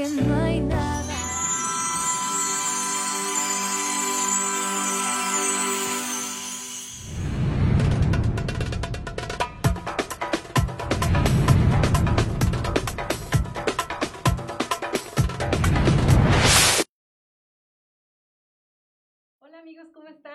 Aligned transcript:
que 0.00 0.08
my 0.08 0.49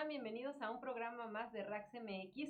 bienvenidos 0.08 0.62
a 0.62 0.70
un 0.70 0.80
programa 0.80 1.26
más 1.26 1.52
de 1.52 1.64
Rax. 1.64 1.90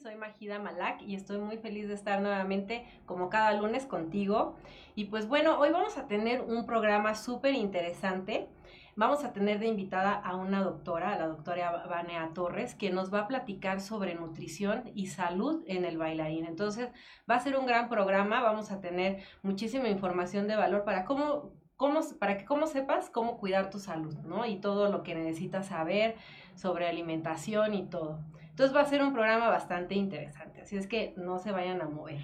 Soy 0.03 0.15
Majida 0.15 0.59
Malak 0.59 1.01
y 1.01 1.15
estoy 1.15 1.37
muy 1.37 1.57
feliz 1.57 1.87
de 1.87 1.93
estar 1.93 2.19
nuevamente 2.19 2.85
como 3.05 3.29
cada 3.29 3.53
lunes 3.53 3.85
contigo. 3.85 4.57
Y 4.93 5.05
pues 5.05 5.27
bueno, 5.27 5.57
hoy 5.57 5.69
vamos 5.71 5.97
a 5.97 6.05
tener 6.07 6.41
un 6.41 6.65
programa 6.65 7.15
súper 7.15 7.53
interesante. 7.53 8.49
Vamos 8.97 9.23
a 9.23 9.31
tener 9.31 9.59
de 9.59 9.67
invitada 9.67 10.13
a 10.13 10.35
una 10.35 10.63
doctora, 10.63 11.17
la 11.17 11.27
doctora 11.27 11.85
Vanea 11.87 12.31
Torres, 12.33 12.75
que 12.75 12.89
nos 12.89 13.13
va 13.13 13.21
a 13.21 13.27
platicar 13.27 13.79
sobre 13.79 14.15
nutrición 14.15 14.91
y 14.93 15.07
salud 15.07 15.63
en 15.67 15.85
el 15.85 15.97
bailarín. 15.97 16.45
Entonces, 16.45 16.89
va 17.29 17.35
a 17.35 17.39
ser 17.39 17.57
un 17.57 17.65
gran 17.65 17.87
programa, 17.87 18.41
vamos 18.41 18.71
a 18.71 18.81
tener 18.81 19.23
muchísima 19.43 19.87
información 19.87 20.47
de 20.47 20.57
valor 20.57 20.83
para 20.83 21.05
cómo, 21.05 21.53
cómo 21.77 22.01
para 22.19 22.37
que 22.37 22.45
sepas 22.67 23.09
cómo 23.09 23.37
cuidar 23.37 23.69
tu 23.69 23.79
salud, 23.79 24.15
¿no? 24.25 24.45
Y 24.45 24.57
todo 24.57 24.89
lo 24.89 25.03
que 25.03 25.15
necesitas 25.15 25.67
saber 25.67 26.15
sobre 26.55 26.87
alimentación 26.87 27.73
y 27.73 27.89
todo. 27.89 28.19
Entonces 28.49 28.75
va 28.75 28.81
a 28.81 28.85
ser 28.85 29.03
un 29.03 29.13
programa 29.13 29.49
bastante 29.49 29.95
interesante, 29.95 30.61
así 30.61 30.77
es 30.77 30.87
que 30.87 31.13
no 31.17 31.39
se 31.39 31.51
vayan 31.51 31.81
a 31.81 31.89
mover. 31.89 32.21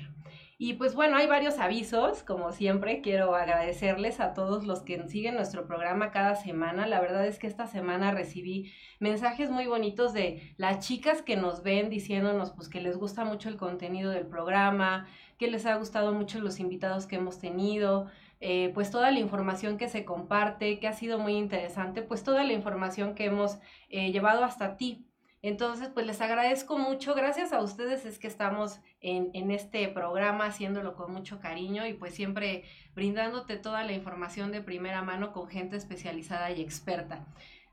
Y 0.64 0.76
pues 0.76 0.94
bueno, 0.94 1.18
hay 1.18 1.26
varios 1.26 1.58
avisos, 1.58 2.22
como 2.22 2.52
siempre, 2.52 3.02
quiero 3.02 3.34
agradecerles 3.34 4.20
a 4.20 4.36
todos 4.36 4.64
los 4.64 4.84
que 4.84 5.08
siguen 5.08 5.34
nuestro 5.34 5.66
programa 5.66 6.12
cada 6.12 6.36
semana. 6.36 6.86
La 6.86 7.02
verdad 7.02 7.26
es 7.26 7.40
que 7.40 7.48
esta 7.48 7.66
semana 7.66 8.12
recibí 8.12 8.72
mensajes 9.00 9.50
muy 9.50 9.66
bonitos 9.66 10.14
de 10.14 10.54
las 10.58 10.86
chicas 10.86 11.24
que 11.24 11.36
nos 11.36 11.64
ven 11.64 11.90
diciéndonos 11.90 12.52
pues 12.52 12.70
que 12.70 12.80
les 12.80 12.96
gusta 12.96 13.26
mucho 13.26 13.50
el 13.50 13.58
contenido 13.58 14.12
del 14.12 14.28
programa, 14.28 15.08
que 15.40 15.48
les 15.48 15.66
ha 15.66 15.76
gustado 15.78 16.14
mucho 16.14 16.40
los 16.40 16.60
invitados 16.60 17.08
que 17.08 17.16
hemos 17.16 17.40
tenido, 17.40 18.06
eh, 18.42 18.72
pues 18.74 18.90
toda 18.90 19.12
la 19.12 19.20
información 19.20 19.78
que 19.78 19.88
se 19.88 20.04
comparte, 20.04 20.80
que 20.80 20.88
ha 20.88 20.94
sido 20.94 21.20
muy 21.20 21.34
interesante, 21.34 22.02
pues 22.02 22.24
toda 22.24 22.44
la 22.44 22.54
información 22.54 23.14
que 23.14 23.26
hemos 23.26 23.60
eh, 23.90 24.12
llevado 24.12 24.44
hasta 24.44 24.78
ti. 24.78 25.06
Entonces, 25.44 25.90
pues 25.94 26.06
les 26.08 26.22
agradezco 26.22 26.78
mucho. 26.78 27.14
Gracias 27.14 27.54
a 27.54 27.62
ustedes 27.62 28.06
es 28.06 28.20
que 28.20 28.28
estamos 28.28 28.80
en, 29.00 29.30
en, 29.34 29.52
este 29.52 29.88
programa 29.88 30.46
haciéndolo 30.46 30.96
con 30.96 31.12
mucho 31.14 31.40
cariño 31.40 31.88
y 31.88 31.94
pues 31.94 32.14
siempre 32.14 32.64
brindándote 32.94 33.58
toda 33.58 33.84
la 33.84 33.94
información 33.94 34.52
de 34.52 34.62
primera 34.62 35.02
mano 35.02 35.32
con 35.32 35.48
gente 35.48 35.78
especializada 35.78 36.52
y 36.52 36.62
experta. 36.62 37.26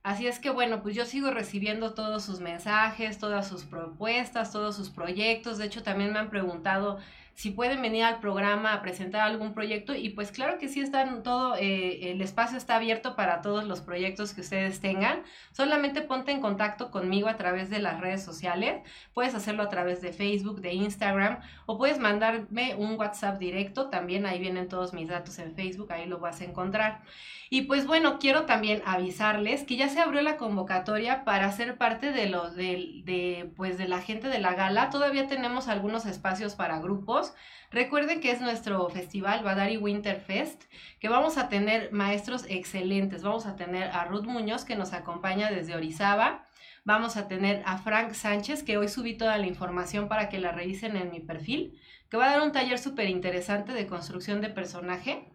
Así 0.03 0.27
es 0.27 0.39
que 0.39 0.51
bueno, 0.51 0.83
pues 0.83 0.95
yo 0.95 1.05
sigo 1.05 1.31
recibiendo 1.31 1.93
todos 1.93 2.23
sus 2.23 2.41
mensajes, 2.41 3.19
todas 3.19 3.49
sus 3.49 3.65
propuestas, 3.65 4.53
todos 4.53 4.77
sus 4.77 4.91
proyectos. 4.91 5.59
De 5.59 5.67
hecho, 5.67 5.83
también 5.83 6.13
me 6.13 6.19
han 6.19 6.31
preguntado 6.31 6.99
si 7.39 7.53
pueden 7.53 7.81
venir 7.81 8.03
al 8.03 8.19
programa 8.19 8.73
a 8.73 8.83
presentar 8.83 9.21
algún 9.21 9.55
proyecto 9.55 9.95
y 9.95 10.09
pues 10.09 10.33
claro 10.33 10.59
que 10.59 10.67
sí 10.67 10.81
están 10.81 11.23
todo, 11.23 11.55
eh, 11.55 12.11
el 12.11 12.21
espacio 12.21 12.59
está 12.59 12.75
abierto 12.75 13.15
para 13.15 13.43
todos 13.43 13.63
los 13.65 13.81
proyectos 13.81 14.35
que 14.35 14.41
ustedes 14.41 14.81
tengan. 14.81 15.23
Solamente 15.53 16.03
ponte 16.03 16.33
en 16.33 16.41
contacto 16.41 16.91
conmigo 16.91 17.29
a 17.29 17.37
través 17.37 17.71
de 17.71 17.79
las 17.79 18.01
redes 18.01 18.25
sociales. 18.25 18.83
Puedes 19.15 19.37
hacerlo 19.37 19.63
a 19.63 19.69
través 19.69 20.01
de 20.01 20.13
Facebook, 20.13 20.61
de 20.63 20.73
Instagram 20.73 21.39
o 21.67 21.79
puedes 21.79 22.01
mandarme 22.01 22.75
un 22.75 22.99
WhatsApp 22.99 23.39
directo. 23.39 23.89
También 23.89 24.27
ahí 24.27 24.41
vienen 24.41 24.67
todos 24.67 24.93
mis 24.93 25.07
datos 25.07 25.39
en 25.39 25.55
Facebook, 25.55 25.93
ahí 25.93 26.07
lo 26.07 26.19
vas 26.19 26.41
a 26.41 26.45
encontrar. 26.45 27.03
Y 27.51 27.63
pues 27.63 27.87
bueno, 27.87 28.19
quiero 28.19 28.45
también 28.45 28.83
avisarles 28.85 29.63
que 29.63 29.77
ya 29.77 29.89
se 29.89 30.01
abrió 30.01 30.21
la 30.21 30.37
convocatoria 30.37 31.25
para 31.25 31.51
ser 31.53 31.79
parte 31.79 32.13
de 32.13 32.29
los 32.29 32.55
de, 32.57 33.51
pues 33.57 33.79
de 33.79 33.89
la 33.89 34.01
gente 34.03 34.29
de 34.29 34.39
la 34.39 34.55
gala. 34.55 34.91
Todavía 34.91 35.29
tenemos 35.29 35.69
algunos 35.69 36.05
espacios 36.05 36.57
para 36.57 36.79
grupos 36.79 37.28
Recuerden 37.71 38.21
que 38.21 38.31
es 38.31 38.41
nuestro 38.41 38.89
festival 38.89 39.45
Badari 39.45 39.77
Winter 39.77 40.19
Fest, 40.21 40.65
que 41.01 41.09
vamos 41.09 41.37
a 41.37 41.49
tener 41.49 41.93
maestros 41.93 42.47
excelentes. 42.49 43.23
Vamos 43.23 43.45
a 43.45 43.57
tener 43.57 43.91
a 43.91 44.05
Ruth 44.05 44.25
Muñoz, 44.25 44.65
que 44.65 44.77
nos 44.77 44.95
acompaña 44.95 45.51
desde 45.51 45.75
Orizaba. 45.75 46.45
Vamos 46.85 47.19
a 47.19 47.29
tener 47.29 47.63
a 47.67 47.77
Frank 47.77 48.13
Sánchez, 48.13 48.63
que 48.63 48.79
hoy 48.79 48.89
subí 48.89 49.19
toda 49.19 49.37
la 49.37 49.47
información 49.47 50.09
para 50.09 50.31
que 50.31 50.39
la 50.39 50.53
revisen 50.53 50.97
en 50.97 51.11
mi 51.11 51.21
perfil, 51.21 51.79
que 52.09 52.17
va 52.17 52.27
a 52.27 52.31
dar 52.31 52.41
un 52.41 52.53
taller 52.53 52.79
súper 52.79 53.11
interesante 53.11 53.73
de 53.73 53.87
construcción 53.87 54.41
de 54.41 54.49
personaje. 54.49 55.29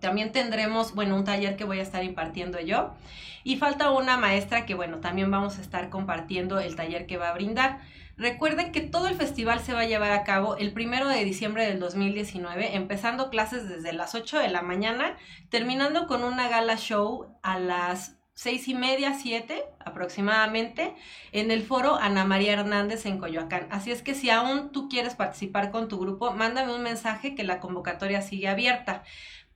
También 0.00 0.32
tendremos, 0.32 0.94
bueno, 0.94 1.16
un 1.16 1.24
taller 1.24 1.56
que 1.56 1.64
voy 1.64 1.78
a 1.78 1.82
estar 1.82 2.04
impartiendo 2.04 2.60
yo. 2.60 2.94
Y 3.42 3.56
falta 3.56 3.90
una 3.90 4.18
maestra 4.18 4.66
que, 4.66 4.74
bueno, 4.74 4.98
también 4.98 5.30
vamos 5.30 5.58
a 5.58 5.62
estar 5.62 5.88
compartiendo 5.88 6.60
el 6.60 6.76
taller 6.76 7.06
que 7.06 7.16
va 7.16 7.30
a 7.30 7.34
brindar. 7.34 7.80
Recuerden 8.16 8.70
que 8.70 8.80
todo 8.80 9.08
el 9.08 9.16
festival 9.16 9.60
se 9.60 9.74
va 9.74 9.80
a 9.80 9.86
llevar 9.86 10.12
a 10.12 10.24
cabo 10.24 10.56
el 10.56 10.72
primero 10.72 11.08
de 11.08 11.24
diciembre 11.24 11.66
del 11.66 11.80
2019, 11.80 12.76
empezando 12.76 13.28
clases 13.28 13.68
desde 13.68 13.92
las 13.92 14.14
8 14.14 14.38
de 14.38 14.48
la 14.48 14.62
mañana, 14.62 15.16
terminando 15.48 16.06
con 16.06 16.22
una 16.22 16.48
gala 16.48 16.76
show 16.76 17.36
a 17.42 17.58
las 17.58 18.16
seis 18.34 18.66
y 18.66 18.74
media, 18.74 19.14
siete 19.14 19.64
aproximadamente, 19.78 20.94
en 21.32 21.50
el 21.50 21.62
foro 21.62 21.96
Ana 21.96 22.24
María 22.24 22.54
Hernández 22.54 23.06
en 23.06 23.18
Coyoacán. 23.18 23.68
Así 23.70 23.92
es 23.92 24.02
que 24.02 24.14
si 24.14 24.28
aún 24.28 24.72
tú 24.72 24.88
quieres 24.88 25.14
participar 25.14 25.70
con 25.70 25.88
tu 25.88 25.98
grupo, 25.98 26.32
mándame 26.32 26.74
un 26.74 26.82
mensaje 26.82 27.34
que 27.34 27.44
la 27.44 27.60
convocatoria 27.60 28.22
sigue 28.22 28.48
abierta. 28.48 29.04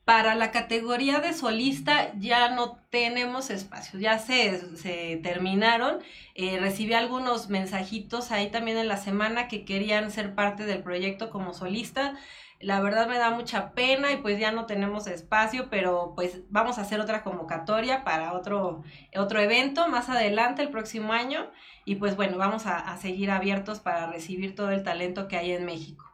Para 0.08 0.34
la 0.34 0.52
categoría 0.52 1.20
de 1.20 1.34
solista 1.34 2.14
ya 2.18 2.48
no 2.48 2.78
tenemos 2.88 3.50
espacio, 3.50 4.00
ya 4.00 4.18
se, 4.18 4.74
se 4.78 5.20
terminaron. 5.22 5.98
Eh, 6.34 6.58
recibí 6.58 6.94
algunos 6.94 7.50
mensajitos 7.50 8.32
ahí 8.32 8.50
también 8.50 8.78
en 8.78 8.88
la 8.88 8.96
semana 8.96 9.48
que 9.48 9.66
querían 9.66 10.10
ser 10.10 10.34
parte 10.34 10.64
del 10.64 10.82
proyecto 10.82 11.28
como 11.28 11.52
solista. 11.52 12.14
La 12.58 12.80
verdad 12.80 13.06
me 13.06 13.18
da 13.18 13.32
mucha 13.32 13.72
pena 13.72 14.10
y 14.10 14.16
pues 14.16 14.40
ya 14.40 14.50
no 14.50 14.64
tenemos 14.64 15.06
espacio, 15.06 15.68
pero 15.68 16.14
pues 16.16 16.40
vamos 16.48 16.78
a 16.78 16.82
hacer 16.82 17.00
otra 17.00 17.22
convocatoria 17.22 18.02
para 18.02 18.32
otro, 18.32 18.84
otro 19.14 19.40
evento 19.40 19.88
más 19.88 20.08
adelante 20.08 20.62
el 20.62 20.70
próximo 20.70 21.12
año 21.12 21.50
y 21.84 21.96
pues 21.96 22.16
bueno, 22.16 22.38
vamos 22.38 22.64
a, 22.64 22.78
a 22.78 22.96
seguir 22.96 23.30
abiertos 23.30 23.80
para 23.80 24.06
recibir 24.10 24.54
todo 24.54 24.70
el 24.70 24.82
talento 24.84 25.28
que 25.28 25.36
hay 25.36 25.52
en 25.52 25.66
México. 25.66 26.07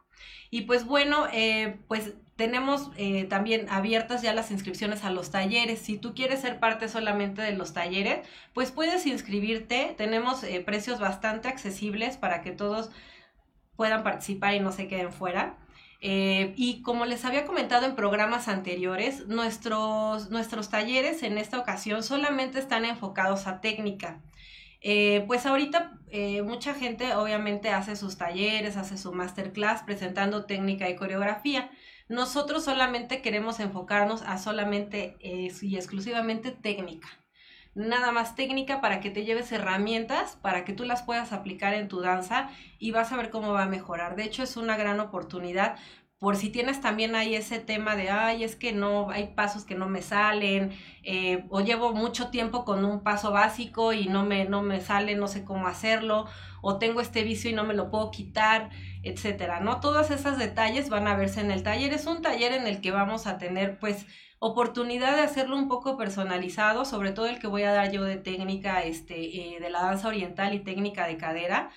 Y 0.55 0.61
pues 0.61 0.85
bueno, 0.85 1.27
eh, 1.33 1.79
pues 1.89 2.13
tenemos 2.37 2.89
eh, 2.95 3.25
también 3.25 3.67
abiertas 3.69 4.21
ya 4.21 4.33
las 4.33 4.51
inscripciones 4.51 5.03
a 5.03 5.11
los 5.11 5.29
talleres. 5.29 5.79
Si 5.79 5.97
tú 5.97 6.13
quieres 6.15 6.39
ser 6.39 6.61
parte 6.61 6.87
solamente 6.87 7.41
de 7.41 7.51
los 7.51 7.73
talleres, 7.73 8.25
pues 8.53 8.71
puedes 8.71 9.05
inscribirte. 9.05 9.93
Tenemos 9.97 10.45
eh, 10.45 10.61
precios 10.65 11.01
bastante 11.01 11.49
accesibles 11.49 12.15
para 12.15 12.41
que 12.41 12.51
todos 12.51 12.89
puedan 13.75 14.01
participar 14.03 14.53
y 14.53 14.61
no 14.61 14.71
se 14.71 14.87
queden 14.87 15.11
fuera. 15.11 15.57
y 15.99 16.81
como 16.83 17.03
les 17.05 17.25
había 17.25 17.45
comentado 17.45 17.85
en 17.85 17.95
programas 17.95 18.47
anteriores, 18.47 19.27
nuestros, 19.27 20.29
nuestros 20.29 20.69
talleres 20.69 21.21
en 21.23 21.37
esta 21.37 21.59
ocasión 21.59 22.01
solamente 22.01 22.59
están 22.59 22.85
enfocados 22.85 23.45
a 23.45 23.59
técnica. 23.59 24.21
Pues 25.27 25.45
ahorita 25.45 25.99
eh, 26.17 26.43
mucha 26.43 26.73
gente 26.73 27.13
obviamente 27.13 27.71
hace 27.71 27.97
sus 27.97 28.17
talleres, 28.17 28.77
hace 28.77 28.97
su 28.97 29.11
masterclass 29.11 29.83
presentando 29.83 30.45
técnica 30.45 30.89
y 30.89 30.95
coreografía. 30.95 31.69
Nosotros 32.07 32.63
solamente 32.63 33.21
queremos 33.21 33.59
enfocarnos 33.59 34.21
a 34.21 34.37
solamente 34.37 35.17
eh, 35.19 35.51
y 35.61 35.75
exclusivamente 35.75 36.51
técnica. 36.51 37.09
Nada 37.73 38.13
más 38.13 38.33
técnica 38.37 38.79
para 38.79 39.01
que 39.01 39.11
te 39.11 39.25
lleves 39.25 39.51
herramientas, 39.51 40.37
para 40.41 40.63
que 40.63 40.71
tú 40.71 40.85
las 40.85 41.03
puedas 41.03 41.33
aplicar 41.33 41.73
en 41.73 41.89
tu 41.89 41.99
danza 41.99 42.49
y 42.79 42.91
vas 42.91 43.11
a 43.11 43.17
ver 43.17 43.29
cómo 43.29 43.51
va 43.51 43.63
a 43.63 43.67
mejorar. 43.67 44.15
De 44.15 44.23
hecho, 44.23 44.41
es 44.41 44.55
una 44.55 44.77
gran 44.77 45.01
oportunidad 45.01 45.75
por 46.25 46.37
si 46.37 46.49
tienes 46.49 46.81
también 46.81 47.13
ahí 47.13 47.35
ese 47.35 47.59
tema 47.59 47.95
de, 47.95 48.09
ay, 48.09 48.43
es 48.43 48.55
que 48.55 48.73
no, 48.73 49.11
hay 49.11 49.27
pasos 49.35 49.63
que 49.63 49.75
no 49.75 49.87
me 49.87 50.01
salen, 50.01 50.71
eh, 51.03 51.45
o 51.49 51.61
llevo 51.61 51.93
mucho 51.93 52.29
tiempo 52.31 52.65
con 52.65 52.83
un 52.83 53.03
paso 53.03 53.31
básico 53.31 53.93
y 53.93 54.07
no 54.07 54.25
me, 54.25 54.45
no 54.45 54.63
me 54.63 54.81
sale, 54.81 55.13
no 55.13 55.27
sé 55.27 55.43
cómo 55.43 55.67
hacerlo, 55.67 56.25
o 56.63 56.79
tengo 56.79 56.99
este 56.99 57.21
vicio 57.21 57.51
y 57.51 57.53
no 57.53 57.63
me 57.63 57.75
lo 57.75 57.91
puedo 57.91 58.09
quitar, 58.09 58.71
etcétera, 59.03 59.59
¿no? 59.59 59.79
Todos 59.81 60.09
esos 60.09 60.39
detalles 60.39 60.89
van 60.89 61.07
a 61.07 61.15
verse 61.15 61.41
en 61.41 61.51
el 61.51 61.61
taller. 61.61 61.93
Es 61.93 62.07
un 62.07 62.23
taller 62.23 62.53
en 62.53 62.65
el 62.65 62.81
que 62.81 62.89
vamos 62.89 63.27
a 63.27 63.37
tener, 63.37 63.77
pues, 63.77 64.07
oportunidad 64.39 65.15
de 65.15 65.21
hacerlo 65.21 65.55
un 65.55 65.67
poco 65.67 65.95
personalizado, 65.95 66.85
sobre 66.85 67.11
todo 67.11 67.27
el 67.27 67.37
que 67.37 67.45
voy 67.45 67.61
a 67.61 67.71
dar 67.71 67.91
yo 67.91 68.03
de 68.03 68.17
técnica, 68.17 68.81
este, 68.81 69.57
eh, 69.57 69.59
de 69.59 69.69
la 69.69 69.83
danza 69.83 70.07
oriental 70.07 70.55
y 70.55 70.59
técnica 70.61 71.05
de 71.05 71.17
cadera 71.17 71.69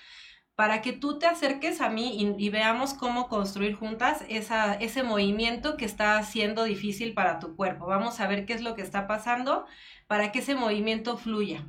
para 0.59 0.81
que 0.81 0.91
tú 0.91 1.17
te 1.17 1.25
acerques 1.25 1.79
a 1.79 1.87
mí 1.87 2.35
y, 2.37 2.49
veamos 2.49 2.93
cómo 2.93 3.29
construir 3.29 3.75
juntas 3.75 4.25
esa, 4.27 4.73
ese 4.73 5.03
movimiento 5.03 5.77
que 5.77 5.85
está 5.85 6.17
haciendo 6.17 6.65
difícil 6.65 7.13
para 7.13 7.39
tu 7.39 7.55
cuerpo. 7.55 7.85
Vamos 7.85 8.19
a 8.19 8.27
ver 8.27 8.45
qué 8.45 8.55
es 8.55 8.61
lo 8.61 8.75
que 8.75 8.81
está 8.81 9.07
pasando 9.07 9.65
para 10.07 10.33
que 10.33 10.39
ese 10.39 10.55
movimiento 10.55 11.15
fluya. 11.15 11.63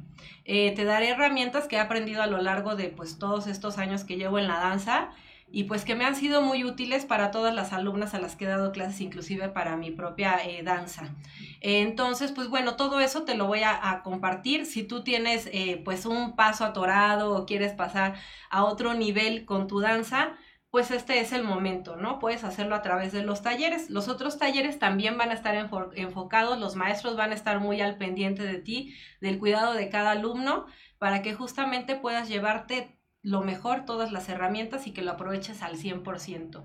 Eh, 0.45 0.73
te 0.75 0.85
daré 0.85 1.11
herramientas 1.11 1.69
que 1.69 1.77
he 1.77 1.79
aprendido 1.79 2.21
a 2.21 2.27
lo 2.27 2.43
largo 2.43 2.75
de 2.75 2.89
pues, 2.89 3.17
todos 3.17 3.47
estos 3.47 3.79
años 3.79 4.03
que 4.03 4.17
llevo 4.17 4.41
en 4.41 4.49
la 4.49 4.59
danza 4.59 5.11
y 5.53 5.65
pues 5.65 5.85
que 5.85 5.95
me 5.95 6.05
han 6.05 6.15
sido 6.15 6.43
muy 6.43 6.65
útiles 6.65 7.05
para 7.05 7.31
todas 7.31 7.55
las 7.55 7.73
alumnas 7.73 8.15
a 8.15 8.21
las 8.21 8.37
que 8.37 8.45
he 8.45 8.49
dado 8.49 8.73
clases, 8.73 9.01
inclusive 9.01 9.49
para 9.49 9.77
mi 9.77 9.91
propia 9.91 10.39
eh, 10.45 10.63
danza. 10.63 11.15
entonces, 11.61 12.33
pues 12.33 12.49
bueno, 12.49 12.77
todo 12.77 13.01
eso 13.01 13.25
te 13.25 13.35
lo 13.35 13.47
voy 13.47 13.63
a, 13.65 14.03
compartir. 14.05 14.67
Si 14.67 14.83
tú 14.85 15.03
tienes 15.03 15.49
eh, 15.53 15.83
pues 15.85 16.07
un 16.07 16.37
paso 16.37 16.65
atorado 16.65 17.35
o 17.35 17.47
quieres 17.47 17.73
pasar 17.73 18.15
a 18.51 18.65
otro 18.65 18.95
nivel 18.95 19.45
con 19.45 19.67
tu 19.67 19.81
danza, 19.81 20.37
pues 20.71 20.93
este 20.93 21.19
es 21.21 21.33
el 21.33 21.43
momento, 21.43 21.97
¿no? 21.97 22.21
Puedes 22.21 22.45
hacerlo 22.45 22.77
a 22.77 22.83
través 22.83 23.13
de 23.13 23.25
los 23.25 23.43
talleres. 23.43 23.91
Los 23.91 24.09
otros 24.09 24.39
talleres 24.39 24.79
también 24.79 25.19
van 25.19 25.31
a 25.31 25.35
estar 25.35 25.57
enfocados, 25.97 26.59
los 26.61 26.77
maestros 26.77 27.17
van 27.17 27.33
a 27.33 27.35
estar 27.35 27.59
muy 27.59 27.81
al 27.81 27.99
pendiente 27.99 28.45
de 28.45 28.59
ti, 28.59 28.95
del 29.21 29.39
cuidado 29.39 29.75
de 29.75 29.89
cada 29.89 30.13
alumno, 30.13 30.67
para 30.99 31.23
que 31.23 31.35
justamente 31.35 31.97
puedas 31.97 32.29
llevarte 32.29 33.00
lo 33.23 33.43
mejor, 33.43 33.85
todas 33.85 34.13
las 34.13 34.29
herramientas 34.29 34.87
y 34.87 34.93
que 34.93 35.03
lo 35.03 35.13
aproveches 35.13 35.63
al 35.63 35.77
100%. 35.77 36.63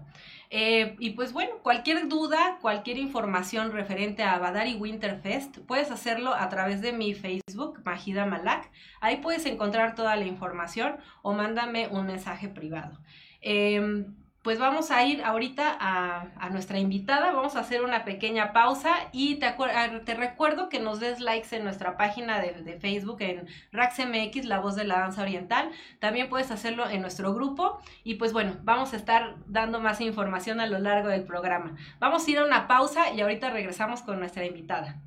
Eh, 0.49 0.95
y 0.99 1.11
pues 1.11 1.33
bueno, 1.33 1.55
cualquier 1.61 2.07
duda, 2.07 2.59
cualquier 2.61 2.97
información 2.97 3.71
referente 3.71 4.23
a 4.23 4.37
Badari 4.39 4.75
Winterfest, 4.75 5.59
puedes 5.59 5.91
hacerlo 5.91 6.33
a 6.33 6.47
través 6.47 6.81
de 6.81 6.93
mi 6.93 7.13
Facebook, 7.13 7.81
Majida 7.83 8.25
Malak. 8.25 8.71
Ahí 9.01 9.17
puedes 9.17 9.45
encontrar 9.45 9.95
toda 9.95 10.15
la 10.15 10.25
información 10.25 10.97
o 11.23 11.33
mándame 11.33 11.87
un 11.89 12.05
mensaje 12.05 12.47
privado. 12.47 12.99
Em, 13.41 14.15
pues 14.45 14.59
vamos 14.59 14.91
a 14.91 15.03
ir 15.03 15.23
ahorita 15.23 15.75
a, 15.79 16.49
nuestra 16.51 16.77
invitada, 16.77 17.31
vamos 17.31 17.55
a 17.55 17.61
hacer 17.61 17.83
una 17.83 18.05
pequeña 18.05 18.53
pausa 18.53 18.93
y 19.11 19.35
te, 19.37 19.47
ah, 19.47 20.01
te 20.05 20.13
recuerdo 20.13 20.69
que 20.69 20.79
nos 20.79 20.99
des 20.99 21.19
likes 21.19 21.55
en 21.55 21.63
nuestra 21.63 21.97
página 21.97 22.39
de, 22.39 22.77
Facebook 22.79 23.17
en 23.21 23.47
RaxMX, 23.71 24.45
La 24.45 24.59
Voz 24.59 24.75
de 24.75 24.83
la 24.83 24.99
Danza 24.99 25.23
Oriental. 25.23 25.71
También 25.97 26.29
puedes 26.29 26.51
hacerlo 26.51 26.87
en 26.87 27.01
nuestro 27.01 27.33
grupo 27.33 27.79
y 28.03 28.15
pues 28.15 28.33
bueno, 28.33 28.55
vamos 28.61 28.93
a 28.93 28.97
estar 28.97 29.35
dando 29.47 29.81
más 29.81 29.99
información 29.99 30.59
a 30.59 30.67
lo 30.67 30.77
largo 30.77 31.09
del 31.09 31.23
programa. 31.23 31.75
Vamos 31.99 32.27
a 32.27 32.29
ir 32.29 32.37
a 32.37 32.45
una 32.45 32.67
pausa 32.67 33.11
y 33.13 33.21
ahorita 33.21 33.49
regresamos 33.49 34.03
con 34.03 34.19
nuestra 34.19 34.45
invitada. 34.45 35.01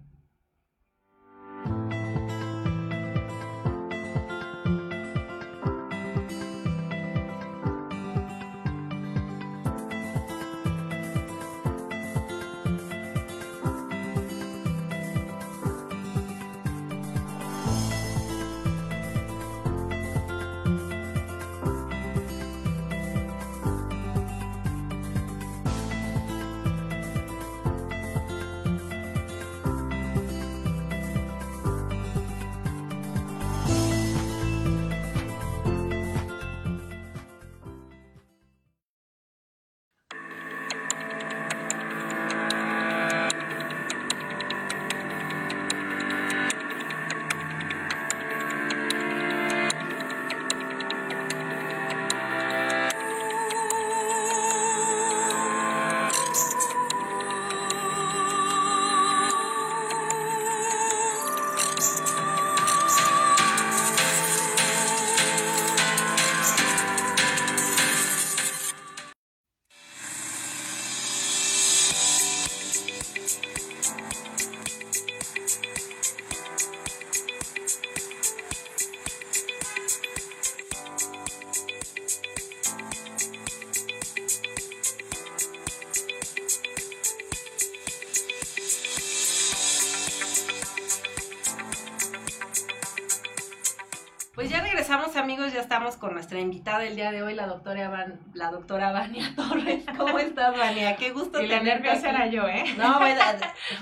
Nuestra 96.19 96.41
invitada 96.41 96.85
el 96.85 96.97
día 96.97 97.13
de 97.13 97.23
hoy, 97.23 97.37
la 97.37 97.47
doctora 97.47 97.89
Van, 97.91 98.19
la 98.35 98.51
doctora 98.51 98.91
Vania 98.91 99.33
Torres. 99.37 99.85
¿Cómo 99.97 100.19
estás, 100.19 100.59
Vania? 100.59 100.97
Qué 100.97 101.13
gusto 101.13 101.41
y 101.41 101.47
la 101.47 101.61
nerviosa 101.61 102.11
era 102.11 102.27
yo, 102.27 102.49
¿eh? 102.49 102.65
No, 102.77 102.99
pues, 102.99 103.17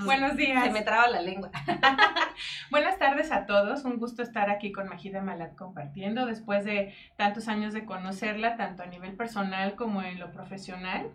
Buenos 0.05 0.37
días. 0.37 0.63
Se 0.63 0.71
me 0.71 0.83
traba 0.83 1.09
la 1.09 1.23
lengua. 1.23 1.51
Buenas 2.71 2.99
tardes 2.99 3.33
a 3.33 3.47
todos, 3.47 3.87
un 3.87 3.97
gusto 3.97 4.23
estar 4.23 4.51
aquí 4.51 4.71
con 4.71 4.87
Majida 4.87 5.23
Malat 5.23 5.57
compartiendo 5.57 6.27
después 6.27 6.67
de 6.67 6.95
tantos 7.17 7.49
años 7.49 7.73
de 7.73 7.87
conocerla, 7.87 8.59
tanto 8.59 8.83
a 8.83 8.87
nivel 8.87 9.15
personal 9.15 9.75
como 9.75 10.03
en 10.03 10.21
lo 10.21 10.31
profesional. 10.31 11.11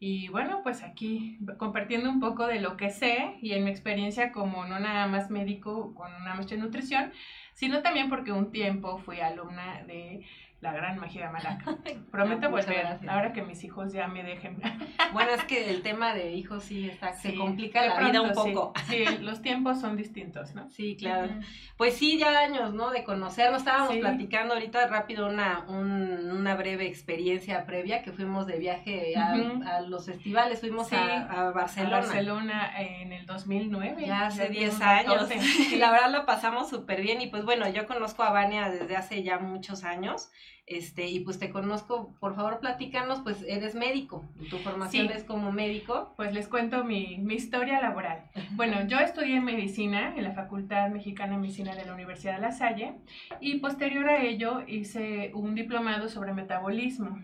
Y 0.00 0.28
bueno, 0.28 0.60
pues 0.62 0.82
aquí 0.82 1.38
compartiendo 1.56 2.10
un 2.10 2.20
poco 2.20 2.46
de 2.46 2.60
lo 2.60 2.76
que 2.76 2.90
sé 2.90 3.36
y 3.40 3.54
en 3.54 3.64
mi 3.64 3.70
experiencia 3.70 4.32
como 4.32 4.66
no 4.66 4.78
nada 4.78 5.06
más 5.06 5.30
médico 5.30 5.94
con 5.94 6.14
una 6.14 6.34
maestría 6.34 6.58
en 6.58 6.64
nutrición, 6.64 7.12
sino 7.54 7.82
también 7.82 8.08
porque 8.08 8.30
un 8.30 8.52
tiempo 8.52 8.98
fui 8.98 9.18
alumna 9.18 9.82
de 9.82 10.24
la 10.60 10.72
gran 10.72 10.98
magia 10.98 11.30
Malaca. 11.30 11.76
Prometo 12.10 12.50
volver 12.50 12.98
ahora 13.08 13.32
que 13.32 13.42
mis 13.42 13.62
hijos 13.64 13.92
ya 13.92 14.08
me 14.08 14.22
dejen. 14.22 14.60
Bueno, 15.12 15.30
es 15.30 15.44
que 15.44 15.70
el 15.70 15.80
tema 15.80 16.12
de 16.12 16.34
hijos 16.34 16.64
sí 16.64 16.90
está, 16.90 17.14
se 17.14 17.34
complica 17.34 17.86
la 17.86 17.98
vida 17.98 18.20
un 18.20 18.32
poco. 18.32 18.74
Sí. 18.88 19.04
los 19.20 19.40
tiempos 19.40 19.80
son 19.80 19.96
distintos, 19.96 20.54
¿no? 20.54 20.68
Sí, 20.70 20.96
claro. 20.98 21.32
Pues 21.78 21.96
sí, 21.96 22.18
ya 22.18 22.38
años, 22.38 22.74
¿no? 22.74 22.90
De 22.90 23.04
conocernos. 23.04 23.60
Estábamos 23.60 23.96
platicando 23.96 24.54
ahorita 24.54 24.86
rápido 24.86 25.26
una, 25.26 25.60
una 25.68 26.54
breve 26.56 26.86
experiencia 26.86 27.64
previa 27.64 28.02
que 28.02 28.12
fuimos 28.12 28.46
de 28.46 28.58
viaje 28.58 29.14
a, 29.16 29.80
los 29.80 30.06
festivales. 30.06 30.60
Fuimos 30.60 30.92
a, 30.92 31.52
Barcelona. 31.54 31.96
A 31.96 32.00
Barcelona 32.00 32.80
en 32.80 33.12
el 33.12 33.26
2009. 33.26 34.04
Ya 34.06 34.26
hace 34.26 34.48
10 34.48 34.80
años. 34.82 35.28
Y 35.70 35.76
la 35.76 35.90
verdad 35.90 36.10
lo 36.10 36.26
pasamos 36.26 36.68
súper 36.68 37.00
bien. 37.00 37.20
Y 37.20 37.28
pues 37.28 37.44
bueno, 37.44 37.68
yo 37.68 37.86
conozco 37.86 38.22
a 38.22 38.30
Vania 38.30 38.68
desde 38.68 38.96
hace 38.96 39.22
ya 39.22 39.38
muchos 39.38 39.84
años. 39.84 40.30
Este, 40.68 41.06
y 41.08 41.20
pues 41.20 41.38
te 41.38 41.48
conozco, 41.48 42.14
por 42.20 42.34
favor 42.36 42.60
platícanos, 42.60 43.20
pues 43.20 43.42
eres 43.48 43.74
médico, 43.74 44.22
tu 44.50 44.58
formación 44.58 45.10
es 45.10 45.24
como 45.24 45.50
médico. 45.50 46.12
Pues 46.16 46.34
les 46.34 46.46
cuento 46.46 46.84
mi, 46.84 47.16
mi 47.18 47.34
historia 47.34 47.80
laboral. 47.80 48.24
Bueno, 48.50 48.86
yo 48.86 48.98
estudié 48.98 49.40
medicina 49.40 50.14
en 50.14 50.24
la 50.24 50.32
Facultad 50.32 50.90
Mexicana 50.90 51.32
de 51.32 51.38
Medicina 51.38 51.74
de 51.74 51.86
la 51.86 51.94
Universidad 51.94 52.34
de 52.34 52.42
La 52.42 52.52
Salle 52.52 52.96
y 53.40 53.60
posterior 53.60 54.10
a 54.10 54.22
ello 54.22 54.62
hice 54.66 55.30
un 55.34 55.54
diplomado 55.54 56.08
sobre 56.08 56.34
metabolismo. 56.34 57.18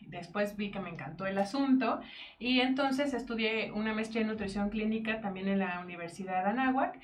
Después 0.00 0.56
vi 0.56 0.70
que 0.70 0.80
me 0.80 0.90
encantó 0.90 1.26
el 1.26 1.38
asunto 1.38 2.00
y 2.40 2.60
entonces 2.60 3.14
estudié 3.14 3.70
una 3.72 3.94
maestría 3.94 4.22
en 4.22 4.28
nutrición 4.28 4.70
clínica 4.70 5.20
también 5.20 5.46
en 5.48 5.60
la 5.60 5.80
Universidad 5.80 6.42
de 6.44 6.50
Anáhuac 6.50 6.98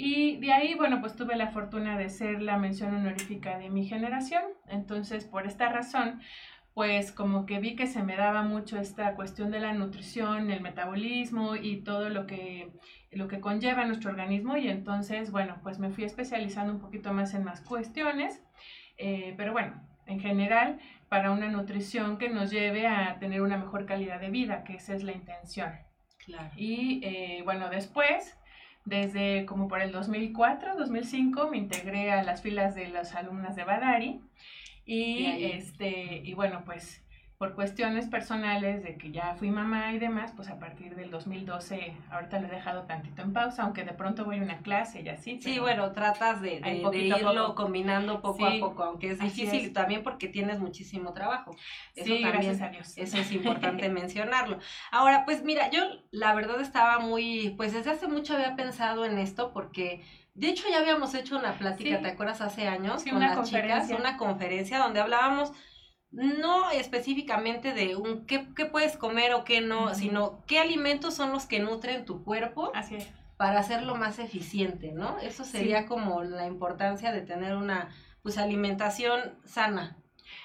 y 0.00 0.36
de 0.36 0.52
ahí, 0.52 0.74
bueno, 0.74 1.00
pues 1.00 1.16
tuve 1.16 1.34
la 1.34 1.48
fortuna 1.48 1.98
de 1.98 2.08
ser 2.08 2.40
la 2.40 2.56
mención 2.56 2.94
honorífica 2.94 3.58
de 3.58 3.68
mi 3.68 3.84
generación. 3.84 4.44
Entonces, 4.68 5.24
por 5.24 5.44
esta 5.44 5.70
razón, 5.70 6.20
pues 6.72 7.10
como 7.10 7.46
que 7.46 7.58
vi 7.58 7.74
que 7.74 7.88
se 7.88 8.04
me 8.04 8.16
daba 8.16 8.42
mucho 8.42 8.78
esta 8.78 9.16
cuestión 9.16 9.50
de 9.50 9.58
la 9.58 9.72
nutrición, 9.72 10.52
el 10.52 10.60
metabolismo 10.60 11.56
y 11.56 11.82
todo 11.82 12.10
lo 12.10 12.28
que, 12.28 12.70
lo 13.10 13.26
que 13.26 13.40
conlleva 13.40 13.86
nuestro 13.86 14.12
organismo. 14.12 14.56
Y 14.56 14.68
entonces, 14.68 15.32
bueno, 15.32 15.58
pues 15.64 15.80
me 15.80 15.90
fui 15.90 16.04
especializando 16.04 16.72
un 16.72 16.78
poquito 16.78 17.12
más 17.12 17.34
en 17.34 17.42
más 17.42 17.60
cuestiones. 17.60 18.40
Eh, 18.98 19.34
pero 19.36 19.50
bueno, 19.50 19.82
en 20.06 20.20
general, 20.20 20.78
para 21.08 21.32
una 21.32 21.48
nutrición 21.48 22.18
que 22.18 22.28
nos 22.28 22.52
lleve 22.52 22.86
a 22.86 23.18
tener 23.18 23.42
una 23.42 23.56
mejor 23.56 23.84
calidad 23.84 24.20
de 24.20 24.30
vida, 24.30 24.62
que 24.62 24.74
esa 24.74 24.94
es 24.94 25.02
la 25.02 25.10
intención. 25.10 25.72
Claro. 26.24 26.50
Y 26.56 27.00
eh, 27.02 27.42
bueno, 27.44 27.68
después 27.68 28.38
desde 28.88 29.44
como 29.46 29.68
por 29.68 29.80
el 29.80 29.92
2004, 29.92 30.76
2005 30.76 31.50
me 31.50 31.58
integré 31.58 32.10
a 32.10 32.22
las 32.22 32.42
filas 32.42 32.74
de 32.74 32.88
las 32.88 33.14
alumnas 33.14 33.54
de 33.54 33.64
Badari 33.64 34.20
y, 34.86 35.26
este 35.52 36.22
y 36.24 36.32
bueno, 36.34 36.62
pues 36.64 37.04
por 37.38 37.54
cuestiones 37.54 38.08
personales 38.08 38.82
de 38.82 38.96
que 38.98 39.12
ya 39.12 39.36
fui 39.36 39.50
mamá 39.50 39.92
y 39.92 40.00
demás, 40.00 40.32
pues 40.34 40.48
a 40.48 40.58
partir 40.58 40.96
del 40.96 41.08
2012, 41.12 41.96
ahorita 42.10 42.40
lo 42.40 42.48
he 42.48 42.50
dejado 42.50 42.82
tantito 42.82 43.22
en 43.22 43.32
pausa, 43.32 43.62
aunque 43.62 43.84
de 43.84 43.92
pronto 43.92 44.24
voy 44.24 44.40
a 44.40 44.42
una 44.42 44.58
clase 44.58 45.02
y 45.02 45.08
así. 45.08 45.40
Sí, 45.40 45.60
bueno, 45.60 45.92
tratas 45.92 46.40
de, 46.40 46.60
irlo 46.94 47.54
combinando 47.54 48.20
poco 48.20 48.44
a 48.44 48.58
poco, 48.58 48.82
aunque 48.82 49.12
es 49.12 49.20
difícil 49.20 49.72
también 49.72 50.02
porque 50.02 50.26
tienes 50.26 50.58
muchísimo 50.58 51.12
trabajo. 51.12 51.54
Eso 51.94 52.06
sí, 52.06 52.24
gracias 52.24 52.60
a 52.60 52.70
Dios. 52.70 52.98
Eso 52.98 53.18
es 53.18 53.30
importante 53.30 53.88
mencionarlo. 53.88 54.58
Ahora, 54.90 55.24
pues 55.24 55.44
mira, 55.44 55.70
yo 55.70 55.84
la 56.10 56.34
verdad 56.34 56.60
estaba 56.60 56.98
muy, 56.98 57.54
pues 57.56 57.72
desde 57.72 57.92
hace 57.92 58.08
mucho 58.08 58.34
había 58.34 58.56
pensado 58.56 59.04
en 59.04 59.16
esto 59.16 59.52
porque... 59.52 60.02
De 60.34 60.48
hecho, 60.48 60.68
ya 60.70 60.78
habíamos 60.78 61.14
hecho 61.14 61.36
una 61.36 61.58
plática, 61.58 62.00
¿te 62.00 62.06
acuerdas? 62.06 62.40
Hace 62.40 62.68
años 62.68 63.02
con 63.02 63.18
las 63.18 63.50
chicas, 63.50 63.90
una 63.90 64.16
conferencia 64.16 64.78
donde 64.78 65.00
hablábamos 65.00 65.52
no 66.10 66.70
específicamente 66.70 67.74
de 67.74 67.96
un 67.96 68.26
qué, 68.26 68.40
puedes 68.70 68.96
comer 68.96 69.34
o 69.34 69.44
qué 69.44 69.60
no, 69.60 69.94
sino 69.94 70.44
qué 70.46 70.58
alimentos 70.58 71.14
son 71.14 71.32
los 71.32 71.46
que 71.46 71.60
nutren 71.60 72.04
tu 72.04 72.24
cuerpo 72.24 72.72
para 73.36 73.60
hacerlo 73.60 73.94
más 73.94 74.18
eficiente, 74.18 74.92
¿no? 74.92 75.18
Eso 75.18 75.44
sería 75.44 75.86
como 75.86 76.22
la 76.24 76.46
importancia 76.46 77.12
de 77.12 77.22
tener 77.22 77.56
una 77.56 77.90
pues 78.22 78.38
alimentación 78.38 79.20
sana. 79.44 79.96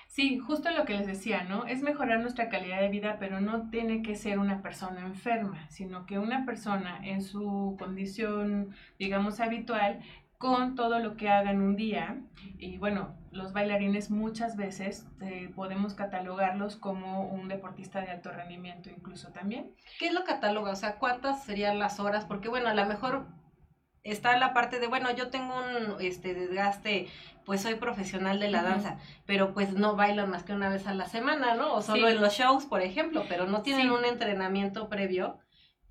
Sí, 0.08 0.38
justo 0.38 0.70
lo 0.70 0.86
que 0.86 0.94
les 0.94 1.08
decía, 1.08 1.44
¿no? 1.44 1.66
Es 1.66 1.82
mejorar 1.82 2.20
nuestra 2.20 2.48
calidad 2.48 2.80
de 2.80 2.90
vida, 2.90 3.18
pero 3.20 3.42
no 3.42 3.72
tiene 3.72 4.04
que 4.04 4.16
ser 4.16 4.38
una 4.38 4.62
persona 4.62 5.02
enferma, 5.02 5.68
sino 5.72 6.06
que 6.06 6.20
una 6.20 6.46
persona 6.46 7.00
en 7.04 7.24
su 7.24 7.76
condición, 7.80 8.76
digamos, 9.00 9.40
habitual, 9.40 10.02
con 10.44 10.76
todo 10.76 11.00
lo 11.00 11.16
que 11.16 11.30
hagan 11.30 11.62
un 11.62 11.78
día. 11.78 12.18
Y 12.58 12.78
bueno, 12.78 13.16
los 13.32 13.54
bailarines 13.54 14.12
muchas 14.12 14.58
veces 14.58 15.08
eh, 15.22 15.50
podemos 15.56 15.94
catalogarlos 15.94 16.76
como 16.76 17.30
un 17.30 17.48
deportista 17.48 18.02
de 18.02 18.12
alto 18.12 18.30
rendimiento 18.30 18.90
incluso 18.90 19.32
también. 19.32 19.74
¿Qué 20.00 20.08
es 20.08 20.14
lo 20.14 20.26
cataloga? 20.26 20.72
O 20.72 20.76
sea, 20.76 20.98
¿cuántas 20.98 21.46
serían 21.46 21.80
las 21.80 22.02
horas? 22.02 22.26
Porque 22.26 22.50
bueno, 22.50 22.68
a 22.68 22.74
lo 22.74 22.86
mejor 22.86 23.26
está 24.04 24.38
la 24.38 24.54
parte 24.54 24.82
de, 24.82 24.88
bueno, 24.88 25.16
yo 25.16 25.30
tengo 25.30 25.54
un 25.56 26.02
este 26.02 26.34
desgaste, 26.34 27.08
pues 27.46 27.62
soy 27.62 27.76
profesional 27.76 28.42
de 28.42 28.52
la 28.52 28.64
danza, 28.64 28.98
pero 29.26 29.54
pues 29.54 29.72
no 29.72 29.96
bailan 29.96 30.30
más 30.30 30.44
que 30.44 30.52
una 30.52 30.68
vez 30.68 30.88
a 30.88 30.94
la 30.94 31.06
semana, 31.06 31.56
¿no? 31.56 31.74
O 31.74 31.82
solo 31.82 32.10
en 32.10 32.20
los 32.20 32.34
shows, 32.34 32.66
por 32.66 32.82
ejemplo, 32.82 33.24
pero 33.30 33.46
no 33.46 33.62
tienen 33.62 33.92
un 33.92 34.04
entrenamiento 34.04 34.90
previo 34.90 35.40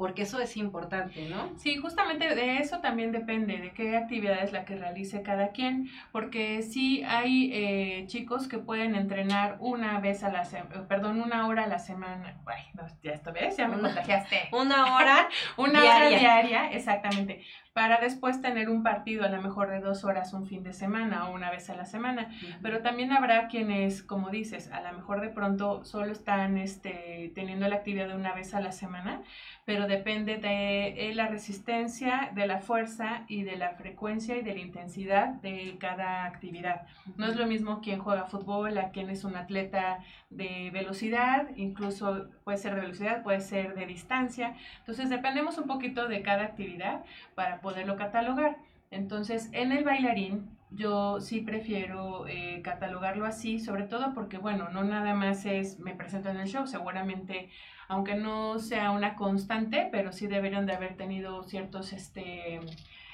porque 0.03 0.23
eso 0.23 0.41
es 0.41 0.57
importante, 0.57 1.29
¿no? 1.29 1.57
Sí, 1.59 1.77
justamente 1.77 2.35
de 2.35 2.59
eso 2.59 2.81
también 2.81 3.13
depende, 3.13 3.59
de 3.59 3.71
qué 3.71 3.97
actividad 3.97 4.43
es 4.43 4.51
la 4.51 4.65
que 4.65 4.75
realice 4.75 5.23
cada 5.23 5.53
quien, 5.53 5.91
porque 6.11 6.63
sí 6.63 7.05
hay 7.07 7.53
eh, 7.53 8.05
chicos 8.09 8.49
que 8.49 8.59
pueden 8.59 8.97
entrenar 8.97 9.59
una 9.61 10.01
vez 10.01 10.25
a 10.25 10.33
la 10.33 10.45
semana, 10.45 10.89
perdón, 10.89 11.21
una 11.21 11.47
hora 11.47 11.63
a 11.63 11.67
la 11.69 11.79
semana, 11.79 12.37
ay, 12.47 12.65
no, 12.75 12.83
ya 13.01 13.13
esto 13.13 13.33
ves, 13.33 13.57
ya 13.57 13.69
me 13.69 13.79
contagiaste. 13.79 14.49
Una 14.53 14.97
hora 14.97 15.29
Una 15.57 15.85
hora 15.85 16.09
diaria, 16.09 16.73
exactamente, 16.73 17.45
para 17.73 18.01
después 18.01 18.43
tener 18.43 18.69
un 18.69 18.83
partido 18.83 19.25
a 19.25 19.29
lo 19.29 19.41
mejor 19.41 19.71
de 19.71 19.81
dos 19.81 20.05
horas 20.05 20.35
un 20.35 20.47
fin 20.47 20.63
de 20.63 20.73
semana 20.73 21.29
o 21.29 21.35
una 21.35 21.51
vez 21.51 21.71
a 21.71 21.75
la 21.75 21.87
semana. 21.87 22.31
Pero 22.61 22.83
también 22.83 23.13
habrá 23.13 23.49
quienes, 23.49 24.03
como 24.03 24.31
dices, 24.31 24.71
a 24.71 24.83
lo 24.83 24.93
mejor 24.93 25.21
de 25.21 25.29
pronto 25.29 25.85
solo 25.85 26.13
están 26.13 26.59
este, 26.59 27.33
teniendo 27.35 27.67
la 27.69 27.77
actividad 27.77 28.09
de 28.09 28.15
una 28.15 28.35
vez 28.35 28.55
a 28.55 28.61
la 28.61 28.73
semana, 28.73 29.23
pero 29.65 29.87
depende 29.87 30.37
de 30.37 31.09
eh, 31.09 31.15
la 31.15 31.29
resistencia, 31.29 32.31
de 32.35 32.47
la 32.47 32.61
fuerza 32.61 33.25
y 33.29 33.43
de 33.43 33.57
la 33.57 33.71
frecuencia 33.71 34.37
y 34.37 34.43
de 34.43 34.55
la 34.55 34.61
intensidad 34.61 35.29
de 35.29 35.77
cada 35.79 36.27
actividad. 36.27 36.83
No 37.17 37.27
es 37.27 37.37
lo 37.37 37.47
mismo 37.47 37.81
quien 37.81 38.01
juega 38.01 38.27
fútbol 38.27 38.77
a 38.79 38.91
quien 38.91 39.09
es 39.09 39.25
un 39.25 39.37
atleta 39.37 40.01
de 40.37 40.71
velocidad, 40.73 41.49
incluso 41.57 42.29
puede 42.45 42.59
ser 42.59 42.75
de 42.75 42.83
velocidad, 42.83 43.23
puede 43.23 43.41
ser 43.41 43.75
de 43.75 43.87
distancia. 43.87 44.57
Entonces 44.81 45.11
dependemos 45.11 45.59
un 45.59 45.67
poquito 45.67 46.09
de 46.09 46.23
cada 46.23 46.45
actividad 46.45 47.05
para 47.35 47.61
poderlo 47.61 47.97
catalogar. 47.97 48.57
Entonces, 48.91 49.49
en 49.53 49.73
el 49.73 49.85
bailarín, 49.85 50.51
yo 50.71 51.21
sí 51.21 51.41
prefiero 51.41 52.27
eh, 52.27 52.61
catalogarlo 52.63 53.25
así, 53.25 53.59
sobre 53.59 53.85
todo 53.85 54.13
porque, 54.15 54.39
bueno, 54.39 54.69
no 54.71 54.85
nada 54.85 55.15
más 55.15 55.45
es 55.47 55.79
me 55.81 55.95
presento 55.95 56.29
en 56.31 56.39
el 56.39 56.47
show, 56.49 56.67
seguramente, 56.67 57.51
aunque 57.89 58.15
no 58.15 58.59
sea 58.59 58.91
una 58.91 59.17
constante, 59.17 59.89
pero 59.91 60.13
sí 60.13 60.27
deberían 60.27 60.67
de 60.67 60.75
haber 60.75 60.97
tenido 60.97 61.43
ciertos 61.43 61.93
este, 61.93 62.61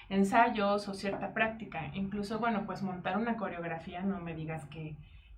ensayos 0.09 0.89
o 0.89 0.95
cierta 0.95 1.33
práctica. 1.33 1.91
Incluso, 1.95 2.39
bueno, 2.39 2.65
pues 2.67 2.83
montar 2.83 3.17
una 3.17 3.37
coreografía, 3.37 4.03
no 4.03 4.21
me 4.21 4.35
digas 4.35 4.65
que... 4.67 4.97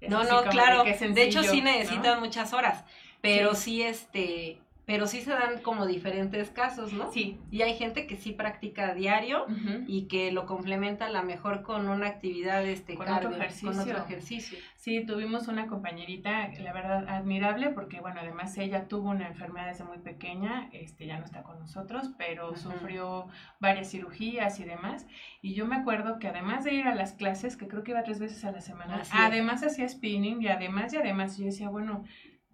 no, 0.09 0.25
no, 0.25 0.43
claro, 0.45 0.85
de, 0.85 1.23
hecho 1.23 1.43
sí 1.43 1.61
necesitan 1.61 2.21
muchas 2.21 2.53
horas, 2.53 2.85
pero 3.21 3.55
sí, 3.55 3.83
este 3.83 4.59
pero 4.91 5.07
sí 5.07 5.21
se 5.21 5.31
dan 5.31 5.61
como 5.63 5.87
diferentes 5.87 6.51
casos, 6.51 6.93
¿no? 6.93 7.13
Sí. 7.13 7.39
Y 7.53 7.63
hay 7.63 7.75
gente 7.75 8.09
que 8.09 8.17
sí 8.17 8.33
practica 8.33 8.89
a 8.89 8.95
diario 8.95 9.47
y 9.87 10.09
que 10.09 10.33
lo 10.33 10.47
complementa 10.47 11.07
a 11.07 11.11
lo 11.11 11.23
mejor 11.23 11.63
con 11.63 11.89
una 11.89 12.09
actividad 12.09 12.67
este 12.67 12.97
Con 12.97 13.07
cardio, 13.07 13.29
otro 13.29 13.41
ejercicio. 13.41 13.71
con 13.71 13.79
otro 13.79 13.99
ejercicio. 13.99 14.59
Sí, 14.75 15.07
tuvimos 15.07 15.47
una 15.47 15.69
compañerita, 15.69 16.49
la 16.59 16.73
verdad, 16.73 17.09
admirable, 17.09 17.69
porque 17.69 18.01
bueno, 18.01 18.19
además 18.21 18.59
ella 18.59 18.89
tuvo 18.89 19.11
una 19.11 19.29
enfermedad 19.29 19.69
desde 19.69 19.85
muy 19.85 19.99
pequeña, 19.99 20.69
este, 20.73 21.07
ya 21.07 21.21
no 21.21 21.25
está 21.25 21.45
con 21.45 21.61
nosotros, 21.61 22.11
pero 22.19 22.57
sufrió 22.57 23.29
varias 23.61 23.93
cirugías 23.93 24.59
y 24.59 24.65
demás. 24.65 25.07
Y 25.41 25.55
yo 25.55 25.67
me 25.67 25.77
acuerdo 25.77 26.19
que 26.19 26.27
además 26.27 26.65
de 26.65 26.75
ir 26.75 26.89
a 26.89 26.97
las 26.97 27.13
clases, 27.13 27.57
que 27.57 27.69
creo 27.69 27.85
que 27.85 27.93
iba 27.93 28.03
tres 28.03 28.19
veces 28.19 28.45
a 28.45 28.51
la 28.51 28.61
semana, 28.61 28.97
Así 28.97 29.13
además 29.15 29.63
hacía 29.63 29.89
spinning 29.89 30.43
y 30.43 30.49
además 30.49 30.93
y 30.95 30.97
además 30.97 31.39
yo 31.39 31.45
decía, 31.45 31.69
bueno, 31.69 32.03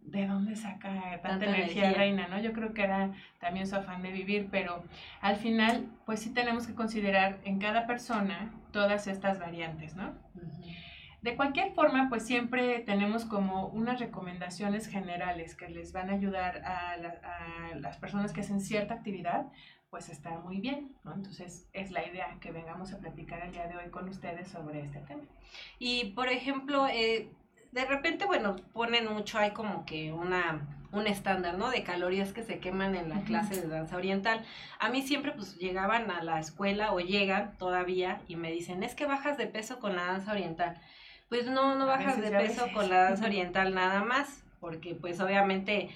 ¿de 0.06 0.26
dónde 0.26 0.56
saca 0.56 0.88
tanta, 0.90 1.22
Tanta 1.28 1.44
energía, 1.46 1.84
energía. 1.84 1.92
reina? 1.98 2.28
¿no? 2.28 2.40
Yo 2.40 2.52
creo 2.52 2.72
que 2.72 2.82
era 2.82 3.12
también 3.40 3.66
su 3.66 3.76
afán 3.76 4.02
de 4.02 4.12
vivir, 4.12 4.48
pero 4.50 4.82
al 5.20 5.36
final, 5.36 5.86
pues 6.06 6.20
sí 6.20 6.32
tenemos 6.32 6.66
que 6.66 6.74
considerar 6.74 7.38
en 7.44 7.58
cada 7.58 7.86
persona 7.86 8.52
todas 8.72 9.06
estas 9.06 9.38
variantes, 9.38 9.96
¿no? 9.96 10.14
De 11.22 11.34
cualquier 11.34 11.72
forma, 11.72 12.08
pues 12.08 12.24
siempre 12.24 12.78
tenemos 12.80 13.24
como 13.24 13.66
unas 13.68 13.98
recomendaciones 13.98 14.86
generales 14.86 15.56
que 15.56 15.68
les 15.68 15.92
van 15.92 16.10
a 16.10 16.12
ayudar 16.12 16.58
a, 16.64 16.96
la- 16.98 17.20
a 17.72 17.74
las 17.76 17.96
personas 17.96 18.32
que 18.32 18.42
hacen 18.42 18.60
cierta 18.60 18.94
actividad, 18.94 19.46
pues 19.90 20.08
está 20.08 20.38
muy 20.38 20.60
bien, 20.60 20.92
¿no? 21.04 21.14
Entonces 21.14 21.68
es 21.72 21.90
la 21.90 22.06
idea 22.06 22.36
que 22.40 22.52
vengamos 22.52 22.92
a 22.92 22.98
platicar 22.98 23.40
el 23.44 23.52
día 23.52 23.66
de 23.66 23.76
hoy 23.76 23.90
con 23.90 24.08
ustedes 24.08 24.46
sobre 24.48 24.82
este 24.82 25.00
tema. 25.00 25.22
Y 25.80 26.12
por 26.12 26.28
ejemplo, 26.28 26.86
eh, 26.86 27.30
de 27.76 27.84
repente, 27.84 28.24
bueno, 28.24 28.56
ponen 28.72 29.12
mucho, 29.12 29.38
hay 29.38 29.50
como 29.50 29.84
que 29.84 30.10
una 30.10 30.66
un 30.92 31.06
estándar, 31.06 31.58
¿no? 31.58 31.68
De 31.68 31.82
calorías 31.82 32.32
que 32.32 32.42
se 32.42 32.58
queman 32.58 32.94
en 32.94 33.10
la 33.10 33.20
clase 33.20 33.60
de 33.60 33.68
danza 33.68 33.98
oriental. 33.98 34.42
A 34.78 34.88
mí 34.88 35.02
siempre 35.02 35.32
pues 35.32 35.58
llegaban 35.58 36.10
a 36.10 36.22
la 36.22 36.40
escuela 36.40 36.94
o 36.94 37.00
llegan 37.00 37.54
todavía 37.58 38.22
y 38.28 38.36
me 38.36 38.50
dicen, 38.50 38.82
es 38.82 38.94
que 38.94 39.04
bajas 39.04 39.36
de 39.36 39.46
peso 39.46 39.78
con 39.78 39.94
la 39.94 40.06
danza 40.06 40.32
oriental. 40.32 40.80
Pues 41.28 41.46
no, 41.46 41.74
no 41.74 41.86
bajas 41.86 42.16
veces 42.16 42.30
de 42.30 42.38
peso 42.38 42.66
con 42.72 42.88
la 42.88 43.02
danza 43.02 43.26
oriental 43.26 43.74
nada 43.74 44.02
más, 44.04 44.42
porque 44.58 44.94
pues 44.94 45.20
obviamente 45.20 45.90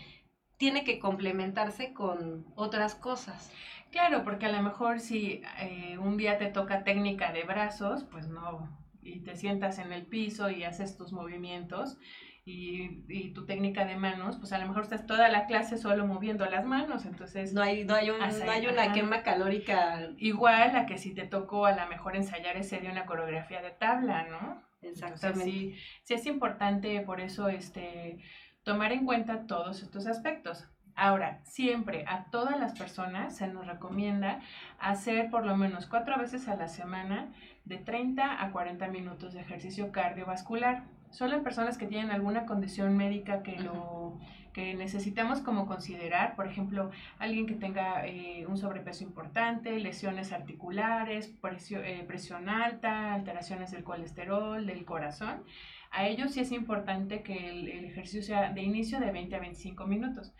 tiene 0.58 0.84
que 0.84 0.98
complementarse 0.98 1.94
con 1.94 2.44
otras 2.56 2.94
cosas. 2.94 3.50
Claro, 3.90 4.22
porque 4.22 4.44
a 4.44 4.52
lo 4.52 4.60
mejor 4.62 5.00
si 5.00 5.42
eh, 5.60 5.96
un 5.96 6.18
día 6.18 6.36
te 6.36 6.48
toca 6.48 6.84
técnica 6.84 7.32
de 7.32 7.44
brazos, 7.44 8.04
pues 8.04 8.28
no, 8.28 8.68
y 9.02 9.20
te 9.20 9.36
sientas 9.36 9.78
en 9.78 9.92
el 9.92 10.06
piso 10.06 10.50
y 10.50 10.64
haces 10.64 10.96
tus 10.96 11.12
movimientos. 11.12 11.98
Y, 12.44 13.04
y 13.08 13.32
tu 13.32 13.44
técnica 13.44 13.84
de 13.84 13.96
manos, 13.96 14.38
pues 14.38 14.52
a 14.52 14.58
lo 14.58 14.66
mejor 14.66 14.82
estás 14.84 15.06
toda 15.06 15.28
la 15.28 15.46
clase 15.46 15.76
solo 15.76 16.06
moviendo 16.06 16.46
las 16.46 16.64
manos, 16.64 17.04
entonces 17.04 17.52
No 17.52 17.60
hay, 17.62 17.84
no 17.84 17.94
hay, 17.94 18.10
un- 18.10 18.18
no 18.18 18.24
hay 18.50 18.66
una 18.66 18.82
ajá. 18.84 18.92
quema 18.94 19.22
calórica 19.22 20.08
igual 20.16 20.74
a 20.74 20.86
que 20.86 20.96
si 20.98 21.14
te 21.14 21.26
tocó 21.26 21.66
a 21.66 21.72
lo 21.76 21.86
mejor 21.88 22.16
ensayar 22.16 22.56
ese 22.56 22.78
día 22.80 22.90
una 22.90 23.04
coreografía 23.06 23.60
de 23.62 23.70
tabla, 23.72 24.26
¿no? 24.28 24.62
Entonces, 24.80 25.12
exactamente. 25.12 25.44
sí, 25.44 25.74
sí 26.02 26.14
es 26.14 26.26
importante 26.26 26.98
por 27.02 27.20
eso 27.20 27.48
este, 27.48 28.18
tomar 28.64 28.92
en 28.92 29.04
cuenta 29.04 29.46
todos 29.46 29.82
estos 29.82 30.06
aspectos. 30.06 30.66
Ahora, 30.96 31.40
siempre 31.44 32.04
a 32.06 32.24
todas 32.24 32.58
las 32.58 32.78
personas 32.78 33.36
se 33.36 33.46
nos 33.48 33.66
recomienda 33.66 34.40
hacer 34.78 35.30
por 35.30 35.46
lo 35.46 35.56
menos 35.56 35.86
cuatro 35.86 36.18
veces 36.18 36.48
a 36.48 36.56
la 36.56 36.68
semana 36.68 37.28
de 37.64 37.78
30 37.78 38.42
a 38.42 38.50
40 38.50 38.88
minutos 38.88 39.32
de 39.34 39.40
ejercicio 39.40 39.92
cardiovascular. 39.92 40.84
Solo 41.10 41.36
en 41.36 41.42
personas 41.42 41.78
que 41.78 41.86
tienen 41.86 42.10
alguna 42.10 42.46
condición 42.46 42.96
médica 42.96 43.42
que 43.42 43.58
lo 43.58 44.18
que 44.52 44.74
necesitamos 44.74 45.40
como 45.40 45.66
considerar, 45.66 46.34
por 46.34 46.46
ejemplo, 46.48 46.90
alguien 47.20 47.46
que 47.46 47.54
tenga 47.54 48.04
eh, 48.06 48.46
un 48.48 48.58
sobrepeso 48.58 49.04
importante, 49.04 49.78
lesiones 49.78 50.32
articulares, 50.32 51.28
presio- 51.40 51.82
eh, 51.84 52.04
presión 52.06 52.48
alta, 52.48 53.14
alteraciones 53.14 53.70
del 53.70 53.84
colesterol, 53.84 54.66
del 54.66 54.84
corazón, 54.84 55.44
a 55.92 56.06
ellos 56.06 56.32
sí 56.32 56.40
es 56.40 56.52
importante 56.52 57.22
que 57.22 57.48
el, 57.48 57.68
el 57.68 57.84
ejercicio 57.84 58.22
sea 58.22 58.50
de 58.52 58.62
inicio 58.62 58.98
de 59.00 59.12
20 59.12 59.36
a 59.36 59.40
25 59.40 59.86
minutos. 59.86 60.32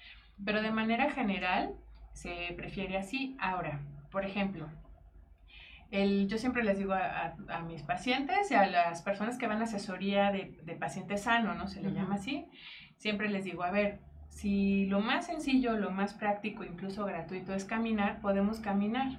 Pero 0.44 0.62
de 0.62 0.70
manera 0.70 1.10
general 1.10 1.74
se 2.12 2.52
prefiere 2.56 2.96
así. 2.96 3.36
Ahora, 3.40 3.80
por 4.10 4.24
ejemplo, 4.24 4.68
el, 5.90 6.28
yo 6.28 6.38
siempre 6.38 6.62
les 6.64 6.78
digo 6.78 6.92
a, 6.92 6.98
a- 7.48 7.56
a 7.58 7.62
mis 7.62 7.82
pacientes 7.82 8.50
y 8.50 8.54
a 8.54 8.66
las 8.66 9.02
personas 9.02 9.38
que 9.38 9.46
van 9.46 9.60
a 9.60 9.64
asesoría 9.64 10.30
de, 10.30 10.56
de 10.64 10.74
paciente 10.76 11.16
sano, 11.18 11.54
¿no? 11.54 11.66
Se 11.68 11.80
le 11.82 11.92
llama 11.92 12.14
así. 12.16 12.46
Siempre 12.96 13.28
les 13.28 13.44
digo, 13.44 13.62
a 13.64 13.70
ver, 13.70 13.98
si 14.28 14.86
lo 14.86 15.00
más 15.00 15.26
sencillo, 15.26 15.76
lo 15.76 15.90
más 15.90 16.14
práctico, 16.14 16.64
incluso 16.64 17.04
gratuito 17.04 17.54
es 17.54 17.64
caminar, 17.64 18.20
podemos 18.20 18.60
caminar. 18.60 19.18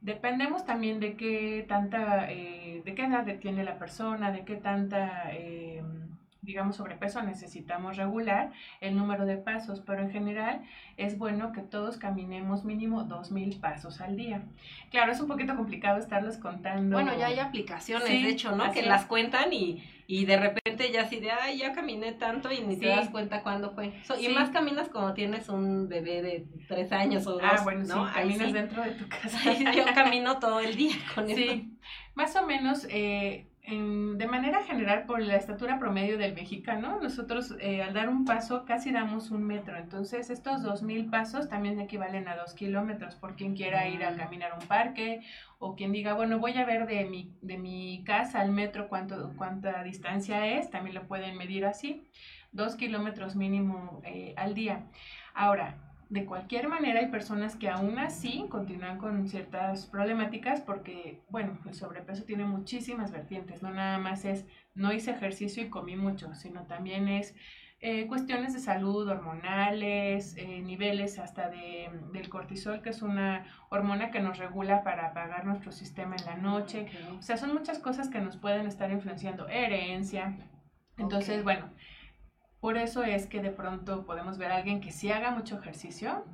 Dependemos 0.00 0.64
también 0.64 1.00
de 1.00 1.16
qué 1.16 1.64
tanta, 1.68 2.30
eh, 2.30 2.80
de 2.84 2.94
qué 2.94 3.04
edad 3.04 3.26
tiene 3.40 3.64
la 3.64 3.78
persona, 3.78 4.30
de 4.30 4.44
qué 4.44 4.56
tanta, 4.56 5.30
eh, 5.32 5.65
digamos, 6.46 6.76
sobrepeso 6.76 7.20
necesitamos 7.22 7.96
regular 7.96 8.52
el 8.80 8.96
número 8.96 9.26
de 9.26 9.36
pasos, 9.36 9.80
pero 9.84 10.02
en 10.02 10.10
general 10.10 10.62
es 10.96 11.18
bueno 11.18 11.52
que 11.52 11.60
todos 11.60 11.98
caminemos 11.98 12.64
mínimo 12.64 13.04
2.000 13.04 13.60
pasos 13.60 14.00
al 14.00 14.16
día. 14.16 14.44
Claro, 14.90 15.12
es 15.12 15.20
un 15.20 15.26
poquito 15.28 15.56
complicado 15.56 15.98
estarlos 15.98 16.38
contando. 16.38 16.96
Bueno, 16.96 17.12
ya 17.18 17.26
hay 17.26 17.38
aplicaciones, 17.40 18.08
Sí, 18.08 18.22
de 18.22 18.30
hecho, 18.30 18.54
¿no? 18.56 18.70
Que 18.72 18.80
es. 18.80 18.86
las 18.86 19.04
cuentan 19.06 19.52
y, 19.52 19.82
y 20.06 20.24
de 20.24 20.36
repente 20.38 20.90
ya 20.92 21.02
así 21.02 21.18
de, 21.18 21.32
ay, 21.32 21.58
ya 21.58 21.72
caminé 21.72 22.12
tanto 22.12 22.52
y 22.52 22.60
ni 22.60 22.74
Sí. 22.76 22.82
te 22.82 22.86
das 22.88 23.08
cuenta 23.10 23.42
cuándo 23.42 23.72
fue. 23.72 23.92
So- 24.04 24.14
Sí. 24.14 24.26
Y 24.26 24.28
más 24.32 24.50
caminas 24.50 24.88
cuando 24.88 25.12
tienes 25.14 25.48
un 25.48 25.88
bebé 25.88 26.22
de 26.22 26.46
tres 26.68 26.92
años 26.92 27.26
o 27.26 27.32
dos, 27.32 27.42
Ah, 27.44 27.60
bueno, 27.64 27.84
¿no? 27.84 28.10
caminas 28.12 28.52
dentro 28.52 28.82
de 28.84 28.92
tu 28.92 29.08
casa. 29.08 29.38
Yo 29.74 29.84
camino 29.94 30.38
todo 30.38 30.60
el 30.60 30.76
día 30.76 30.94
con 31.14 31.28
eso. 31.28 31.36
Sí, 31.36 31.76
más 32.14 32.34
o 32.36 32.46
menos 32.46 32.86
eh, 32.88 33.48
en- 33.66 34.16
de 34.16 34.26
manera 34.28 34.62
general 34.62 35.04
por 35.06 35.20
la 35.20 35.36
estatura 35.36 35.78
promedio 35.78 36.18
del 36.18 36.34
mexicano, 36.34 36.98
nosotros 37.02 37.54
eh, 37.60 37.82
al 37.82 37.92
dar 37.94 38.08
un 38.08 38.24
paso 38.24 38.64
casi 38.64 38.92
damos 38.92 39.30
un 39.30 39.44
metro. 39.44 39.76
Entonces 39.76 40.30
estos 40.30 40.62
dos 40.62 40.82
mil 40.82 41.10
pasos 41.10 41.48
también 41.48 41.80
equivalen 41.80 42.28
a 42.28 42.36
dos 42.36 42.54
kilómetros 42.54 43.16
por 43.16 43.34
quien 43.34 43.54
quiera 43.56 43.88
ir 43.88 44.04
a 44.04 44.12
Mm. 44.12 44.16
caminar 44.16 44.52
a 44.52 44.58
un 44.58 44.66
parque 44.66 45.20
o 45.58 45.74
quien 45.74 45.90
diga, 45.92 46.14
bueno, 46.14 46.38
voy 46.38 46.52
a 46.58 46.64
ver 46.64 46.86
de 46.86 47.04
mi, 47.06 47.34
de 47.42 47.58
mi 47.58 48.04
casa 48.04 48.40
al 48.40 48.52
metro 48.52 48.88
cuánto, 48.88 49.32
cuánta 49.36 49.82
distancia 49.82 50.46
es, 50.46 50.70
también 50.70 50.94
lo 50.94 51.06
pueden 51.08 51.36
medir 51.36 51.64
así, 51.66 52.06
dos 52.52 52.76
kilómetros 52.76 53.34
mínimo 53.36 54.00
eh, 54.04 54.32
al 54.36 54.54
día. 54.54 54.84
Ahora, 55.34 55.74
de 56.08 56.24
cualquier 56.24 56.68
manera 56.68 57.00
hay 57.00 57.08
personas 57.08 57.56
que 57.56 57.68
aún 57.68 57.98
así 57.98 58.46
continúan 58.48 58.98
con 58.98 59.26
ciertas 59.28 59.86
problemáticas 59.86 60.60
porque, 60.60 61.22
bueno, 61.30 61.58
el 61.66 61.74
sobrepeso 61.74 62.24
tiene 62.24 62.44
muchísimas 62.44 63.10
vertientes, 63.10 63.62
no 63.62 63.70
nada 63.70 63.98
más 63.98 64.24
es 64.24 64.46
no 64.74 64.92
hice 64.92 65.10
ejercicio 65.10 65.62
y 65.62 65.70
comí 65.70 65.96
mucho, 65.96 66.34
sino 66.34 66.66
también 66.66 67.08
es 67.08 67.34
eh, 67.80 68.06
cuestiones 68.06 68.54
de 68.54 68.60
salud 68.60 69.06
hormonales, 69.06 70.34
eh, 70.36 70.62
niveles 70.62 71.18
hasta 71.18 71.50
de, 71.50 71.90
del 72.12 72.28
cortisol, 72.28 72.80
que 72.80 72.90
es 72.90 73.02
una 73.02 73.44
hormona 73.68 74.10
que 74.10 74.20
nos 74.20 74.38
regula 74.38 74.82
para 74.82 75.08
apagar 75.08 75.44
nuestro 75.44 75.72
sistema 75.72 76.16
en 76.16 76.24
la 76.24 76.36
noche. 76.36 76.86
O 77.18 77.22
sea, 77.22 77.36
son 77.36 77.52
muchas 77.52 77.78
cosas 77.78 78.08
que 78.08 78.20
nos 78.20 78.38
pueden 78.38 78.66
estar 78.66 78.90
influenciando, 78.90 79.48
herencia. 79.48 80.38
Entonces, 80.96 81.44
bueno, 81.44 81.70
por 82.60 82.76
eso 82.76 83.02
es 83.04 83.26
que 83.26 83.40
de 83.42 83.50
pronto 83.50 84.04
podemos 84.06 84.38
ver 84.38 84.50
a 84.52 84.56
alguien 84.56 84.80
que 84.80 84.90
sí 84.90 85.10
haga 85.10 85.30
mucho 85.30 85.58
ejercicio 85.58 86.24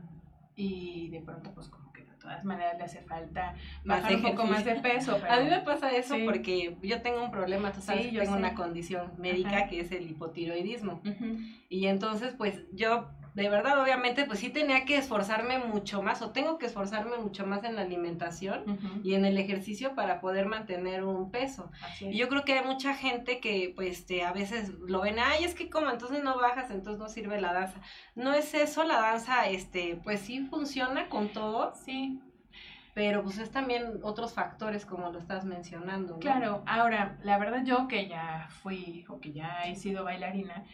y 0.54 1.08
de 1.08 1.20
pronto 1.20 1.52
pues 1.54 1.68
como 1.68 1.92
que 1.92 2.04
de 2.04 2.12
todas 2.14 2.44
maneras 2.44 2.76
le 2.78 2.84
hace 2.84 3.00
falta 3.02 3.54
Más 3.84 4.02
bajar 4.02 4.16
un 4.16 4.22
poco 4.22 4.44
más 4.46 4.64
de 4.64 4.76
peso. 4.76 5.16
A 5.28 5.38
mí 5.38 5.44
me 5.44 5.50
Pero, 5.50 5.64
pasa 5.64 5.90
eso 5.90 6.14
Sí. 6.14 6.22
porque 6.24 6.76
yo 6.82 7.02
tengo 7.02 7.22
un 7.24 7.30
problema, 7.30 7.72
tú 7.72 7.80
sabes 7.80 8.04
Sí, 8.06 8.10
yo 8.12 8.20
tengo 8.20 8.34
sé. 8.34 8.38
una 8.38 8.54
condición 8.54 9.12
médica 9.18 9.56
Ajá. 9.56 9.66
que 9.68 9.80
es 9.80 9.90
el 9.92 10.08
hipotiroidismo. 10.10 11.00
Ujú, 11.04 11.38
Y 11.68 11.86
entonces, 11.86 12.34
pues 12.36 12.62
yo, 12.72 13.08
de 13.34 13.48
verdad, 13.48 13.80
obviamente, 13.80 14.24
pues 14.26 14.40
sí 14.40 14.50
tenía 14.50 14.84
que 14.84 14.96
esforzarme 14.96 15.58
mucho 15.58 16.02
más, 16.02 16.20
o 16.20 16.30
tengo 16.30 16.58
que 16.58 16.66
esforzarme 16.66 17.16
mucho 17.16 17.46
más 17.46 17.64
en 17.64 17.76
la 17.76 17.82
alimentación 17.82 18.78
y 19.02 19.14
en 19.14 19.24
el 19.24 19.38
ejercicio 19.38 19.94
para 19.94 20.20
poder 20.20 20.46
mantener 20.46 21.04
un 21.04 21.30
peso. 21.30 21.70
Y 22.00 22.16
yo 22.16 22.28
creo 22.28 22.44
que 22.44 22.58
hay 22.58 22.64
mucha 22.66 22.94
gente 22.94 23.40
que, 23.40 23.72
pues, 23.74 24.00
este, 24.00 24.24
a 24.24 24.32
veces 24.32 24.70
lo 24.86 25.00
ven, 25.00 25.18
ay, 25.18 25.44
es 25.44 25.54
que 25.54 25.70
como, 25.70 25.90
entonces 25.90 26.22
no 26.22 26.38
bajas, 26.38 26.70
entonces 26.70 26.98
no 26.98 27.08
sirve 27.08 27.40
la 27.40 27.52
danza. 27.52 27.80
No 28.14 28.34
es 28.34 28.52
eso, 28.54 28.84
la 28.84 29.00
danza, 29.00 29.48
este, 29.48 29.98
pues 30.02 30.20
sí 30.20 30.40
funciona 30.46 31.08
con 31.08 31.28
todo, 31.28 31.72
Sí, 31.74 32.20
pero 32.94 33.22
pues 33.22 33.38
es 33.38 33.50
también 33.50 34.00
otros 34.02 34.34
factores 34.34 34.84
como 34.84 35.10
lo 35.10 35.18
estás 35.18 35.44
mencionando. 35.44 36.14
¿no? 36.14 36.18
Claro, 36.18 36.62
ahora, 36.66 37.18
la 37.22 37.38
verdad 37.38 37.64
yo 37.64 37.88
que 37.88 38.08
ya 38.08 38.48
fui 38.50 39.04
o 39.08 39.20
que 39.20 39.32
ya 39.32 39.62
he 39.64 39.74
sido 39.74 40.04
bailarina, 40.04 40.64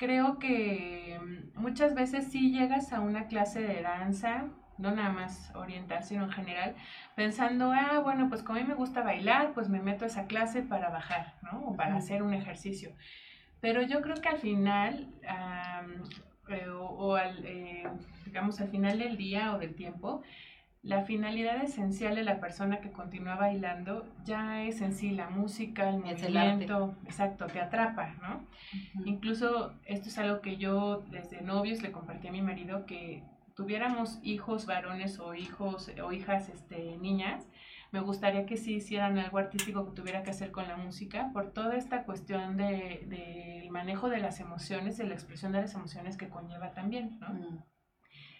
creo 0.00 0.38
que 0.38 1.20
mm, 1.20 1.60
muchas 1.60 1.94
veces 1.94 2.32
sí 2.32 2.52
llegas 2.52 2.92
a 2.94 3.00
una 3.00 3.26
clase 3.26 3.60
de 3.60 3.82
danza, 3.82 4.46
no 4.78 4.92
nada 4.92 5.10
más 5.10 5.54
oriental, 5.54 6.02
sino 6.02 6.24
en 6.24 6.30
general, 6.30 6.74
pensando, 7.16 7.70
ah, 7.70 8.00
bueno, 8.02 8.30
pues 8.30 8.42
como 8.42 8.58
a 8.58 8.62
mí 8.62 8.66
me 8.66 8.74
gusta 8.74 9.02
bailar, 9.02 9.52
pues 9.52 9.68
me 9.68 9.82
meto 9.82 10.04
a 10.04 10.08
esa 10.08 10.26
clase 10.26 10.62
para 10.62 10.88
bajar, 10.88 11.34
¿no? 11.42 11.66
O 11.66 11.76
para 11.76 11.96
hacer 11.96 12.22
un 12.22 12.32
ejercicio. 12.32 12.92
Pero 13.60 13.82
yo 13.82 14.00
creo 14.00 14.16
que 14.16 14.30
al 14.30 14.38
final, 14.38 15.06
eh, 16.48 16.66
o, 16.70 17.14
al, 17.16 17.44
eh, 17.44 17.86
digamos, 18.24 18.58
al 18.62 18.68
final 18.68 18.98
del 18.98 19.18
día 19.18 19.54
o 19.54 19.58
del 19.58 19.74
tiempo, 19.74 20.22
la 20.82 21.02
finalidad 21.04 21.62
esencial 21.62 22.14
de 22.14 22.24
la 22.24 22.40
persona 22.40 22.80
que 22.80 22.90
continúa 22.90 23.36
bailando 23.36 24.06
ya 24.24 24.62
es 24.64 24.80
en 24.80 24.94
sí 24.94 25.10
la 25.10 25.28
música, 25.28 25.90
el 25.90 25.98
movimiento, 25.98 26.96
exacto, 27.04 27.46
te 27.46 27.60
atrapa, 27.60 28.14
¿no? 28.22 28.46
Incluso 29.04 29.74
esto 29.84 30.08
es 30.08 30.18
algo 30.18 30.40
que 30.40 30.56
yo 30.56 31.04
desde 31.10 31.42
novios 31.42 31.82
le 31.82 31.92
compartí 31.92 32.28
a 32.28 32.32
mi 32.32 32.40
marido, 32.40 32.86
que 32.86 33.22
tuviéramos 33.54 34.20
hijos 34.22 34.64
varones 34.64 35.18
o 35.18 35.34
hijos 35.34 35.90
o 36.02 36.12
hijas 36.12 36.48
este, 36.48 36.96
niñas, 36.96 37.46
me 37.92 38.00
gustaría 38.00 38.46
que 38.46 38.56
sí 38.56 38.76
hicieran 38.76 39.18
algo 39.18 39.36
artístico 39.36 39.84
que 39.84 39.96
tuviera 39.96 40.22
que 40.22 40.30
hacer 40.30 40.50
con 40.50 40.66
la 40.66 40.76
música 40.76 41.30
por 41.34 41.52
toda 41.52 41.76
esta 41.76 42.04
cuestión 42.04 42.56
del 42.56 43.08
de, 43.08 43.68
manejo 43.70 44.08
de 44.08 44.18
las 44.18 44.40
emociones 44.40 44.98
y 44.98 45.02
la 45.02 45.14
expresión 45.14 45.52
de 45.52 45.60
las 45.60 45.74
emociones 45.74 46.16
que 46.16 46.28
conlleva 46.28 46.72
también, 46.72 47.18
¿no? 47.20 47.28
Mm. 47.34 47.64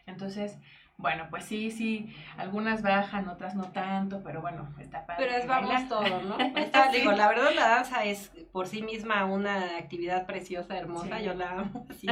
Entonces, 0.06 0.58
bueno, 1.00 1.26
pues 1.30 1.44
sí, 1.44 1.70
sí, 1.70 2.14
algunas 2.36 2.82
bajan, 2.82 3.28
otras 3.28 3.54
no 3.54 3.64
tanto, 3.72 4.20
pero 4.22 4.40
bueno, 4.40 4.68
está 4.78 5.06
padre. 5.06 5.24
Pero 5.24 5.38
es 5.38 5.46
vamos 5.46 5.88
todo, 5.88 6.22
¿no? 6.22 6.36
digo, 6.92 7.12
la 7.12 7.28
verdad 7.28 7.50
la 7.54 7.68
danza 7.68 8.04
es 8.04 8.30
por 8.52 8.66
sí 8.66 8.82
misma 8.82 9.24
una 9.24 9.78
actividad 9.78 10.26
preciosa, 10.26 10.76
hermosa, 10.76 11.20
yo 11.20 11.34
la 11.34 11.50
amo 11.50 11.86
así 11.90 12.08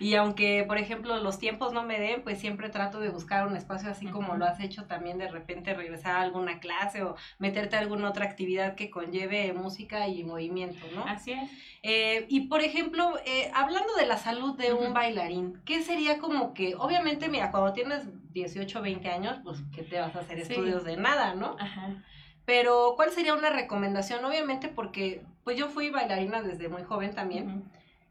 y 0.00 0.14
aunque, 0.14 0.64
por 0.66 0.78
ejemplo, 0.78 1.18
los 1.18 1.38
tiempos 1.38 1.72
no 1.72 1.82
me 1.82 2.00
den, 2.00 2.22
pues 2.22 2.38
siempre 2.38 2.68
trato 2.70 3.00
de 3.00 3.10
buscar 3.10 3.46
un 3.46 3.56
espacio 3.56 3.90
así 3.90 4.06
como 4.06 4.36
lo 4.36 4.44
has 4.44 4.60
hecho 4.60 4.84
también 4.84 5.18
de 5.18 5.28
repente 5.28 5.74
regresar 5.74 6.16
a 6.16 6.22
alguna 6.22 6.60
clase 6.60 7.02
o 7.02 7.16
meterte 7.38 7.76
a 7.76 7.80
alguna 7.80 8.08
otra 8.08 8.24
actividad 8.24 8.74
que 8.74 8.90
conlleve 8.90 9.52
música 9.52 10.08
y 10.08 10.24
movimiento, 10.24 10.84
¿no? 10.94 11.04
Así 11.04 11.32
es. 11.32 11.50
Eh, 11.82 12.26
y 12.28 12.48
por 12.48 12.62
ejemplo, 12.62 13.14
eh, 13.24 13.50
hablando 13.54 13.94
de 13.94 14.06
la 14.06 14.16
salud 14.18 14.56
de 14.56 14.72
un 14.72 14.92
bailarín, 14.92 15.60
¿qué 15.64 15.82
sería 15.82 16.18
como 16.18 16.54
que, 16.54 16.74
obviamente, 16.74 17.28
mira, 17.28 17.50
cuando 17.50 17.72
tienes 17.72 18.07
18, 18.32 18.82
20 18.82 19.08
años, 19.08 19.38
pues, 19.44 19.58
¿qué 19.74 19.82
te 19.82 19.98
vas 19.98 20.14
a 20.16 20.20
hacer? 20.20 20.38
Estudios 20.38 20.84
de 20.84 20.96
nada, 20.96 21.34
¿no? 21.34 21.56
Ajá. 21.58 22.02
Pero, 22.44 22.94
¿cuál 22.96 23.10
sería 23.10 23.34
una 23.34 23.50
recomendación? 23.50 24.24
Obviamente, 24.24 24.68
porque, 24.68 25.24
pues 25.44 25.56
yo 25.56 25.68
fui 25.68 25.90
bailarina 25.90 26.42
desde 26.42 26.68
muy 26.68 26.82
joven 26.82 27.14
también, 27.14 27.64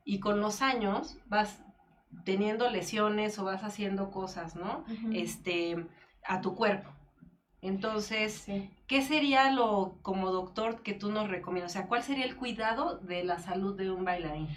y 0.06 0.20
con 0.20 0.40
los 0.40 0.62
años 0.62 1.18
vas 1.26 1.64
teniendo 2.24 2.70
lesiones 2.70 3.38
o 3.40 3.46
vas 3.46 3.64
haciendo 3.64 4.12
cosas, 4.12 4.56
¿no? 4.56 4.86
Este, 5.12 5.86
a 6.24 6.42
tu 6.42 6.56
cuerpo. 6.56 6.90
Entonces, 7.62 8.46
¿qué 8.88 9.02
sería 9.02 9.52
lo 9.52 9.98
como 10.02 10.32
doctor 10.32 10.84
que 10.84 10.94
tú 10.94 11.12
nos 11.12 11.30
recomiendas? 11.30 11.72
O 11.72 11.74
sea, 11.74 11.88
¿cuál 11.88 12.04
sería 12.04 12.26
el 12.26 12.36
cuidado 12.36 13.00
de 13.00 13.24
la 13.24 13.40
salud 13.40 13.76
de 13.76 13.92
un 13.92 14.06
bailarín? 14.06 14.48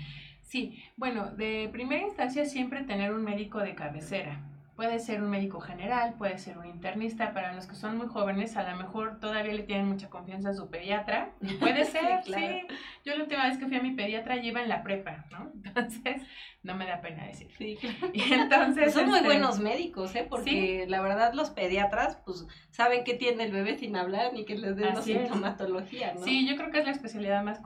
Sí, 0.43 0.83
bueno, 0.97 1.31
de 1.31 1.69
primera 1.73 2.07
instancia 2.07 2.45
siempre 2.45 2.83
tener 2.83 3.13
un 3.13 3.25
médico 3.25 3.59
de 3.59 3.75
cabecera. 3.75 4.41
Puede 4.81 4.99
ser 4.99 5.23
un 5.23 5.29
médico 5.29 5.61
general, 5.61 6.15
puede 6.17 6.39
ser 6.39 6.57
un 6.57 6.65
internista. 6.65 7.35
Para 7.35 7.53
los 7.53 7.67
que 7.67 7.75
son 7.75 7.99
muy 7.99 8.07
jóvenes, 8.07 8.57
a 8.57 8.63
lo 8.63 8.79
mejor 8.79 9.21
todavía 9.21 9.53
le 9.53 9.65
tienen 9.65 9.87
mucha 9.87 10.09
confianza 10.09 10.49
a 10.49 10.55
su 10.55 10.71
pediatra. 10.71 11.33
Puede 11.59 11.85
ser, 11.85 12.25
sí, 12.25 12.63
Yo 13.05 13.15
la 13.15 13.25
última 13.25 13.47
vez 13.47 13.59
que 13.59 13.67
fui 13.67 13.77
a 13.77 13.83
mi 13.83 13.91
pediatra 13.91 14.37
lleva 14.37 14.63
en 14.63 14.71
la 14.71 14.83
prepa, 14.83 15.27
¿no? 15.31 15.53
Entonces, 15.65 16.23
no 16.63 16.77
me 16.77 16.87
da 16.87 17.03
pena 17.03 17.27
decir. 17.27 17.51
Sí, 17.59 17.77
claro. 17.79 18.11
Y 18.15 18.33
entonces, 18.33 18.95
son 18.95 19.09
muy 19.09 19.19
este, 19.19 19.29
buenos 19.29 19.61
médicos, 19.61 20.17
¿eh? 20.17 20.27
Porque 20.27 20.87
la 20.89 21.03
verdad 21.03 21.35
los 21.35 21.51
pediatras, 21.51 22.17
pues, 22.25 22.47
saben 22.71 23.05
que 23.05 23.13
tiene 23.13 23.45
el 23.45 23.53
bebé 23.53 23.77
sin 23.77 23.97
hablar 23.97 24.33
ni 24.33 24.47
que 24.47 24.57
les 24.57 24.77
den 24.77 24.95
la 24.95 25.03
sintomatología, 25.03 26.15
¿no? 26.15 26.23
Sí, 26.23 26.49
yo 26.49 26.57
creo 26.57 26.71
que 26.71 26.79
es 26.79 26.87
la 26.87 26.93
especialidad 26.93 27.45
más, 27.45 27.61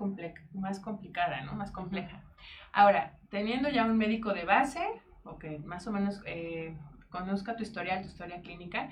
más 0.53 0.81
complicada, 0.81 1.42
¿no? 1.42 1.53
Más 1.53 1.70
compleja. 1.70 2.24
Ahora, 2.72 3.12
teniendo 3.31 3.68
ya 3.68 3.85
un 3.85 3.96
médico 3.96 4.35
de 4.35 4.44
base, 4.44 4.81
o 5.22 5.38
que 5.38 5.61
más 5.61 5.87
o 5.87 5.92
menos 5.92 6.20
eh, 6.27 6.77
conozca 7.14 7.55
tu 7.57 7.62
historial, 7.62 8.03
tu 8.03 8.09
historia 8.09 8.42
clínica, 8.42 8.88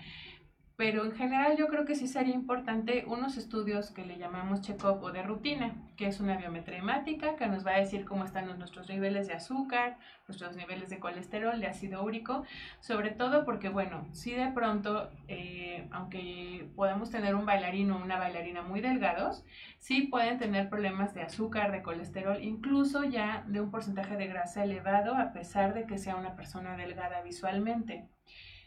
pero 0.76 1.04
en 1.04 1.12
general 1.12 1.56
yo 1.56 1.68
creo 1.68 1.84
que 1.84 1.94
sí 1.94 2.08
sería 2.08 2.34
importante 2.34 3.04
unos 3.06 3.36
estudios 3.36 3.90
que 3.90 4.04
le 4.04 4.18
llamamos 4.18 4.62
check-up 4.62 5.02
o 5.02 5.12
de 5.12 5.22
rutina, 5.22 5.74
que 5.96 6.06
es 6.06 6.20
una 6.20 6.36
biometría 6.36 6.78
hemática 6.78 7.36
que 7.36 7.46
nos 7.46 7.66
va 7.66 7.72
a 7.72 7.78
decir 7.78 8.04
cómo 8.04 8.24
están 8.24 8.46
nuestros 8.58 8.88
niveles 8.88 9.26
de 9.26 9.34
azúcar, 9.34 9.98
nuestros 10.26 10.56
niveles 10.56 10.88
de 10.88 10.98
colesterol, 10.98 11.60
de 11.60 11.66
ácido 11.66 12.02
úrico, 12.02 12.44
sobre 12.80 13.10
todo 13.10 13.44
porque, 13.44 13.68
bueno, 13.68 14.06
si 14.12 14.32
de 14.32 14.50
pronto, 14.52 15.10
eh, 15.28 15.88
aunque 15.90 16.68
podamos 16.74 17.10
tener 17.10 17.34
un 17.34 17.44
bailarín 17.44 17.90
o 17.90 18.02
una 18.02 18.16
bailarina 18.18 18.62
muy 18.62 18.80
delgados, 18.80 19.44
sí 19.78 20.02
pueden 20.02 20.38
tener 20.38 20.68
problemas 20.68 21.14
de 21.14 21.22
azúcar, 21.22 21.72
de 21.72 21.82
colesterol, 21.82 22.42
incluso 22.42 23.04
ya 23.04 23.44
de 23.46 23.60
un 23.60 23.70
porcentaje 23.70 24.16
de 24.16 24.26
grasa 24.26 24.64
elevado, 24.64 25.14
a 25.14 25.32
pesar 25.32 25.74
de 25.74 25.86
que 25.86 25.98
sea 25.98 26.16
una 26.16 26.34
persona 26.34 26.76
delgada 26.76 27.22
visualmente. 27.22 28.08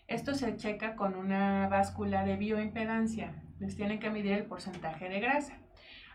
Esto 0.07 0.35
se 0.35 0.55
checa 0.55 0.95
con 0.95 1.15
una 1.15 1.67
báscula 1.67 2.23
de 2.23 2.35
bioimpedancia. 2.35 3.33
Les 3.59 3.75
tienen 3.75 3.99
que 3.99 4.11
medir 4.11 4.33
el 4.33 4.45
porcentaje 4.45 5.09
de 5.09 5.19
grasa. 5.19 5.53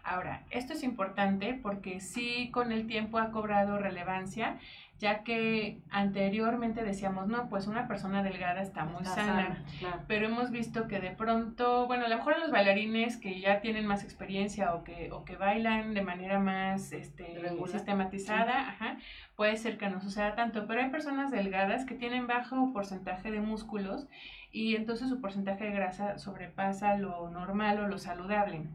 Ahora, 0.04 0.44
esto 0.50 0.74
es 0.74 0.84
importante 0.84 1.58
porque 1.60 1.98
sí 1.98 2.50
con 2.52 2.70
el 2.70 2.86
tiempo 2.86 3.18
ha 3.18 3.32
cobrado 3.32 3.78
relevancia 3.78 4.58
ya 5.00 5.24
que 5.24 5.80
anteriormente 5.90 6.84
decíamos, 6.84 7.26
no, 7.26 7.48
pues 7.48 7.66
una 7.66 7.88
persona 7.88 8.22
delgada 8.22 8.60
está 8.60 8.84
muy 8.84 9.06
sana, 9.06 9.64
pero 10.06 10.26
hemos 10.26 10.50
visto 10.50 10.88
que 10.88 11.00
de 11.00 11.10
pronto, 11.10 11.86
bueno, 11.86 12.04
a 12.04 12.08
lo 12.08 12.18
mejor 12.18 12.38
los 12.38 12.50
bailarines 12.50 13.16
que 13.16 13.40
ya 13.40 13.62
tienen 13.62 13.86
más 13.86 14.04
experiencia 14.04 14.74
o 14.74 14.84
que, 14.84 15.10
o 15.10 15.24
que 15.24 15.36
bailan 15.36 15.94
de 15.94 16.02
manera 16.02 16.38
más 16.38 16.92
este, 16.92 17.40
sistematizada, 17.66 18.68
ajá, 18.68 18.98
puede 19.36 19.56
ser 19.56 19.78
que 19.78 19.88
no 19.88 20.02
suceda 20.02 20.34
tanto, 20.34 20.66
pero 20.66 20.82
hay 20.82 20.90
personas 20.90 21.30
delgadas 21.30 21.86
que 21.86 21.94
tienen 21.94 22.26
bajo 22.26 22.74
porcentaje 22.74 23.30
de 23.30 23.40
músculos 23.40 24.06
y 24.52 24.76
entonces 24.76 25.08
su 25.08 25.18
porcentaje 25.22 25.64
de 25.64 25.70
grasa 25.70 26.18
sobrepasa 26.18 26.98
lo 26.98 27.30
normal 27.30 27.80
o 27.80 27.88
lo 27.88 27.96
saludable. 27.96 28.68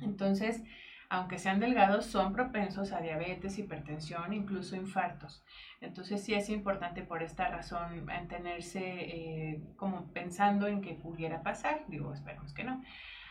Entonces, 0.00 0.62
aunque 1.10 1.38
sean 1.38 1.60
delgados, 1.60 2.06
son 2.06 2.32
propensos 2.32 2.92
a 2.92 3.00
diabetes, 3.00 3.58
hipertensión, 3.58 4.32
incluso 4.32 4.76
infartos. 4.76 5.42
Entonces 5.80 6.22
sí 6.22 6.34
es 6.34 6.50
importante 6.50 7.02
por 7.02 7.22
esta 7.22 7.48
razón 7.48 8.04
mantenerse 8.04 8.80
eh, 8.80 9.62
como 9.76 10.12
pensando 10.12 10.66
en 10.66 10.82
que 10.82 10.94
pudiera 10.94 11.42
pasar. 11.42 11.84
Digo, 11.88 12.12
esperemos 12.12 12.52
que 12.52 12.64
no. 12.64 12.82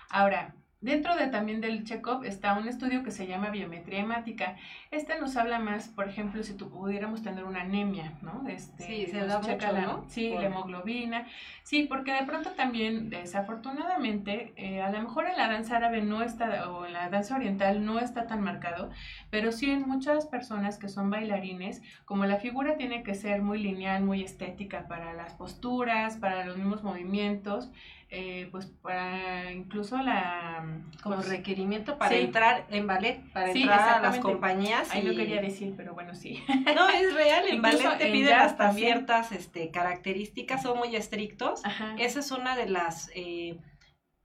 Ahora, 0.10 0.56
Dentro 0.80 1.16
de 1.16 1.28
también 1.28 1.60
del 1.60 1.84
check-up 1.86 2.24
está 2.24 2.54
un 2.54 2.68
estudio 2.68 3.02
que 3.04 3.10
se 3.10 3.26
llama 3.26 3.50
biometría 3.50 4.02
hemática. 4.02 4.58
Este 4.92 5.20
nos 5.20 5.36
habla 5.36 5.58
más, 5.58 5.88
por 5.88 6.08
ejemplo, 6.08 6.44
si 6.44 6.54
tú 6.54 6.70
pudiéramos 6.70 7.24
tener 7.24 7.46
una 7.46 7.62
anemia, 7.62 8.13
¿no? 8.22 8.48
Este, 8.48 8.84
sí, 8.84 9.08
se 9.08 9.26
da 9.26 9.40
mucho, 9.40 9.72
la, 9.72 9.82
¿no? 9.82 10.06
Sí, 10.08 10.30
la 10.30 10.46
hemoglobina. 10.46 11.26
Sí, 11.63 11.84
porque 11.84 12.13
de 12.13 12.24
pronto 12.28 12.52
también, 12.52 13.10
desafortunadamente, 13.10 14.54
eh, 14.56 14.82
a 14.84 14.92
lo 14.92 15.02
mejor 15.02 15.26
en 15.26 15.38
la 15.38 15.50
danza 15.50 15.78
árabe 15.78 16.04
no 16.04 16.22
está, 16.22 16.70
o 16.70 16.86
en 16.86 16.94
la 16.94 17.10
danza 17.10 17.36
oriental 17.36 17.84
no 17.84 17.98
está 18.00 18.28
tan 18.28 18.42
marcado, 18.42 18.92
pero 19.32 19.52
sí 19.52 19.72
en 19.72 19.82
muchas 19.82 20.28
personas 20.28 20.78
que 20.78 20.90
son 20.90 21.10
bailarines, 21.10 21.82
como 22.06 22.26
la 22.26 22.38
figura 22.38 22.78
tiene 22.78 23.02
que 23.02 23.16
ser 23.16 23.42
muy 23.42 23.63
lineal, 23.63 24.04
muy 24.04 24.24
estética 24.24 24.88
para 24.88 25.13
las 25.13 25.34
posturas, 25.34 26.18
para 26.18 26.46
los 26.46 26.56
mismos 26.56 26.84
movimientos, 26.84 27.72
eh, 28.10 28.48
pues 28.52 28.67
para 28.67 29.52
incluso 29.52 29.98
la... 29.98 30.65
Como 31.04 31.15
pues, 31.15 31.30
requerimiento 31.30 31.98
para 31.98 32.15
entrar 32.15 32.65
en 32.70 32.88
ballet, 32.88 33.22
para 33.34 33.52
entrar 33.52 33.96
a 33.96 34.02
las 34.02 34.20
compañías. 34.20 34.89
Ahí 34.91 35.04
no 35.04 35.15
quería 35.15 35.41
decir, 35.41 35.74
pero 35.76 35.93
bueno, 35.93 36.15
sí. 36.15 36.43
No, 36.76 36.89
es 36.89 37.13
real, 37.13 37.46
en 37.50 37.62
ballet 37.62 37.98
te 37.98 38.12
piden 38.12 38.34
hasta 38.34 38.72
ciertas 38.74 39.32
este, 39.32 39.72
características, 39.72 40.63
son 40.63 40.78
muy 40.78 40.96
estrictos. 40.96 41.62
Esa 41.98 42.20
es 42.20 42.32
una 42.32 42.56
de 42.56 42.70
las... 42.70 43.10
Eh, 43.15 43.60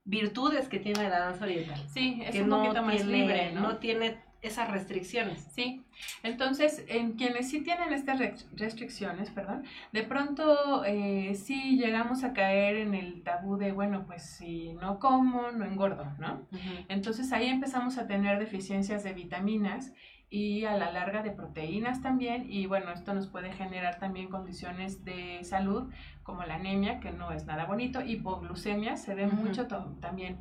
virtudes 0.05 0.69
que 0.69 0.81
tiene 0.81 1.09
la 1.09 1.21
danza 1.21 1.45
oriental. 1.45 1.81
Sí, 1.89 2.21
es 2.25 2.35
un 2.41 2.51
poquito 2.51 2.83
más 2.83 3.05
libre, 3.05 3.53
¿no? 3.53 3.61
No 3.61 3.77
tiene 3.79 4.19
esas 4.43 4.71
restricciones. 4.71 5.47
Sí, 5.53 5.85
entonces 6.23 6.85
en 6.89 7.13
quienes 7.13 7.49
sí 7.49 7.63
tienen 7.63 7.93
estas 7.93 8.19
restricciones, 8.55 9.31
perdón, 9.31 9.63
de 9.93 10.03
pronto 10.03 10.85
eh, 10.85 11.35
sí 11.37 11.79
llegamos 11.79 12.25
a 12.25 12.33
caer 12.33 12.77
en 12.77 12.95
el 12.95 13.23
tabú 13.23 13.57
de, 13.57 13.71
bueno, 13.71 14.05
pues 14.07 14.23
si 14.23 14.73
no 14.75 14.99
como, 14.99 15.53
no 15.53 15.65
engordo, 15.65 16.05
¿no? 16.19 16.47
Entonces 16.89 17.33
ahí 17.33 17.47
empezamos 17.47 17.99
a 17.99 18.09
tener 18.09 18.41
deficiencias 18.41 19.05
de 19.05 19.13
vitaminas 19.13 19.93
y 20.29 20.65
a 20.65 20.77
la 20.77 20.91
larga 20.91 21.23
de 21.23 21.31
proteínas 21.31 22.01
también 22.03 22.51
y 22.51 22.67
bueno, 22.67 22.91
esto 22.91 23.15
nos 23.15 23.29
puede 23.29 23.53
generar 23.53 23.99
también 23.99 24.29
condiciones 24.29 25.05
de 25.05 25.45
salud 25.45 25.93
como 26.23 26.43
la 26.43 26.55
anemia, 26.57 27.01
que 27.01 27.13
no 27.13 27.33
es 27.33 27.45
nada 27.45 27.67
bonito, 27.67 28.01
hipoglucemia, 28.01 28.97
se 28.97 29.15
ve 29.15 29.27
mucho 29.27 29.67
también. 30.01 30.41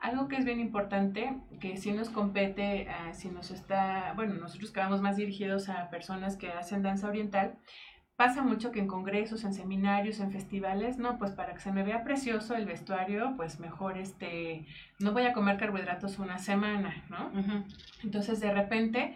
Algo 0.00 0.28
que 0.28 0.36
es 0.36 0.44
bien 0.44 0.60
importante, 0.60 1.34
que 1.60 1.76
si 1.76 1.92
nos 1.92 2.08
compete, 2.08 2.86
uh, 2.88 3.14
si 3.14 3.30
nos 3.30 3.50
está, 3.50 4.12
bueno, 4.14 4.34
nosotros 4.34 4.70
que 4.70 4.80
vamos 4.80 5.00
más 5.00 5.16
dirigidos 5.16 5.68
a 5.68 5.90
personas 5.90 6.36
que 6.36 6.50
hacen 6.50 6.82
danza 6.82 7.08
oriental, 7.08 7.58
pasa 8.18 8.42
mucho 8.42 8.72
que 8.72 8.80
en 8.80 8.88
congresos, 8.88 9.44
en 9.44 9.54
seminarios, 9.54 10.18
en 10.18 10.32
festivales, 10.32 10.98
no, 10.98 11.18
pues 11.18 11.30
para 11.30 11.54
que 11.54 11.60
se 11.60 11.70
me 11.70 11.84
vea 11.84 12.02
precioso 12.02 12.56
el 12.56 12.66
vestuario, 12.66 13.34
pues 13.36 13.60
mejor 13.60 13.96
este, 13.96 14.66
no 14.98 15.12
voy 15.12 15.22
a 15.22 15.32
comer 15.32 15.56
carbohidratos 15.56 16.18
una 16.18 16.38
semana, 16.38 17.04
¿no? 17.08 17.30
Entonces 18.02 18.40
de 18.40 18.52
repente 18.52 19.14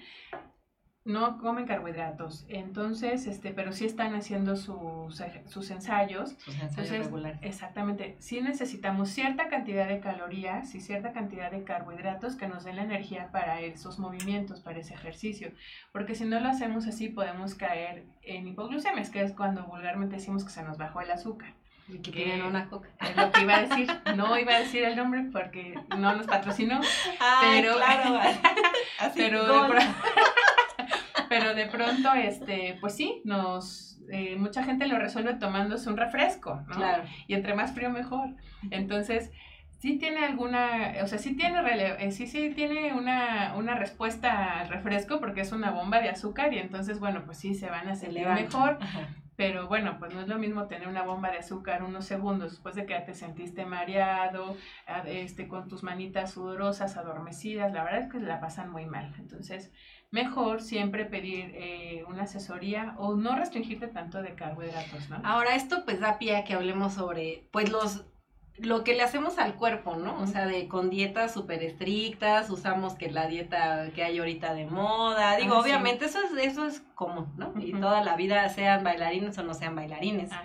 no 1.04 1.38
comen 1.38 1.66
carbohidratos, 1.66 2.44
entonces, 2.48 3.26
este, 3.26 3.50
pero 3.50 3.72
sí 3.72 3.86
están 3.86 4.14
haciendo 4.14 4.56
sus, 4.56 5.22
sus 5.46 5.70
ensayos. 5.70 6.36
Sus 6.38 6.60
ensayos 6.60 6.90
regulares. 6.90 7.38
Exactamente, 7.42 8.16
sí 8.20 8.40
necesitamos 8.40 9.10
cierta 9.10 9.48
cantidad 9.48 9.88
de 9.88 10.00
calorías 10.00 10.74
y 10.74 10.80
cierta 10.80 11.12
cantidad 11.12 11.50
de 11.50 11.64
carbohidratos 11.64 12.36
que 12.36 12.46
nos 12.46 12.64
den 12.64 12.76
la 12.76 12.84
energía 12.84 13.30
para 13.32 13.60
esos 13.60 13.98
movimientos, 13.98 14.60
para 14.60 14.78
ese 14.78 14.94
ejercicio, 14.94 15.52
porque 15.90 16.14
si 16.14 16.24
no 16.24 16.38
lo 16.38 16.48
hacemos 16.48 16.86
así 16.86 17.08
podemos 17.08 17.54
caer 17.54 18.04
en 18.22 18.46
hipoglucemias, 18.46 19.10
que 19.10 19.22
es 19.22 19.32
cuando 19.32 19.64
vulgarmente 19.64 20.16
decimos 20.16 20.44
que 20.44 20.50
se 20.50 20.62
nos 20.62 20.78
bajó 20.78 21.00
el 21.00 21.10
azúcar. 21.10 21.52
Y 21.88 21.98
que 21.98 22.12
tienen 22.12 22.42
una 22.42 22.68
coca. 22.68 22.88
Es 23.00 23.16
lo 23.16 23.30
que 23.32 23.40
iba 23.42 23.56
a 23.56 23.62
decir. 23.62 23.90
No 24.16 24.38
iba 24.38 24.54
a 24.54 24.60
decir 24.60 24.84
el 24.84 24.96
nombre 24.96 25.26
porque 25.32 25.74
no 25.98 26.14
nos 26.14 26.26
patrocinó. 26.26 26.80
pero, 27.42 27.76
claro. 27.76 28.20
Así, 29.00 29.18
pero, 29.18 29.68
pero 31.32 31.54
de 31.54 31.66
pronto, 31.66 32.12
este, 32.12 32.76
pues 32.80 32.94
sí, 32.94 33.22
nos, 33.24 33.98
eh, 34.10 34.36
mucha 34.36 34.62
gente 34.64 34.86
lo 34.86 34.98
resuelve 34.98 35.34
tomándose 35.34 35.88
un 35.88 35.96
refresco, 35.96 36.62
¿no? 36.68 36.76
Claro. 36.76 37.04
Y 37.26 37.32
entre 37.32 37.54
más 37.54 37.72
frío 37.72 37.88
mejor. 37.88 38.28
Entonces, 38.70 39.32
sí 39.78 39.98
tiene 39.98 40.26
alguna, 40.26 40.92
o 41.02 41.06
sea, 41.06 41.18
sí 41.18 41.34
tiene, 41.34 41.62
rele 41.62 42.10
sí, 42.12 42.26
sí 42.26 42.52
tiene 42.54 42.92
una, 42.92 43.54
una 43.56 43.74
respuesta 43.74 44.60
al 44.60 44.68
refresco 44.68 45.20
porque 45.20 45.40
es 45.40 45.52
una 45.52 45.70
bomba 45.70 46.00
de 46.00 46.10
azúcar 46.10 46.52
y 46.52 46.58
entonces, 46.58 47.00
bueno, 47.00 47.22
pues 47.24 47.38
sí, 47.38 47.54
se 47.54 47.70
van 47.70 47.88
a 47.88 47.94
sentir 47.94 48.28
mejor. 48.28 48.78
Pero 49.42 49.66
bueno, 49.66 49.96
pues 49.98 50.14
no 50.14 50.20
es 50.20 50.28
lo 50.28 50.38
mismo 50.38 50.68
tener 50.68 50.86
una 50.86 51.02
bomba 51.02 51.32
de 51.32 51.38
azúcar 51.38 51.82
unos 51.82 52.04
segundos 52.04 52.52
después 52.52 52.76
de 52.76 52.86
que 52.86 52.94
te 53.00 53.12
sentiste 53.12 53.66
mareado, 53.66 54.56
este, 55.04 55.48
con 55.48 55.66
tus 55.66 55.82
manitas 55.82 56.30
sudorosas, 56.30 56.96
adormecidas. 56.96 57.72
La 57.72 57.82
verdad 57.82 58.02
es 58.02 58.12
que 58.12 58.20
la 58.20 58.38
pasan 58.38 58.70
muy 58.70 58.86
mal. 58.86 59.12
Entonces, 59.18 59.72
mejor 60.12 60.62
siempre 60.62 61.06
pedir 61.06 61.50
eh, 61.56 62.04
una 62.06 62.22
asesoría 62.22 62.94
o 62.98 63.16
no 63.16 63.34
restringirte 63.34 63.88
tanto 63.88 64.22
de 64.22 64.36
carbohidratos, 64.36 65.10
¿no? 65.10 65.20
Ahora, 65.24 65.56
esto 65.56 65.84
pues 65.84 65.98
da 65.98 66.18
pie 66.18 66.36
a 66.36 66.44
que 66.44 66.54
hablemos 66.54 66.94
sobre, 66.94 67.48
pues 67.50 67.68
los 67.68 68.06
lo 68.62 68.84
que 68.84 68.94
le 68.94 69.02
hacemos 69.02 69.38
al 69.38 69.54
cuerpo, 69.54 69.96
¿no? 69.96 70.20
O 70.20 70.26
sea, 70.26 70.46
de 70.46 70.68
con 70.68 70.88
dietas 70.88 71.34
súper 71.34 71.62
estrictas, 71.62 72.48
usamos 72.48 72.94
que 72.94 73.10
la 73.10 73.26
dieta 73.26 73.90
que 73.94 74.04
hay 74.04 74.18
ahorita 74.18 74.54
de 74.54 74.66
moda, 74.66 75.36
digo, 75.36 75.54
ah, 75.56 75.60
obviamente 75.60 76.04
eso 76.04 76.20
es 76.20 76.46
eso 76.46 76.66
es 76.66 76.80
común, 76.94 77.32
¿no? 77.36 77.52
Y 77.60 77.72
toda 77.72 78.04
la 78.04 78.14
vida 78.14 78.48
sean 78.48 78.84
bailarines 78.84 79.36
o 79.38 79.42
no 79.42 79.54
sean 79.54 79.74
bailarines. 79.74 80.30
Ah, 80.32 80.44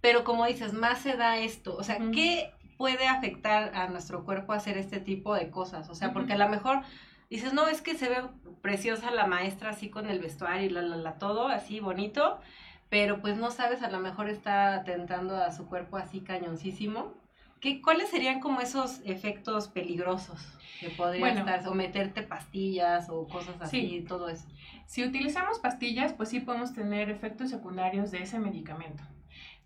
Pero 0.00 0.24
como 0.24 0.44
dices, 0.46 0.72
más 0.72 0.98
se 0.98 1.16
da 1.16 1.38
esto, 1.38 1.76
o 1.76 1.84
sea, 1.84 1.98
¿qué 2.12 2.52
puede 2.76 3.06
afectar 3.06 3.74
a 3.74 3.88
nuestro 3.88 4.24
cuerpo 4.24 4.52
hacer 4.52 4.76
este 4.76 4.98
tipo 4.98 5.34
de 5.34 5.50
cosas? 5.50 5.88
O 5.88 5.94
sea, 5.94 6.12
porque 6.12 6.32
a 6.32 6.38
lo 6.38 6.48
mejor 6.48 6.82
dices, 7.30 7.52
"No, 7.52 7.68
es 7.68 7.80
que 7.80 7.94
se 7.94 8.08
ve 8.08 8.22
preciosa 8.60 9.10
la 9.12 9.26
maestra 9.26 9.70
así 9.70 9.88
con 9.88 10.10
el 10.10 10.18
vestuario 10.18 10.66
y 10.66 10.70
la 10.70 10.82
la 10.82 10.96
la 10.96 11.18
todo 11.18 11.46
así 11.46 11.78
bonito." 11.80 12.40
Pero 12.88 13.20
pues 13.20 13.36
no 13.36 13.50
sabes, 13.50 13.82
a 13.82 13.90
lo 13.90 13.98
mejor 13.98 14.28
está 14.28 14.74
atentando 14.74 15.36
a 15.36 15.52
su 15.52 15.66
cuerpo 15.66 15.96
así 15.96 16.20
cañoncísimo 16.20 17.14
¿Qué, 17.60 17.80
¿Cuáles 17.80 18.10
serían 18.10 18.40
como 18.40 18.60
esos 18.60 19.00
efectos 19.04 19.68
peligrosos 19.68 20.40
que 20.80 20.90
podrían 20.90 21.38
estar? 21.38 21.66
O 21.68 21.74
meterte 21.74 22.22
pastillas 22.22 23.08
o 23.08 23.26
cosas 23.26 23.60
así, 23.60 24.04
todo 24.06 24.28
eso. 24.28 24.46
Si 24.86 25.04
utilizamos 25.04 25.58
pastillas, 25.58 26.12
pues 26.12 26.28
sí 26.28 26.40
podemos 26.40 26.72
tener 26.74 27.10
efectos 27.10 27.50
secundarios 27.50 28.10
de 28.10 28.22
ese 28.22 28.38
medicamento. 28.38 29.02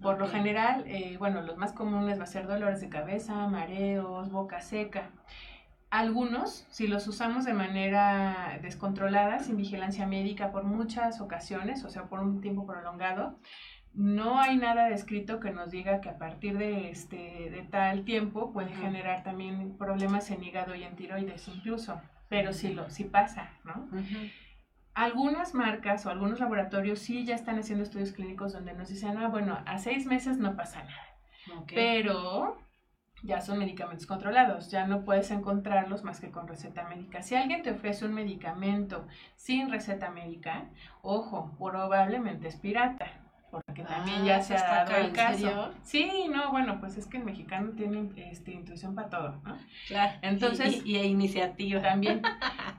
Por 0.01 0.19
lo 0.19 0.29
general, 0.29 0.85
eh, 0.87 1.17
bueno, 1.19 1.43
los 1.43 1.59
más 1.59 1.73
comunes 1.73 2.19
va 2.19 2.25
a 2.25 2.27
ser 2.27 2.47
dolores 2.47 2.81
de 2.81 2.89
cabeza, 2.89 3.47
mareos, 3.49 4.31
boca 4.31 4.61
seca. 4.61 5.11
Algunos, 5.91 6.67
si 6.71 6.87
los 6.87 7.07
usamos 7.07 7.45
de 7.45 7.53
manera 7.53 8.59
descontrolada, 8.63 9.41
sin 9.41 9.57
vigilancia 9.57 10.07
médica 10.07 10.53
por 10.53 10.65
muchas 10.65 11.21
ocasiones, 11.21 11.85
o 11.85 11.91
sea, 11.91 12.05
por 12.05 12.21
un 12.21 12.41
tiempo 12.41 12.65
prolongado, 12.65 13.39
no 13.95 14.39
hay 14.39 14.57
nada 14.57 14.89
descrito 14.89 15.41
que 15.41 15.51
nos 15.51 15.71
diga 15.71 16.01
que 16.01 16.09
a 16.09 16.19
partir 16.19 16.57
de 16.57 16.91
este 16.91 17.51
de 17.51 17.67
tal 17.71 18.05
tiempo 18.05 18.53
puede 18.53 18.73
generar 18.73 19.25
también 19.25 19.77
problemas 19.77 20.31
en 20.31 20.45
hígado 20.45 20.75
y 20.75 20.85
en 20.85 20.97
tiroides 20.97 21.49
incluso, 21.49 22.01
pero 22.29 22.53
sí 22.53 22.73
lo 22.73 22.89
sí 22.91 23.05
pasa, 23.05 23.51
¿no? 23.65 23.89
Algunas 24.95 25.55
marcas 25.55 26.07
o 26.07 26.11
algunos 26.11 26.41
laboratorios 26.41 27.01
sí 27.01 27.25
ya 27.25 27.35
están 27.35 27.59
haciendo 27.59 27.85
estudios 27.85 28.13
clínicos 28.13 28.53
donde 28.53 28.75
nos 28.75 28.89
dicen, 28.89 29.17
ah, 29.19 29.29
bueno, 29.29 29.59
a 29.67 29.79
seis 29.79 30.07
meses 30.07 30.39
no 30.39 30.57
pasa 30.57 30.83
nada. 30.83 31.65
Pero 31.67 32.59
ya 33.23 33.41
son 33.41 33.59
medicamentos 33.59 34.07
controlados, 34.07 34.71
ya 34.71 34.87
no 34.87 35.05
puedes 35.05 35.31
encontrarlos 35.31 36.05
más 36.05 36.21
que 36.21 36.31
con 36.31 36.47
receta 36.47 36.89
médica. 36.89 37.23
Si 37.23 37.35
alguien 37.35 37.63
te 37.63 37.73
ofrece 37.73 38.05
un 38.05 38.15
medicamento 38.15 39.07
sin 39.37 39.71
receta 39.71 40.11
médica, 40.11 40.71
ojo, 41.03 41.57
probablemente 41.59 42.49
es 42.49 42.57
pirata 42.57 43.30
porque 43.51 43.83
también 43.83 44.25
ya 44.25 44.37
ah, 44.37 44.43
se 44.43 44.55
ha 44.55 44.85
dado 44.85 44.97
el 44.97 45.13
caso. 45.13 45.73
Sí, 45.83 46.29
no, 46.31 46.51
bueno, 46.51 46.79
pues 46.81 46.97
es 46.97 47.07
que 47.07 47.19
el 47.19 47.25
mexicano 47.25 47.73
tiene 47.73 48.09
este, 48.17 48.53
intuición 48.53 48.95
para 48.95 49.11
todo, 49.11 49.41
¿no? 49.45 49.59
Claro. 49.89 50.19
Entonces, 50.23 50.83
y, 50.85 50.97
iniciativa. 50.99 51.83
También. 51.83 52.23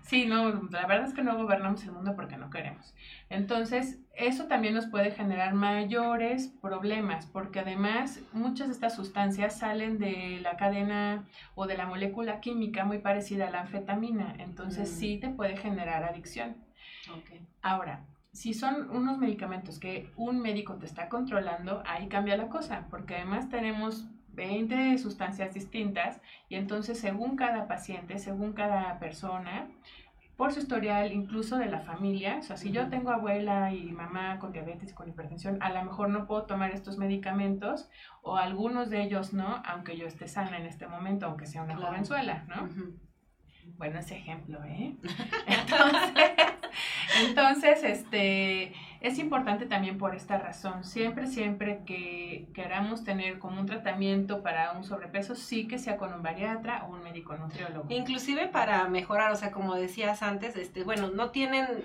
Sí, 0.03 0.25
no, 0.25 0.51
la 0.71 0.87
verdad 0.87 1.07
es 1.07 1.13
que 1.13 1.23
no 1.23 1.37
gobernamos 1.37 1.83
el 1.85 1.93
mundo 1.93 2.15
porque 2.17 2.35
no 2.35 2.49
queremos. 2.49 2.93
Entonces, 3.29 3.99
eso 4.13 4.47
también 4.47 4.73
nos 4.73 4.87
puede 4.87 5.11
generar 5.11 5.53
mayores 5.53 6.49
problemas, 6.61 7.27
porque 7.27 7.61
además 7.61 8.19
muchas 8.33 8.67
de 8.67 8.73
estas 8.73 8.93
sustancias 8.93 9.57
salen 9.57 9.99
de 9.99 10.39
la 10.41 10.57
cadena 10.57 11.23
o 11.55 11.65
de 11.65 11.77
la 11.77 11.85
molécula 11.85 12.41
química 12.41 12.83
muy 12.83 12.97
parecida 12.97 13.47
a 13.47 13.51
la 13.51 13.61
anfetamina, 13.61 14.35
entonces 14.39 14.91
mm. 14.91 14.99
sí 14.99 15.17
te 15.17 15.29
puede 15.29 15.55
generar 15.55 16.03
adicción. 16.03 16.57
Okay. 17.19 17.47
Ahora, 17.61 18.03
si 18.33 18.53
son 18.53 18.89
unos 18.91 19.17
medicamentos 19.17 19.79
que 19.79 20.11
un 20.15 20.39
médico 20.39 20.75
te 20.75 20.85
está 20.85 21.09
controlando, 21.09 21.83
ahí 21.85 22.07
cambia 22.07 22.37
la 22.37 22.47
cosa, 22.47 22.87
porque 22.89 23.15
además 23.15 23.49
tenemos 23.49 24.07
20 24.33 24.97
sustancias 24.97 25.53
distintas 25.53 26.21
y 26.47 26.55
entonces 26.55 26.99
según 26.99 27.35
cada 27.35 27.67
paciente, 27.67 28.17
según 28.19 28.53
cada 28.53 28.97
persona, 28.99 29.67
por 30.37 30.53
su 30.53 30.59
historial 30.59 31.11
incluso 31.11 31.57
de 31.57 31.67
la 31.67 31.81
familia, 31.81 32.37
o 32.39 32.41
sea, 32.41 32.57
si 32.57 32.71
yo 32.71 32.87
tengo 32.89 33.11
abuela 33.11 33.73
y 33.73 33.91
mamá 33.91 34.39
con 34.39 34.51
diabetes 34.51 34.91
y 34.91 34.93
con 34.95 35.09
hipertensión, 35.09 35.61
a 35.61 35.71
lo 35.71 35.83
mejor 35.83 36.09
no 36.09 36.25
puedo 36.25 36.43
tomar 36.43 36.71
estos 36.71 36.97
medicamentos 36.97 37.89
o 38.23 38.37
algunos 38.37 38.89
de 38.89 39.03
ellos 39.03 39.33
no, 39.33 39.61
aunque 39.65 39.97
yo 39.97 40.07
esté 40.07 40.27
sana 40.27 40.57
en 40.57 40.65
este 40.65 40.87
momento, 40.87 41.27
aunque 41.27 41.45
sea 41.45 41.61
una 41.61 41.77
jovenzuela, 41.77 42.45
¿no? 42.47 42.69
Bueno, 43.77 43.99
ese 43.99 44.15
ejemplo, 44.17 44.63
¿eh? 44.63 44.95
Entonces, 45.47 46.31
entonces, 47.27 47.83
este, 47.83 48.73
es 49.01 49.17
importante 49.17 49.65
también 49.65 49.97
por 49.97 50.15
esta 50.15 50.37
razón. 50.37 50.83
Siempre, 50.83 51.27
siempre 51.27 51.81
que 51.85 52.47
queramos 52.53 53.03
tener 53.03 53.39
como 53.39 53.59
un 53.59 53.65
tratamiento 53.65 54.43
para 54.43 54.73
un 54.73 54.83
sobrepeso, 54.83 55.35
sí 55.35 55.67
que 55.67 55.79
sea 55.79 55.97
con 55.97 56.13
un 56.13 56.21
bariatra 56.21 56.85
o 56.85 56.91
un 56.91 57.03
médico 57.03 57.35
nutriólogo. 57.35 57.85
Inclusive 57.89 58.47
para 58.47 58.87
mejorar, 58.87 59.31
o 59.31 59.35
sea, 59.35 59.51
como 59.51 59.75
decías 59.75 60.21
antes, 60.21 60.55
este, 60.55 60.83
bueno, 60.83 61.09
no 61.09 61.31
tienen 61.31 61.83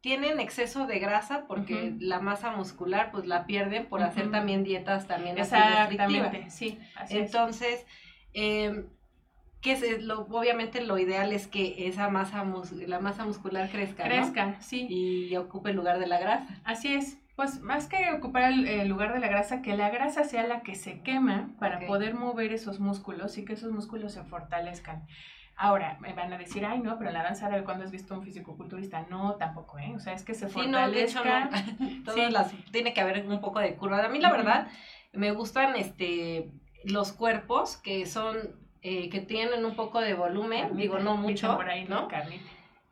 tienen 0.00 0.38
exceso 0.38 0.86
de 0.86 1.00
grasa 1.00 1.46
porque 1.48 1.94
la 1.98 2.20
masa 2.20 2.52
muscular 2.52 3.10
pues 3.10 3.26
la 3.26 3.46
pierden 3.46 3.86
por 3.86 4.00
hacer 4.02 4.30
también 4.30 4.62
dietas 4.62 5.08
también 5.08 5.36
Exactamente, 5.38 6.48
sí. 6.50 6.78
Entonces, 7.10 7.84
eh, 8.32 8.84
que 9.60 9.72
es 9.72 10.02
lo, 10.02 10.20
obviamente 10.20 10.80
lo 10.84 10.98
ideal 10.98 11.32
es 11.32 11.48
que 11.48 11.88
esa 11.88 12.08
masa 12.08 12.44
la 12.86 13.00
masa 13.00 13.24
muscular 13.24 13.68
crezca, 13.70 14.04
crezca, 14.04 14.60
sí, 14.60 14.86
y 14.88 15.36
ocupe 15.36 15.70
el 15.70 15.76
lugar 15.76 15.98
de 15.98 16.06
la 16.06 16.18
grasa. 16.18 16.46
Así 16.64 16.94
es. 16.94 17.18
Pues 17.34 17.60
más 17.60 17.86
que 17.86 18.10
ocupar 18.10 18.50
el, 18.50 18.88
lugar 18.88 19.14
de 19.14 19.20
la 19.20 19.28
grasa, 19.28 19.62
que 19.62 19.76
la 19.76 19.90
grasa 19.90 20.24
sea 20.24 20.44
la 20.46 20.62
que 20.62 20.74
se 20.74 21.02
quema 21.02 21.50
para 21.60 21.86
poder 21.86 22.14
mover 22.14 22.52
esos 22.52 22.80
músculos 22.80 23.38
y 23.38 23.44
que 23.44 23.52
esos 23.52 23.70
músculos 23.70 24.12
se 24.12 24.24
fortalezcan. 24.24 25.06
Ahora, 25.54 25.98
me 26.00 26.12
van 26.14 26.32
a 26.32 26.38
decir, 26.38 26.64
ay, 26.64 26.80
no, 26.80 26.98
pero 26.98 27.10
en 27.10 27.14
la 27.14 27.22
danza 27.22 27.46
árabe, 27.46 27.64
cuando 27.64 27.84
has 27.84 27.92
visto 27.92 28.14
un 28.14 28.24
fisicoculturista? 28.24 29.06
No, 29.08 29.36
tampoco, 29.36 29.78
¿eh? 29.78 29.92
O 29.94 30.00
sea, 30.00 30.14
es 30.14 30.24
que 30.24 30.34
se 30.34 30.48
fortalezca. 30.48 31.50
las, 32.30 32.52
tiene 32.72 32.92
que 32.92 33.00
haber 33.00 33.24
un 33.28 33.40
poco 33.40 33.60
de 33.60 33.76
curva. 33.76 34.04
A 34.04 34.08
mí, 34.08 34.20
la 34.20 34.32
verdad, 34.32 34.68
me 35.12 35.30
gustan 35.30 35.76
este 35.76 36.50
los 36.84 37.12
cuerpos 37.12 37.76
que 37.76 38.06
son 38.06 38.36
eh, 38.82 39.08
que 39.10 39.20
tienen 39.20 39.64
un 39.64 39.74
poco 39.74 40.00
de 40.00 40.14
volumen, 40.14 40.76
digo, 40.76 41.00
no 41.00 41.16
mucho, 41.16 41.56
por 41.56 41.68
ahí, 41.68 41.84
¿no? 41.86 42.08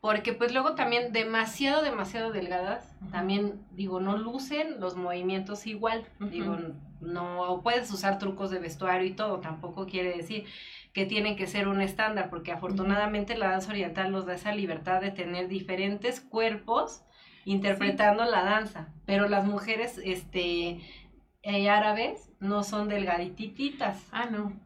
Porque 0.01 0.33
pues 0.33 0.53
luego 0.53 0.75
también 0.75 1.13
demasiado, 1.13 1.83
demasiado 1.83 2.33
delgadas, 2.33 2.97
también 3.13 3.65
digo, 3.73 4.01
no 4.01 4.17
lucen 4.17 4.81
los 4.81 4.97
movimientos 4.97 5.67
igual, 5.67 6.05
digo, 6.19 6.59
no 7.01 7.61
puedes 7.63 7.91
usar 7.93 8.19
trucos 8.19 8.51
de 8.51 8.59
vestuario 8.59 9.07
y 9.07 9.15
todo, 9.15 9.41
tampoco 9.41 9.87
quiere 9.87 10.17
decir 10.17 10.45
que 10.93 11.07
tienen 11.07 11.37
que 11.37 11.47
ser 11.47 11.69
un 11.69 11.81
estándar, 11.81 12.31
porque 12.31 12.53
afortunadamente 12.53 13.37
la 13.37 13.51
danza 13.51 13.71
oriental 13.71 14.11
nos 14.11 14.27
da 14.27 14.35
esa 14.35 14.53
libertad 14.53 15.01
de 15.01 15.13
tener 15.13 15.49
diferentes 15.49 16.21
cuerpos 16.21 17.03
interpretando 17.45 18.25
la 18.25 18.43
danza, 18.43 18.89
pero 19.07 19.29
las 19.29 19.45
mujeres 19.45 20.01
este 20.05 20.81
eh, 21.43 21.71
árabes 21.71 22.33
no 22.41 22.65
son 22.65 22.89
delgadititas. 22.89 24.05
Ah, 24.11 24.27
no 24.27 24.66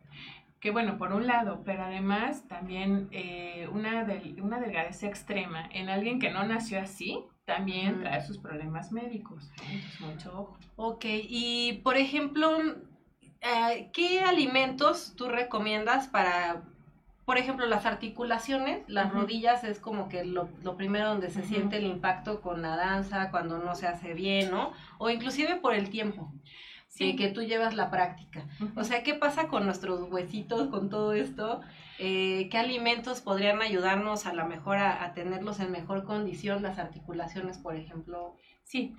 que 0.60 0.70
bueno, 0.70 0.98
por 0.98 1.12
un 1.12 1.26
lado, 1.26 1.62
pero 1.64 1.84
además 1.84 2.46
también 2.46 3.08
eh, 3.12 3.68
una, 3.72 4.04
del, 4.04 4.40
una 4.42 4.60
delgadez 4.60 5.02
extrema 5.02 5.68
en 5.72 5.88
alguien 5.88 6.20
que 6.20 6.30
no 6.30 6.44
nació 6.44 6.80
así, 6.80 7.24
también 7.46 8.00
trae 8.00 8.20
sus 8.20 8.38
problemas 8.38 8.92
médicos. 8.92 9.50
Entonces, 9.58 10.00
mucho 10.00 10.40
ojo. 10.40 10.58
Ok, 10.76 11.04
y 11.06 11.80
por 11.82 11.96
ejemplo, 11.96 12.58
eh, 13.40 13.90
¿qué 13.92 14.20
alimentos 14.20 15.14
tú 15.16 15.28
recomiendas 15.28 16.08
para, 16.08 16.62
por 17.24 17.38
ejemplo, 17.38 17.64
las 17.64 17.86
articulaciones? 17.86 18.84
Las 18.86 19.12
rodillas 19.12 19.64
es 19.64 19.80
como 19.80 20.10
que 20.10 20.24
lo, 20.24 20.50
primero 20.76 21.08
donde 21.08 21.30
se 21.30 21.42
siente 21.42 21.78
el 21.78 21.86
impacto 21.86 22.42
con 22.42 22.60
la 22.60 22.76
danza, 22.76 23.30
cuando 23.30 23.58
no 23.58 23.74
se 23.74 23.86
hace 23.86 24.12
bien, 24.12 24.50
¿no? 24.50 24.72
O 24.98 25.08
inclusive 25.08 25.56
por 25.56 25.74
el 25.74 25.88
tiempo. 25.88 26.30
Sí. 26.90 27.14
que 27.14 27.29
tú 27.29 27.42
llevas 27.42 27.76
la 27.76 27.88
práctica. 27.88 28.46
O 28.76 28.83
sea, 28.83 29.03
¿qué 29.05 29.14
pasa 29.14 29.46
con 29.46 29.64
nuestros 29.64 30.11
huesitos, 30.11 30.68
con 30.68 30.90
todo 30.90 31.12
esto? 31.12 31.61
Eh, 31.98 32.48
¿Qué 32.50 32.59
alimentos 32.59 33.20
podrían 33.20 33.62
ayudarnos 33.62 34.26
a 34.26 34.35
la 34.35 34.44
mejor 34.44 34.79
a, 34.79 35.14
tenerlos 35.14 35.61
en 35.61 35.70
mejor 35.70 36.05
condición, 36.05 36.62
las 36.62 36.79
articulaciones, 36.79 37.59
por 37.59 37.76
ejemplo? 37.76 38.37
Sí, 38.64 38.94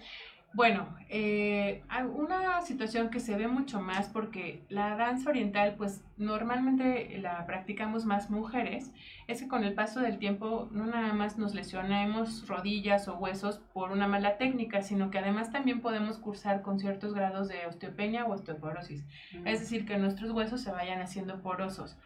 bueno, 0.54 0.88
eh, 1.08 1.82
una 2.14 2.62
situación 2.62 3.10
que 3.10 3.22
se 3.22 3.38
ve 3.38 3.48
mucho 3.48 3.80
más 3.80 4.10
porque 4.10 4.64
la 4.68 4.96
danza 4.98 5.30
oriental, 5.30 5.76
pues 5.78 6.04
normalmente 6.18 7.18
la 7.20 7.46
practicamos 7.46 8.06
más 8.06 8.30
mujeres, 8.30 8.92
es 9.28 9.42
que 9.42 9.48
con 9.48 9.64
el 9.64 9.74
paso 9.74 10.02
del 10.02 10.18
tiempo 10.18 10.68
no 10.72 10.86
nada 10.86 11.14
más 11.14 11.38
nos 11.38 11.54
lesionamos 11.54 12.48
rodillas 12.48 13.08
o 13.08 13.16
huesos 13.16 13.60
por 13.74 13.92
una 13.92 14.08
mala 14.08 14.38
técnica, 14.38 14.82
sino 14.82 15.10
que 15.10 15.20
además 15.20 15.52
también 15.52 15.80
podemos 15.80 16.18
cursar 16.18 16.62
con 16.62 16.80
ciertos 16.80 17.14
grados 17.14 17.48
de 17.48 17.66
osteopenia 17.68 18.26
o 18.26 18.34
osteoporosis, 18.34 19.06
mm. 19.34 19.48
es 19.48 19.62
decir, 19.62 19.86
que 19.86 19.98
nuestros 19.98 20.32
huesos 20.32 20.62
se 20.62 20.72
vayan 20.72 21.02
haciendo 21.02 21.42
porosos. 21.42 21.98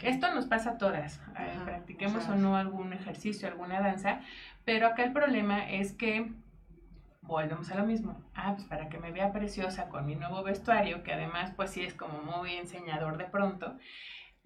Esto 0.00 0.32
nos 0.32 0.46
pasa 0.46 0.70
a 0.70 0.78
todas, 0.78 1.20
eh, 1.38 1.58
practiquemos 1.64 2.28
o 2.28 2.36
no 2.36 2.56
algún 2.56 2.92
ejercicio, 2.92 3.48
alguna 3.48 3.80
danza, 3.80 4.20
pero 4.64 4.86
acá 4.86 5.02
el 5.02 5.12
problema 5.12 5.68
es 5.68 5.92
que 5.92 6.30
volvemos 7.26 7.70
a 7.70 7.76
lo 7.76 7.84
mismo. 7.84 8.22
Ah, 8.34 8.52
pues 8.54 8.66
para 8.66 8.88
que 8.88 8.98
me 8.98 9.12
vea 9.12 9.32
preciosa 9.32 9.88
con 9.88 10.06
mi 10.06 10.14
nuevo 10.14 10.42
vestuario, 10.42 11.02
que 11.02 11.12
además 11.12 11.52
pues 11.56 11.70
sí 11.70 11.82
es 11.82 11.94
como 11.94 12.22
muy 12.22 12.54
enseñador 12.54 13.16
de 13.16 13.24
pronto. 13.24 13.76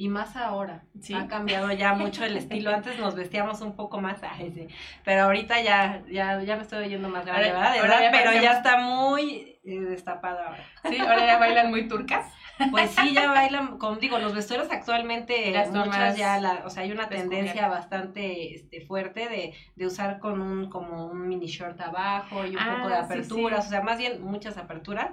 Y 0.00 0.08
más 0.08 0.36
ahora, 0.36 0.84
¿Sí? 1.00 1.12
ha 1.12 1.26
cambiado 1.26 1.72
ya 1.72 1.92
mucho 1.92 2.24
el 2.24 2.36
estilo. 2.36 2.72
Antes 2.72 3.00
nos 3.00 3.16
vestíamos 3.16 3.60
un 3.62 3.74
poco 3.74 4.00
más, 4.00 4.22
ay, 4.22 4.68
pero 5.04 5.22
ahorita 5.22 5.60
ya, 5.60 6.04
ya, 6.08 6.40
ya 6.40 6.54
me 6.54 6.62
estoy 6.62 6.84
oyendo 6.84 7.08
más 7.08 7.26
grande, 7.26 7.50
¿verdad? 7.50 7.74
pero 8.12 8.32
ya 8.32 8.52
está 8.52 8.78
muy 8.78 9.58
eh, 9.64 9.80
destapado 9.80 10.38
ahora. 10.38 10.64
Sí, 10.88 11.00
ahora 11.00 11.26
ya 11.26 11.38
bailan 11.38 11.70
muy 11.70 11.88
turcas. 11.88 12.32
Pues 12.70 12.90
sí, 12.90 13.14
ya 13.14 13.30
bailan, 13.30 13.78
como 13.78 13.96
digo, 13.96 14.18
los 14.18 14.34
vestuarios 14.34 14.70
actualmente, 14.70 15.52
muchas 15.72 16.16
ya, 16.16 16.40
la, 16.40 16.62
o 16.64 16.70
sea, 16.70 16.82
hay 16.82 16.92
una 16.92 17.08
tendencia 17.08 17.68
bastante 17.68 18.54
este, 18.54 18.80
fuerte 18.80 19.28
de, 19.28 19.54
de, 19.76 19.86
usar 19.86 20.18
con 20.18 20.40
un, 20.40 20.68
como 20.68 21.06
un 21.06 21.28
mini 21.28 21.46
short 21.46 21.80
abajo 21.80 22.44
y 22.44 22.56
un 22.56 22.76
poco 22.76 22.88
de 22.88 22.94
ah, 22.94 23.04
aperturas, 23.04 23.66
o 23.66 23.70
sea, 23.70 23.82
más 23.82 23.98
bien 23.98 24.22
muchas 24.22 24.56
aperturas, 24.58 25.12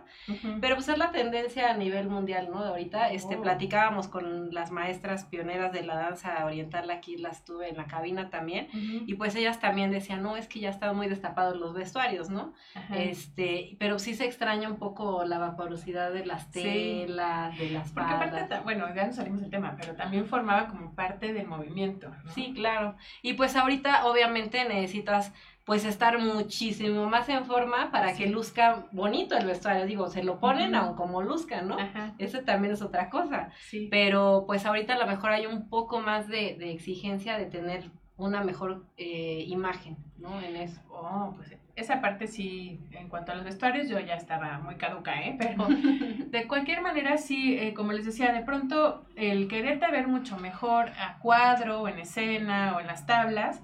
pero 0.59 0.75
pues 0.75 0.87
es 0.89 0.97
la 0.97 1.11
tendencia 1.11 1.71
a 1.71 1.77
nivel 1.77 2.09
mundial, 2.09 2.49
¿no? 2.51 2.63
De 2.63 2.69
ahorita, 2.69 3.11
este, 3.11 3.35
oh. 3.35 3.41
platicábamos 3.41 4.07
con 4.07 4.53
las 4.53 4.71
maestras 4.71 5.25
pioneras 5.25 5.71
de 5.71 5.83
la 5.83 5.95
danza 5.95 6.45
oriental, 6.45 6.89
aquí 6.89 7.17
las 7.17 7.45
tuve 7.45 7.69
en 7.69 7.77
la 7.77 7.85
cabina 7.85 8.29
también, 8.29 8.67
y 8.73 9.13
pues 9.15 9.35
ellas 9.35 9.59
también 9.59 9.91
decían, 9.91 10.23
no, 10.23 10.37
es 10.37 10.47
que 10.47 10.59
ya 10.59 10.69
están 10.69 10.95
muy 10.95 11.07
destapados 11.07 11.57
los 11.57 11.73
vestuarios, 11.73 12.29
¿no? 12.29 12.53
Este, 12.93 13.75
pero 13.79 13.99
sí 13.99 14.15
se 14.15 14.25
extraña 14.25 14.69
un 14.69 14.77
poco 14.77 15.25
la 15.25 15.37
vaporosidad 15.37 16.11
de 16.11 16.25
las 16.25 16.51
telas, 16.51 17.34
de 17.57 17.71
las 17.71 17.91
Porque 17.91 18.13
aparte, 18.13 18.59
bueno, 18.63 18.93
ya 18.93 19.07
no 19.07 19.13
salimos 19.13 19.41
del 19.41 19.49
tema, 19.49 19.75
pero 19.79 19.95
también 19.95 20.25
formaba 20.25 20.67
como 20.67 20.93
parte 20.93 21.33
del 21.33 21.47
movimiento. 21.47 22.11
Sí, 22.33 22.53
claro. 22.53 22.95
Y 23.21 23.33
pues 23.33 23.55
ahorita 23.55 24.05
obviamente 24.05 24.63
necesitas 24.65 25.33
pues 25.65 25.83
estar 25.83 26.19
muchísimo 26.19 27.09
más 27.09 27.27
en 27.27 27.45
forma 27.45 27.91
para 27.91 28.13
que 28.13 28.27
luzca 28.27 28.85
bonito 28.91 29.35
el 29.35 29.47
vestuario. 29.47 29.87
Digo, 29.87 30.09
se 30.09 30.23
lo 30.23 30.39
ponen 30.39 30.75
aun 30.75 30.95
como 30.95 31.23
luzca, 31.23 31.63
¿no? 31.63 31.77
Eso 32.19 32.41
también 32.41 32.73
es 32.73 32.83
otra 32.83 33.09
cosa. 33.09 33.49
Sí. 33.61 33.87
Pero 33.89 34.43
pues 34.45 34.65
ahorita 34.65 34.93
a 34.93 34.99
lo 34.99 35.07
mejor 35.07 35.31
hay 35.31 35.47
un 35.47 35.67
poco 35.67 35.99
más 35.99 36.27
de, 36.27 36.55
de 36.59 36.71
exigencia 36.71 37.37
de 37.37 37.47
tener 37.47 37.89
una 38.15 38.43
mejor 38.43 38.85
eh, 38.97 39.43
imagen, 39.47 39.97
¿no? 40.17 40.39
En 40.39 40.55
eso. 40.55 40.79
Oh, 40.89 41.33
pues 41.35 41.57
esa 41.75 42.01
parte 42.01 42.27
sí, 42.27 42.79
en 42.91 43.09
cuanto 43.09 43.31
a 43.31 43.35
los 43.35 43.43
vestuarios, 43.43 43.89
yo 43.89 43.99
ya 43.99 44.15
estaba 44.15 44.59
muy 44.59 44.75
caduca, 44.75 45.21
¿eh? 45.21 45.35
Pero 45.37 45.67
de 46.27 46.47
cualquier 46.47 46.81
manera, 46.81 47.17
sí, 47.17 47.57
eh, 47.57 47.73
como 47.73 47.91
les 47.91 48.05
decía, 48.05 48.31
de 48.31 48.43
pronto 48.43 49.05
el 49.15 49.47
quererte 49.47 49.89
ver 49.91 50.07
mucho 50.07 50.37
mejor 50.37 50.89
a 50.99 51.19
cuadro, 51.19 51.81
o 51.81 51.87
en 51.87 51.99
escena, 51.99 52.75
o 52.75 52.79
en 52.79 52.87
las 52.87 53.05
tablas, 53.05 53.61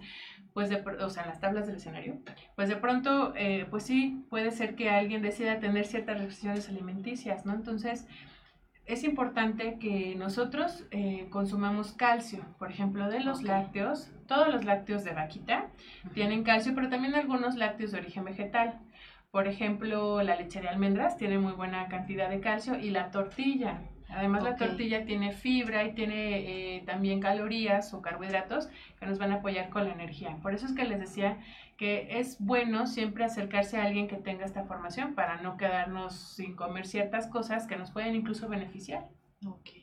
pues 0.54 0.70
de, 0.70 0.78
o 0.78 1.10
sea, 1.10 1.24
en 1.24 1.30
las 1.30 1.40
tablas 1.40 1.68
del 1.68 1.78
escenario, 1.78 2.20
pues 2.56 2.68
de 2.68 2.76
pronto, 2.76 3.34
eh, 3.36 3.66
pues 3.70 3.84
sí, 3.84 4.26
puede 4.30 4.52
ser 4.52 4.76
que 4.76 4.90
alguien 4.90 5.22
decida 5.22 5.60
tener 5.60 5.86
ciertas 5.86 6.18
restricciones 6.18 6.68
alimenticias, 6.68 7.46
¿no? 7.46 7.54
Entonces, 7.54 8.08
es 8.86 9.04
importante 9.06 9.78
que 9.80 10.16
nosotros 10.16 10.86
eh, 10.92 11.28
consumamos 11.30 11.94
calcio, 11.94 12.44
por 12.60 12.72
ejemplo, 12.72 13.10
de 13.10 13.22
los 13.22 13.44
lácteos, 13.44 14.12
todos 14.32 14.48
los 14.48 14.64
lácteos 14.64 15.04
de 15.04 15.12
vaquita 15.12 15.68
tienen 16.14 16.44
calcio, 16.46 16.74
pero 16.74 16.88
también 16.88 17.16
algunos 17.16 17.56
lácteos 17.56 17.92
de 17.92 17.98
origen 18.00 18.24
vegetal. 18.24 18.80
Por 19.30 19.46
ejemplo, 19.50 20.24
la 20.24 20.38
leche 20.38 20.62
de 20.62 20.70
almendras 20.70 21.18
tiene 21.18 21.38
muy 21.38 21.52
buena 21.52 21.90
cantidad 21.90 22.30
de 22.30 22.40
calcio 22.40 22.80
y 22.80 22.92
la 22.92 23.12
tortilla. 23.12 23.82
Además, 24.08 24.44
la 24.44 24.56
tortilla 24.56 25.04
tiene 25.04 25.34
fibra 25.34 25.84
y 25.84 25.94
tiene 25.96 26.78
eh, 26.78 26.84
también 26.86 27.20
calorías 27.20 27.94
o 27.94 28.02
carbohidratos 28.02 28.70
que 28.98 29.06
nos 29.06 29.20
van 29.20 29.34
a 29.34 29.36
apoyar 29.36 29.70
con 29.70 29.84
la 29.84 29.92
energía. 29.92 30.38
Por 30.42 30.54
eso 30.54 30.66
es 30.66 30.72
que 30.72 30.86
les 30.86 31.02
decía 31.02 31.38
que 31.76 32.20
es 32.20 32.38
bueno 32.40 32.88
siempre 32.88 33.26
acercarse 33.26 33.80
a 33.80 33.84
alguien 33.84 34.08
que 34.08 34.16
tenga 34.16 34.46
esta 34.46 34.64
formación 34.64 35.14
para 35.14 35.42
no 35.42 35.58
quedarnos 35.58 36.16
sin 36.16 36.56
comer 36.56 36.88
ciertas 36.88 37.28
cosas 37.28 37.68
que 37.68 37.76
nos 37.76 37.92
pueden 37.92 38.16
incluso 38.16 38.48
beneficiar. 38.48 39.10
Ok. 39.46 39.82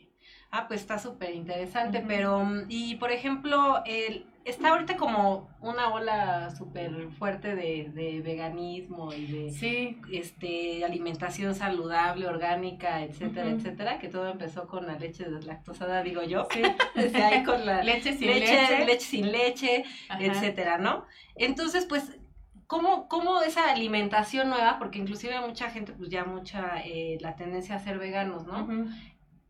Ah, 0.50 0.66
pues 0.66 0.80
está 0.80 0.98
súper 0.98 1.34
interesante, 1.34 2.02
pero, 2.06 2.42
mm, 2.42 2.66
y 2.68 2.96
por 2.96 3.12
ejemplo, 3.12 3.82
el, 3.84 4.24
está 4.48 4.70
ahorita 4.70 4.96
como 4.96 5.48
una 5.60 5.92
ola 5.92 6.50
súper 6.50 7.10
fuerte 7.10 7.54
de, 7.54 8.22
veganismo 8.24 9.12
y 9.12 9.26
de 9.26 9.96
este, 10.12 10.84
alimentación 10.84 11.54
saludable, 11.54 12.26
orgánica, 12.26 13.02
etcétera, 13.02 13.50
etcétera, 13.50 13.98
que 13.98 14.08
todo 14.08 14.28
empezó 14.28 14.66
con 14.66 14.86
la 14.86 14.98
leche 14.98 15.24
deslactosada, 15.24 16.02
digo 16.02 16.22
yo. 16.22 16.46
Sí. 16.50 16.62
Desde 16.94 17.22
ahí 17.22 17.44
con 17.44 17.64
la 17.66 17.82
leche 17.84 18.16
sin 18.16 18.28
leche, 18.28 18.84
leche, 18.84 19.06
sin 19.06 19.32
leche, 19.32 19.84
etcétera, 20.18 20.78
¿no? 20.78 21.04
Entonces, 21.34 21.84
pues, 21.86 22.18
¿cómo, 22.66 23.08
¿cómo, 23.08 23.42
esa 23.42 23.70
alimentación 23.70 24.48
nueva? 24.48 24.78
Porque 24.78 24.98
inclusive 24.98 25.38
mucha 25.40 25.70
gente, 25.70 25.92
pues 25.92 26.08
ya 26.08 26.24
mucha, 26.24 26.80
eh, 26.84 27.18
la 27.20 27.36
tendencia 27.36 27.76
a 27.76 27.80
ser 27.80 27.98
veganos, 27.98 28.46
¿no? 28.46 28.66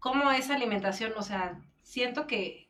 ¿Cómo 0.00 0.30
esa 0.30 0.54
alimentación, 0.54 1.12
o 1.16 1.22
sea, 1.22 1.60
siento 1.82 2.26
que 2.26 2.67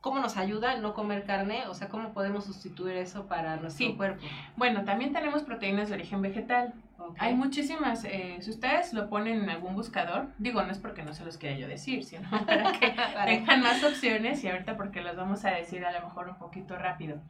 ¿Cómo 0.00 0.20
nos 0.20 0.36
ayuda 0.36 0.74
el 0.74 0.82
no 0.82 0.94
comer 0.94 1.24
carne? 1.24 1.66
O 1.66 1.74
sea, 1.74 1.88
¿cómo 1.88 2.12
podemos 2.12 2.44
sustituir 2.44 2.96
eso 2.96 3.26
para 3.26 3.56
nuestro 3.56 3.96
cuerpo? 3.96 4.24
Bueno, 4.56 4.84
también 4.84 5.12
tenemos 5.12 5.42
proteínas 5.42 5.88
de 5.88 5.96
origen 5.96 6.22
vegetal. 6.22 6.72
Hay 7.18 7.34
muchísimas, 7.34 8.04
eh, 8.04 8.36
si 8.40 8.50
ustedes 8.50 8.92
lo 8.92 9.08
ponen 9.08 9.42
en 9.42 9.50
algún 9.50 9.74
buscador, 9.74 10.28
digo, 10.38 10.62
no 10.62 10.70
es 10.70 10.78
porque 10.78 11.02
no 11.02 11.14
se 11.14 11.24
los 11.24 11.36
quiera 11.36 11.56
yo 11.56 11.66
decir, 11.66 12.04
sino 12.04 12.28
para 12.46 12.72
que 12.72 12.94
tengan 13.26 13.62
más 13.62 13.82
opciones 13.82 14.42
y 14.44 14.48
ahorita 14.48 14.76
porque 14.76 15.00
las 15.00 15.16
vamos 15.16 15.44
a 15.44 15.50
decir 15.50 15.84
a 15.84 15.92
lo 15.92 16.06
mejor 16.06 16.28
un 16.28 16.38
poquito 16.38 16.76
rápido. 16.76 17.20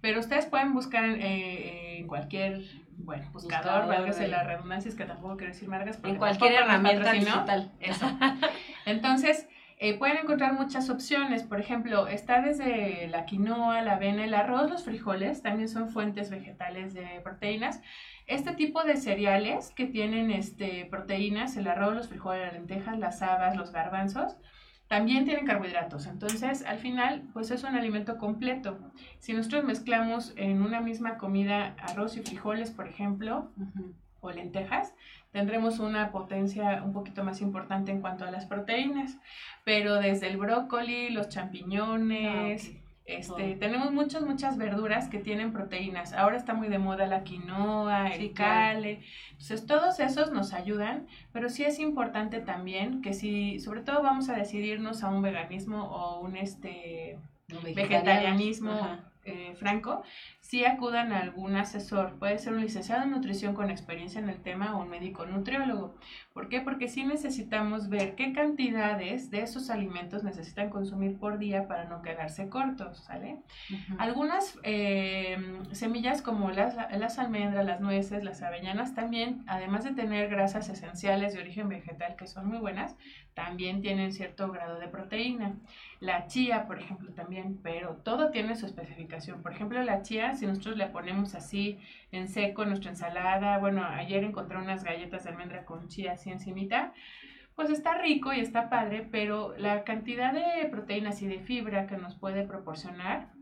Pero 0.00 0.20
ustedes 0.20 0.46
pueden 0.46 0.72
buscar 0.74 1.04
eh, 1.04 1.98
en 1.98 2.06
cualquier, 2.06 2.60
bueno, 2.98 3.28
buscador, 3.32 3.88
válgase 3.88 4.28
la 4.28 4.44
redundancia, 4.44 4.88
es 4.88 4.94
que 4.94 5.04
tampoco 5.04 5.36
quiero 5.36 5.52
decir 5.52 5.68
marcas. 5.68 5.98
En 6.04 6.16
cualquier 6.16 6.52
herramienta 6.52 7.12
digital. 7.12 7.72
Eso. 7.80 8.06
Entonces, 8.84 9.48
eh, 9.86 9.98
pueden 9.98 10.16
encontrar 10.16 10.54
muchas 10.54 10.88
opciones, 10.88 11.42
por 11.42 11.60
ejemplo, 11.60 12.08
está 12.08 12.40
desde 12.40 13.06
la 13.08 13.26
quinoa, 13.26 13.82
la 13.82 13.96
avena, 13.96 14.24
el 14.24 14.32
arroz, 14.32 14.70
los 14.70 14.82
frijoles, 14.82 15.42
también 15.42 15.68
son 15.68 15.90
fuentes 15.90 16.30
vegetales 16.30 16.94
de 16.94 17.20
proteínas. 17.22 17.82
Este 18.26 18.54
tipo 18.54 18.82
de 18.82 18.96
cereales 18.96 19.72
que 19.76 19.84
tienen 19.84 20.30
este, 20.30 20.86
proteínas, 20.86 21.58
el 21.58 21.68
arroz, 21.68 21.94
los 21.94 22.08
frijoles, 22.08 22.46
las 22.46 22.54
lentejas, 22.54 22.98
las 22.98 23.20
habas, 23.20 23.58
los 23.58 23.72
garbanzos, 23.72 24.38
también 24.88 25.26
tienen 25.26 25.44
carbohidratos. 25.44 26.06
Entonces, 26.06 26.64
al 26.64 26.78
final, 26.78 27.28
pues 27.34 27.50
es 27.50 27.62
un 27.62 27.74
alimento 27.76 28.16
completo. 28.16 28.78
Si 29.18 29.34
nosotros 29.34 29.64
mezclamos 29.64 30.32
en 30.36 30.62
una 30.62 30.80
misma 30.80 31.18
comida 31.18 31.76
arroz 31.78 32.16
y 32.16 32.22
frijoles, 32.22 32.70
por 32.70 32.88
ejemplo, 32.88 33.50
o 34.22 34.30
lentejas, 34.30 34.94
tendremos 35.34 35.80
una 35.80 36.12
potencia 36.12 36.80
un 36.84 36.92
poquito 36.92 37.24
más 37.24 37.40
importante 37.40 37.90
en 37.90 38.00
cuanto 38.00 38.24
a 38.24 38.30
las 38.30 38.46
proteínas. 38.46 39.18
Pero 39.64 39.96
desde 39.96 40.28
el 40.28 40.36
brócoli, 40.36 41.10
los 41.10 41.28
champiñones, 41.28 42.70
ah, 42.72 42.78
este, 43.04 43.56
tenemos 43.56 43.90
muchas, 43.92 44.22
muchas 44.22 44.56
verduras 44.56 45.08
que 45.08 45.18
tienen 45.18 45.52
proteínas. 45.52 46.12
Ahora 46.12 46.36
está 46.36 46.54
muy 46.54 46.68
de 46.68 46.78
moda 46.78 47.08
la 47.08 47.24
quinoa, 47.24 48.10
el 48.10 48.32
cale. 48.32 49.00
Entonces, 49.32 49.66
todos 49.66 49.98
esos 49.98 50.30
nos 50.30 50.52
ayudan, 50.52 51.08
pero 51.32 51.48
sí 51.48 51.64
es 51.64 51.80
importante 51.80 52.38
también 52.38 53.02
que 53.02 53.12
si, 53.12 53.58
sobre 53.58 53.80
todo 53.80 54.04
vamos 54.04 54.28
a 54.28 54.36
decidirnos 54.36 55.02
a 55.02 55.08
un 55.08 55.20
veganismo 55.20 55.82
o 55.82 56.20
un 56.20 56.36
este 56.36 57.18
vegetarianismo 57.74 59.00
eh, 59.24 59.54
franco, 59.56 60.02
sí 60.40 60.64
acudan 60.64 61.12
a 61.12 61.20
algún 61.20 61.56
asesor. 61.56 62.18
Puede 62.18 62.38
ser 62.38 62.52
un 62.52 62.60
licenciado 62.60 63.02
en 63.04 63.10
nutrición 63.10 63.54
con 63.54 63.70
experiencia 63.70 64.20
en 64.20 64.28
el 64.28 64.42
tema 64.42 64.76
o 64.76 64.82
un 64.82 64.88
médico 64.88 65.26
nutriólogo. 65.26 65.96
¿Por 66.32 66.48
qué? 66.48 66.60
Porque 66.60 66.88
sí 66.88 67.04
necesitamos 67.04 67.88
ver 67.88 68.14
qué 68.14 68.32
cantidades 68.32 69.30
de 69.30 69.42
esos 69.42 69.70
alimentos 69.70 70.24
necesitan 70.24 70.70
consumir 70.70 71.18
por 71.18 71.38
día 71.38 71.68
para 71.68 71.84
no 71.84 72.02
quedarse 72.02 72.48
cortos, 72.48 72.98
¿sale? 73.04 73.38
Algunas 73.98 74.58
eh, 74.62 75.36
semillas 75.72 76.22
como 76.22 76.50
las, 76.50 76.74
las 76.74 77.18
almendras, 77.18 77.64
las 77.64 77.80
nueces, 77.80 78.24
las 78.24 78.42
avellanas 78.42 78.94
también, 78.94 79.44
además 79.46 79.84
de 79.84 79.92
tener 79.92 80.28
grasas 80.28 80.68
esenciales 80.68 81.34
de 81.34 81.40
origen 81.40 81.68
vegetal 81.68 82.16
que 82.16 82.26
son 82.26 82.46
muy 82.46 82.58
buenas, 82.58 82.96
también 83.34 83.80
tienen 83.80 84.12
cierto 84.12 84.50
grado 84.50 84.78
de 84.78 84.88
proteína. 84.88 85.56
La 86.00 86.26
chía, 86.26 86.66
por 86.66 86.78
ejemplo, 86.78 87.12
también, 87.12 87.60
pero 87.62 87.96
todo 87.96 88.30
tiene 88.30 88.56
su 88.56 88.66
especificación. 88.66 89.42
Por 89.42 89.52
ejemplo, 89.52 89.82
la 89.82 90.02
chía, 90.02 90.34
si 90.34 90.46
nosotros 90.46 90.76
le 90.76 90.86
ponemos 90.86 91.34
así 91.34 91.78
en 92.12 92.28
seco 92.28 92.62
en 92.62 92.70
nuestra 92.70 92.90
ensalada, 92.90 93.58
bueno, 93.58 93.84
ayer 93.84 94.24
encontré 94.24 94.58
unas 94.58 94.84
galletas 94.84 95.24
de 95.24 95.30
almendra 95.30 95.64
con 95.64 95.88
chía 95.88 96.12
así 96.12 96.30
encimita, 96.30 96.92
pues 97.54 97.70
está 97.70 97.94
rico 97.98 98.32
y 98.32 98.40
está 98.40 98.68
padre, 98.68 99.06
pero 99.10 99.54
la 99.56 99.84
cantidad 99.84 100.32
de 100.32 100.68
proteínas 100.68 101.22
y 101.22 101.26
de 101.26 101.38
fibra 101.38 101.86
que 101.86 101.96
nos 101.96 102.16
puede 102.16 102.44
proporcionar 102.44 103.34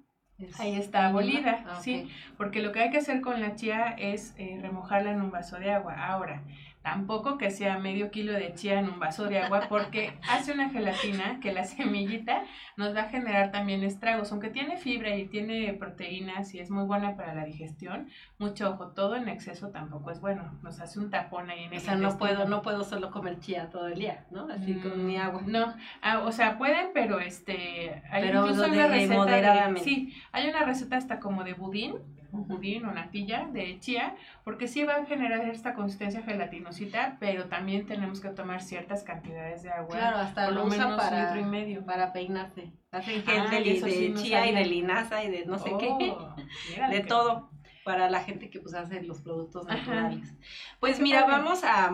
Ahí 0.58 0.74
está 0.74 1.06
abolida, 1.06 1.64
ah, 1.66 1.80
sí, 1.80 2.08
porque 2.36 2.62
lo 2.62 2.72
que 2.72 2.80
hay 2.80 2.90
que 2.90 2.98
hacer 2.98 3.20
con 3.20 3.40
la 3.40 3.54
chía 3.54 3.94
es 3.98 4.34
eh, 4.38 4.58
remojarla 4.60 5.12
en 5.12 5.20
un 5.20 5.30
vaso 5.30 5.58
de 5.58 5.70
agua. 5.70 5.94
Ahora, 5.94 6.42
Tampoco 6.82 7.38
que 7.38 7.50
sea 7.50 7.78
medio 7.78 8.10
kilo 8.10 8.32
de 8.32 8.54
chía 8.54 8.80
en 8.80 8.88
un 8.88 8.98
vaso 8.98 9.26
de 9.26 9.38
agua 9.38 9.66
porque 9.68 10.18
hace 10.28 10.52
una 10.52 10.70
gelatina 10.70 11.38
que 11.40 11.52
la 11.52 11.64
semillita 11.64 12.42
nos 12.76 12.94
va 12.94 13.02
a 13.02 13.08
generar 13.08 13.52
también 13.52 13.84
estragos. 13.84 14.32
Aunque 14.32 14.50
tiene 14.50 14.76
fibra 14.76 15.14
y 15.14 15.26
tiene 15.26 15.72
proteínas 15.74 16.52
y 16.54 16.58
es 16.58 16.70
muy 16.70 16.84
buena 16.84 17.16
para 17.16 17.34
la 17.34 17.44
digestión, 17.44 18.08
mucho 18.38 18.70
ojo, 18.70 18.88
todo 18.88 19.14
en 19.16 19.28
exceso 19.28 19.70
tampoco 19.70 20.10
es 20.10 20.20
bueno. 20.20 20.58
Nos 20.62 20.80
hace 20.80 20.98
un 20.98 21.10
tapón 21.10 21.50
ahí 21.50 21.64
en 21.64 21.72
el 21.72 21.78
O 21.78 21.80
sea, 21.80 21.94
no 21.94 22.18
puedo, 22.18 22.48
no 22.48 22.62
puedo 22.62 22.82
solo 22.82 23.10
comer 23.10 23.38
chía 23.38 23.70
todo 23.70 23.86
el 23.86 23.98
día, 23.98 24.26
¿no? 24.30 24.48
Así 24.48 24.74
con 24.74 25.06
mi 25.06 25.16
agua. 25.16 25.42
No, 25.46 25.74
ah, 26.02 26.20
o 26.20 26.32
sea, 26.32 26.58
pueden, 26.58 26.88
pero 26.92 27.20
este... 27.20 28.02
Hay 28.10 28.24
pero 28.24 28.46
incluso 28.46 28.68
una 28.68 28.88
receta 28.88 29.14
moderadamente. 29.14 29.84
sí, 29.84 30.14
hay 30.32 30.48
una 30.48 30.64
receta 30.64 30.96
hasta 30.96 31.20
como 31.20 31.44
de 31.44 31.54
budín 31.54 31.96
un 32.32 32.48
budín 32.48 32.84
o 32.86 32.92
natilla 32.92 33.46
de 33.52 33.78
chía, 33.78 34.16
porque 34.44 34.66
sí 34.66 34.84
va 34.84 34.94
a 34.94 35.04
generar 35.04 35.46
esta 35.48 35.74
consistencia 35.74 36.22
gelatinosita, 36.22 37.16
pero 37.20 37.46
también 37.46 37.86
tenemos 37.86 38.20
que 38.20 38.30
tomar 38.30 38.62
ciertas 38.62 39.02
cantidades 39.02 39.62
de 39.62 39.70
agua. 39.70 39.96
Claro, 39.96 40.16
hasta 40.18 40.46
por 40.46 40.54
lo, 40.54 40.66
menos 40.66 41.00
para, 41.00 41.34
litro 41.34 41.40
y 41.46 41.50
medio. 41.50 41.84
Para 41.84 42.12
peinarse. 42.12 42.72
Hacen 42.90 43.22
gel 43.22 43.50
de, 43.50 44.14
chía 44.14 44.46
y 44.46 44.54
de 44.54 44.64
linaza 44.64 45.22
y 45.22 45.30
de 45.30 45.46
no 45.46 45.58
sé 45.58 45.72
qué. 45.78 45.88
Oh, 46.10 46.34
de 46.90 47.00
todo 47.00 47.50
para 47.84 48.08
la 48.08 48.20
gente 48.20 48.48
que 48.50 48.60
pues 48.60 48.74
hace 48.74 49.02
los 49.02 49.20
productos 49.20 49.66
naturales. 49.66 50.32
Pues 50.78 51.00
mira, 51.00 51.26
vamos 51.26 51.64
a, 51.64 51.92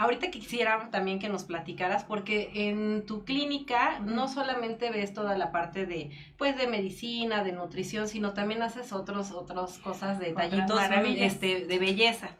Ahorita 0.00 0.30
quisiera 0.30 0.88
también 0.90 1.18
que 1.18 1.28
nos 1.28 1.44
platicaras, 1.44 2.04
porque 2.04 2.50
en 2.54 3.04
tu 3.04 3.26
clínica 3.26 3.98
no 3.98 4.28
solamente 4.28 4.90
ves 4.90 5.12
toda 5.12 5.36
la 5.36 5.52
parte 5.52 5.84
de, 5.84 6.10
pues, 6.38 6.56
de 6.56 6.66
medicina, 6.68 7.44
de 7.44 7.52
nutrición, 7.52 8.08
sino 8.08 8.32
también 8.32 8.62
haces 8.62 8.94
otros, 8.94 9.30
otras 9.30 9.76
cosas, 9.76 10.18
detallitos 10.18 10.80
este, 11.18 11.66
de 11.66 11.78
belleza. 11.78 12.30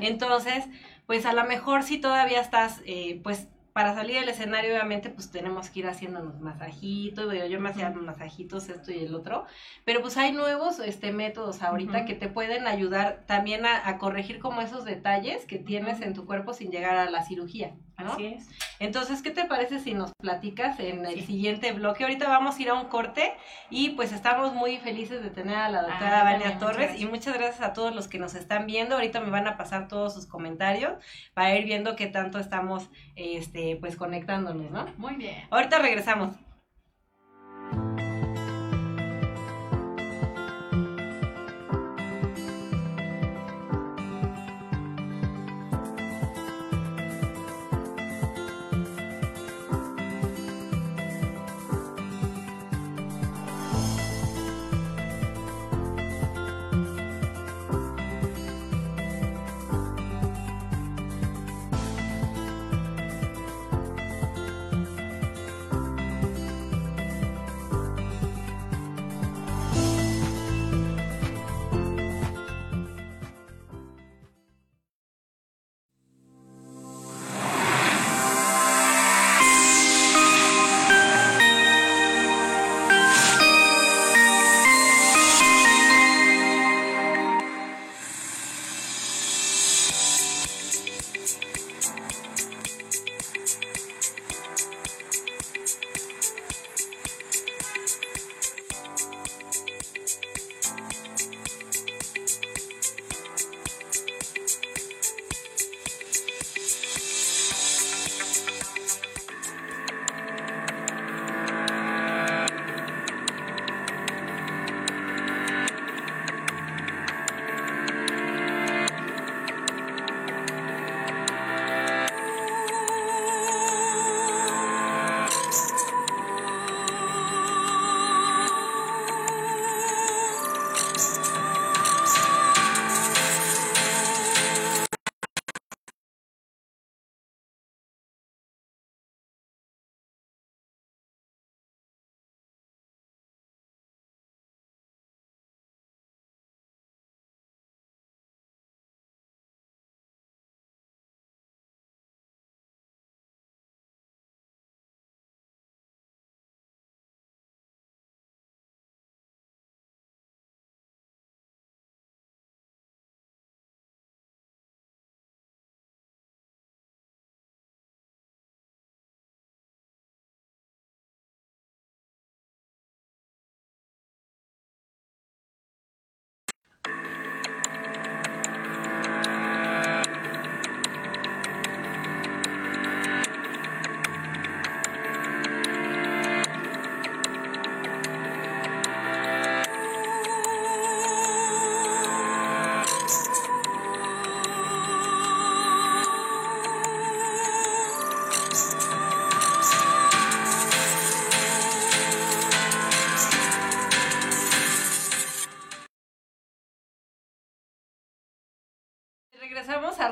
Entonces, 0.00 0.64
pues 1.06 1.26
a 1.26 1.32
lo 1.32 1.42
mejor 1.42 1.82
si 1.82 1.98
todavía 1.98 2.40
estás, 2.40 2.82
eh, 2.86 3.20
pues, 3.24 3.48
para 3.78 3.94
salir 3.94 4.18
del 4.18 4.28
escenario, 4.28 4.72
obviamente, 4.72 5.08
pues 5.08 5.30
tenemos 5.30 5.70
que 5.70 5.78
ir 5.78 5.86
haciéndonos 5.86 6.40
masajitos, 6.40 7.32
yo, 7.32 7.46
yo 7.46 7.60
me 7.60 7.68
hacía 7.68 7.90
masajitos, 7.90 8.68
esto 8.68 8.90
y 8.90 9.04
el 9.04 9.14
otro, 9.14 9.44
pero 9.84 10.02
pues 10.02 10.16
hay 10.16 10.32
nuevos 10.32 10.80
este, 10.80 11.12
métodos 11.12 11.62
ahorita 11.62 12.04
que 12.04 12.14
te 12.14 12.26
pueden 12.26 12.66
ayudar 12.66 13.22
también 13.28 13.64
a, 13.66 13.96
corregir 13.98 14.40
como 14.40 14.62
esos 14.62 14.84
detalles 14.84 15.44
que 15.46 15.60
tienes 15.60 16.00
en 16.00 16.12
tu 16.12 16.26
cuerpo 16.26 16.54
sin 16.54 16.72
llegar 16.72 16.96
a 16.96 17.08
la 17.08 17.22
cirugía. 17.22 17.76
Así 17.98 18.26
es. 18.26 18.48
Entonces, 18.78 19.22
¿qué 19.22 19.30
te 19.30 19.44
parece 19.44 19.80
si 19.80 19.92
nos 19.92 20.12
platicas 20.20 20.78
en 20.78 21.04
el 21.04 21.24
siguiente 21.26 21.72
bloque? 21.72 22.04
Ahorita 22.04 22.28
vamos 22.28 22.56
a 22.56 22.62
ir 22.62 22.70
a 22.70 22.74
un 22.74 22.86
corte 22.86 23.34
y 23.70 23.90
pues 23.90 24.12
estamos 24.12 24.54
muy 24.54 24.78
felices 24.78 25.22
de 25.22 25.30
tener 25.30 25.56
a 25.56 25.68
la 25.68 25.82
doctora 25.82 26.20
ah, 26.20 26.24
Vania 26.24 26.58
Torres 26.58 27.00
y 27.00 27.06
muchas 27.06 27.34
gracias 27.34 27.60
a 27.60 27.72
todos 27.72 27.94
los 27.94 28.06
que 28.06 28.18
nos 28.18 28.34
están 28.34 28.66
viendo. 28.66 28.94
Ahorita 28.94 29.20
me 29.20 29.30
van 29.30 29.48
a 29.48 29.56
pasar 29.56 29.88
todos 29.88 30.14
sus 30.14 30.26
comentarios 30.26 30.92
para 31.34 31.56
ir 31.56 31.64
viendo 31.64 31.96
qué 31.96 32.06
tanto 32.06 32.38
estamos 32.38 32.88
este 33.16 33.76
pues 33.80 33.96
conectándonos, 33.96 34.70
¿no? 34.70 34.86
Muy 34.96 35.16
bien. 35.16 35.34
Ahorita 35.50 35.78
regresamos. 35.80 36.36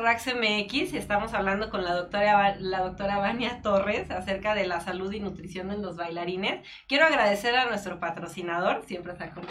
Rax 0.06 0.28
MX. 0.28 0.94
Estamos 0.94 1.34
hablando 1.34 1.68
con 1.68 1.82
la 1.82 1.92
doctora, 1.92 2.54
la 2.60 2.78
doctora 2.78 3.18
Vania 3.18 3.60
Torres 3.60 4.08
acerca 4.12 4.54
de 4.54 4.64
la 4.64 4.80
salud 4.80 5.12
y 5.12 5.18
nutrición 5.18 5.72
en 5.72 5.82
los 5.82 5.96
bailarines. 5.96 6.64
Quiero 6.86 7.06
agradecer 7.06 7.56
a 7.56 7.66
nuestro 7.68 7.98
patrocinador, 7.98 8.84
siempre 8.86 9.14
está 9.14 9.30
con 9.30 9.44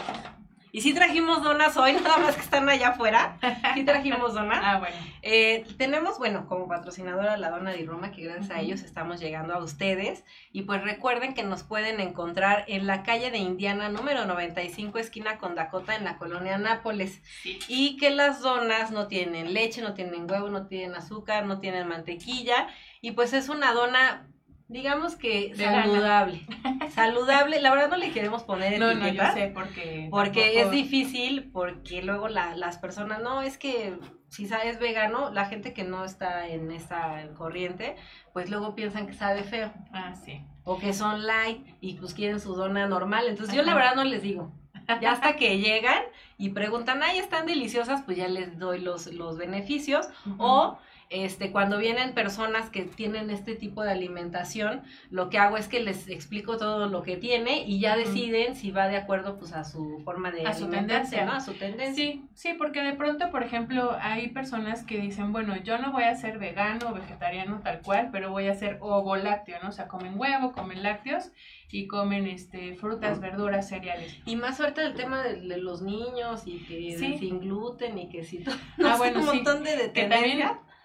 y 0.76 0.82
sí 0.82 0.92
trajimos 0.92 1.42
donas 1.42 1.74
hoy, 1.78 1.94
nada 1.94 2.18
más 2.18 2.34
que 2.34 2.42
están 2.42 2.68
allá 2.68 2.88
afuera. 2.88 3.38
Sí 3.72 3.82
trajimos 3.84 4.34
donas. 4.34 4.60
Ah, 4.62 4.78
bueno. 4.78 4.94
Eh, 5.22 5.64
tenemos, 5.78 6.18
bueno, 6.18 6.46
como 6.46 6.68
patrocinadora 6.68 7.38
la 7.38 7.48
Dona 7.48 7.72
de 7.72 7.82
Roma, 7.86 8.12
que 8.12 8.24
gracias 8.24 8.50
a 8.50 8.60
ellos 8.60 8.82
estamos 8.82 9.18
llegando 9.18 9.54
a 9.54 9.64
ustedes. 9.64 10.22
Y 10.52 10.64
pues 10.64 10.82
recuerden 10.82 11.32
que 11.32 11.44
nos 11.44 11.62
pueden 11.62 11.98
encontrar 11.98 12.66
en 12.68 12.86
la 12.86 13.04
calle 13.04 13.30
de 13.30 13.38
Indiana, 13.38 13.88
número 13.88 14.26
95, 14.26 14.98
esquina 14.98 15.38
con 15.38 15.54
Dakota, 15.54 15.96
en 15.96 16.04
la 16.04 16.18
colonia 16.18 16.58
Nápoles. 16.58 17.22
Y 17.68 17.96
que 17.96 18.10
las 18.10 18.42
donas 18.42 18.90
no 18.90 19.08
tienen 19.08 19.54
leche, 19.54 19.80
no 19.80 19.94
tienen 19.94 20.30
huevo, 20.30 20.50
no 20.50 20.66
tienen 20.66 20.94
azúcar, 20.94 21.46
no 21.46 21.58
tienen 21.58 21.88
mantequilla. 21.88 22.68
Y 23.00 23.12
pues 23.12 23.32
es 23.32 23.48
una 23.48 23.72
dona 23.72 24.28
digamos 24.68 25.16
que 25.16 25.54
saludable. 25.54 26.46
saludable, 26.90 27.60
la 27.60 27.70
verdad 27.70 27.90
no 27.90 27.96
le 27.96 28.10
queremos 28.10 28.42
poner 28.42 28.78
no, 28.78 28.94
No, 28.94 29.08
yo 29.08 29.22
sé 29.32 29.50
porque... 29.54 30.08
Porque 30.10 30.60
es 30.60 30.70
difícil, 30.70 31.50
porque 31.52 32.02
luego 32.02 32.28
la, 32.28 32.56
las 32.56 32.78
personas, 32.78 33.22
no, 33.22 33.42
es 33.42 33.58
que 33.58 33.98
si 34.28 34.46
sabes 34.46 34.78
vegano, 34.78 35.30
la 35.30 35.46
gente 35.46 35.72
que 35.72 35.84
no 35.84 36.04
está 36.04 36.48
en 36.48 36.70
esa 36.70 37.28
corriente, 37.36 37.96
pues 38.32 38.50
luego 38.50 38.74
piensan 38.74 39.06
que 39.06 39.14
sabe 39.14 39.44
feo. 39.44 39.72
Ah, 39.92 40.14
sí. 40.14 40.42
O 40.64 40.78
que 40.78 40.92
son 40.92 41.26
light 41.26 41.66
y 41.80 41.94
pues 41.94 42.12
quieren 42.12 42.40
su 42.40 42.54
dona 42.54 42.86
normal. 42.86 43.26
Entonces 43.28 43.54
yo 43.54 43.62
la 43.62 43.74
verdad 43.74 43.94
no 43.94 44.04
les 44.04 44.22
digo. 44.22 44.52
Ya 45.00 45.12
hasta 45.12 45.36
que 45.36 45.58
llegan 45.60 46.02
y 46.38 46.50
preguntan, 46.50 47.02
ay, 47.02 47.18
están 47.18 47.46
deliciosas, 47.46 48.02
pues 48.02 48.16
ya 48.16 48.28
les 48.28 48.58
doy 48.58 48.80
los, 48.80 49.06
los 49.12 49.38
beneficios. 49.38 50.08
O 50.38 50.78
este, 51.08 51.52
cuando 51.52 51.78
vienen 51.78 52.14
personas 52.14 52.68
que 52.70 52.82
tienen 52.82 53.30
este 53.30 53.54
tipo 53.54 53.82
de 53.82 53.92
alimentación, 53.92 54.82
lo 55.10 55.30
que 55.30 55.38
hago 55.38 55.56
es 55.56 55.68
que 55.68 55.80
les 55.80 56.08
explico 56.08 56.56
todo 56.56 56.88
lo 56.88 57.02
que 57.02 57.16
tiene 57.16 57.62
y 57.64 57.78
ya 57.78 57.96
deciden 57.96 58.56
si 58.56 58.72
va 58.72 58.88
de 58.88 58.96
acuerdo 58.96 59.38
pues 59.38 59.52
a 59.52 59.64
su 59.64 60.00
forma 60.04 60.32
de 60.32 60.46
a 60.46 60.52
su 60.52 60.68
tendencia, 60.68 61.24
¿no? 61.24 61.32
A 61.32 61.40
su 61.40 61.54
tendencia. 61.54 61.94
Sí, 61.94 62.24
sí, 62.34 62.54
porque 62.58 62.82
de 62.82 62.94
pronto, 62.94 63.30
por 63.30 63.44
ejemplo, 63.44 63.96
hay 64.00 64.28
personas 64.28 64.84
que 64.84 64.98
dicen, 64.98 65.32
bueno, 65.32 65.56
yo 65.56 65.78
no 65.78 65.92
voy 65.92 66.04
a 66.04 66.14
ser 66.16 66.38
vegano 66.38 66.90
o 66.90 66.94
vegetariano 66.94 67.60
tal 67.62 67.80
cual, 67.82 68.08
pero 68.10 68.30
voy 68.30 68.48
a 68.48 68.54
ser 68.54 68.78
ovo 68.80 69.16
lácteo, 69.16 69.58
¿no? 69.62 69.68
O 69.68 69.72
sea, 69.72 69.86
comen 69.86 70.18
huevo, 70.18 70.52
comen 70.52 70.82
lácteos 70.82 71.30
y 71.70 71.86
comen 71.86 72.26
este 72.26 72.74
frutas, 72.74 73.20
verduras, 73.20 73.68
cereales. 73.68 74.18
Y 74.24 74.34
más 74.36 74.56
suerte 74.56 74.82
el 74.82 74.94
tema 74.94 75.22
de, 75.22 75.56
los 75.56 75.82
niños 75.82 76.42
y 76.46 76.58
que 76.64 76.96
sin 76.98 77.40
gluten 77.40 77.98
y 77.98 78.08
que 78.08 78.24
si 78.24 78.42
todo, 78.42 78.54
ah, 78.84 78.96
bueno, 78.98 79.20
un 79.20 79.26
montón 79.26 79.62
de, 79.62 79.76
de 79.76 79.88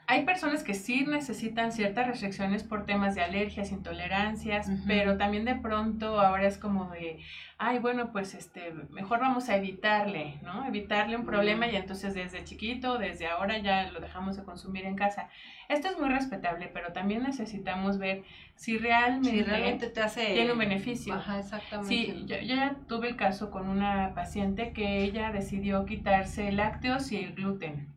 hay 0.08 0.26
personas 0.26 0.64
que 0.64 0.74
sí 0.74 1.06
necesitan 1.06 1.72
ciertas 1.72 2.08
restricciones 2.08 2.64
por 2.64 2.86
temas 2.86 3.16
de 3.16 3.22
alergias, 3.22 3.72
intolerancias, 3.72 4.70
pero 4.86 5.18
también 5.18 5.46
de 5.46 5.56
pronto 5.56 6.20
ahora 6.20 6.48
es 6.48 6.58
como 6.58 6.90
de, 6.90 7.24
ay, 7.58 7.80
bueno, 7.80 8.12
pues 8.12 8.34
este, 8.34 8.74
mejor 8.90 9.20
vamos 9.22 9.48
a 9.50 9.56
evitarle, 9.56 10.40
¿no? 10.44 10.66
Evitarle 10.66 11.16
un 11.16 11.26
problema 11.26 11.68
y 11.68 11.76
entonces 11.76 12.14
desde 12.14 12.44
chiquito, 12.44 12.98
desde 12.98 13.28
ahora 13.28 13.60
ya 13.60 13.90
lo 13.92 14.02
dejamos 14.02 14.36
de 14.36 14.44
consumir 14.44 14.86
en 14.86 14.96
casa. 14.96 15.30
Esto 15.70 15.88
es 15.88 15.98
muy 15.98 16.10
respetable, 16.10 16.70
pero 16.74 16.92
también 16.92 17.24
necesitamos 17.24 17.98
ver 17.98 18.24
si 18.56 18.78
realmente, 18.78 19.44
realmente 19.44 19.88
te 19.88 20.02
hace... 20.02 20.34
tiene 20.34 20.52
un 20.52 20.60
beneficio. 20.60 21.14
Ajá, 21.14 21.40
exactamente. 21.40 21.96
Sí, 21.96 22.26
yo, 22.26 22.38
yo, 22.38 22.56
ya 22.56 22.76
tuve 22.88 23.08
el 23.08 23.16
caso 23.16 23.50
con 23.50 23.70
una 23.70 24.14
paciente 24.14 24.74
que 24.74 25.04
ella 25.04 25.32
decidió 25.32 25.86
quitarse 25.86 26.52
lácteos 26.52 27.12
y 27.14 27.18
el 27.18 27.34
gluten 27.34 27.91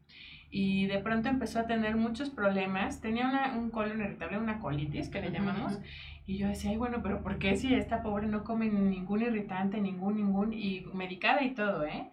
y 0.56 0.86
de 0.86 1.00
pronto 1.00 1.28
empezó 1.28 1.58
a 1.58 1.66
tener 1.66 1.96
muchos 1.96 2.30
problemas. 2.30 3.00
Tenía 3.00 3.26
una, 3.26 3.58
un 3.58 3.70
colon 3.70 4.00
irritable, 4.00 4.38
una 4.38 4.60
colitis 4.60 5.08
que 5.08 5.20
le 5.20 5.32
llamamos. 5.32 5.80
Y 6.26 6.38
yo 6.38 6.46
decía, 6.46 6.70
ay, 6.70 6.76
bueno, 6.76 7.00
pero 7.02 7.24
¿por 7.24 7.40
qué 7.40 7.56
si 7.56 7.74
esta 7.74 8.04
pobre 8.04 8.28
no 8.28 8.44
come 8.44 8.66
ningún 8.66 9.22
irritante, 9.22 9.80
ningún, 9.80 10.14
ningún, 10.14 10.52
y 10.52 10.86
medicada 10.94 11.42
y 11.42 11.54
todo, 11.54 11.84
¿eh? 11.84 12.08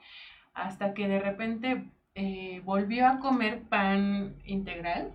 Hasta 0.55 0.95
que 0.95 1.07
de 1.07 1.19
repente 1.19 1.91
eh, 2.15 2.63
volvió 2.65 3.05
a 3.05 3.19
comer 3.19 3.61
pan 3.69 4.33
integral. 4.43 5.11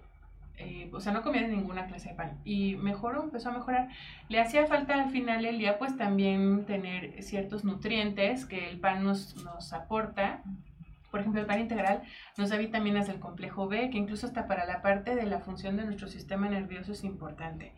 Eh, 0.59 0.89
o 0.93 1.01
sea, 1.01 1.13
no 1.13 1.23
comía 1.23 1.49
ninguna 1.49 1.87
clase 1.87 2.11
de 2.11 2.15
pan. 2.15 2.39
Y 2.45 2.77
mejoró, 2.77 3.25
empezó 3.25 3.49
a 3.49 3.55
mejorar. 3.55 3.89
Le 4.29 4.39
hacía 4.39 4.67
falta 4.67 4.95
al 4.95 5.11
final 5.11 5.43
del 5.43 5.59
día, 5.59 5.79
pues 5.81 5.97
también 5.97 6.65
tener 6.65 7.21
ciertos 7.25 7.65
nutrientes 7.65 8.47
que 8.47 8.71
el 8.71 8.79
pan 8.79 9.03
nos, 9.03 9.35
nos 9.45 9.73
aporta 9.73 10.45
por 11.17 11.23
ejemplo, 11.23 11.41
el 11.41 11.47
pan 11.47 11.61
integral 11.61 12.03
nos 12.37 12.51
da 12.51 12.59
vitaminas 12.59 13.07
del 13.07 13.21
complejo 13.21 13.69
B, 13.69 13.89
que 13.89 13.97
incluso 13.97 14.27
hasta 14.27 14.47
para 14.47 14.67
la 14.67 14.83
parte 14.83 15.17
de 15.17 15.25
la 15.25 15.41
función 15.41 15.79
de 15.79 15.87
nuestro 15.87 16.09
sistema 16.09 16.47
nervioso 16.47 16.93
es 16.93 17.05
importante. 17.05 17.75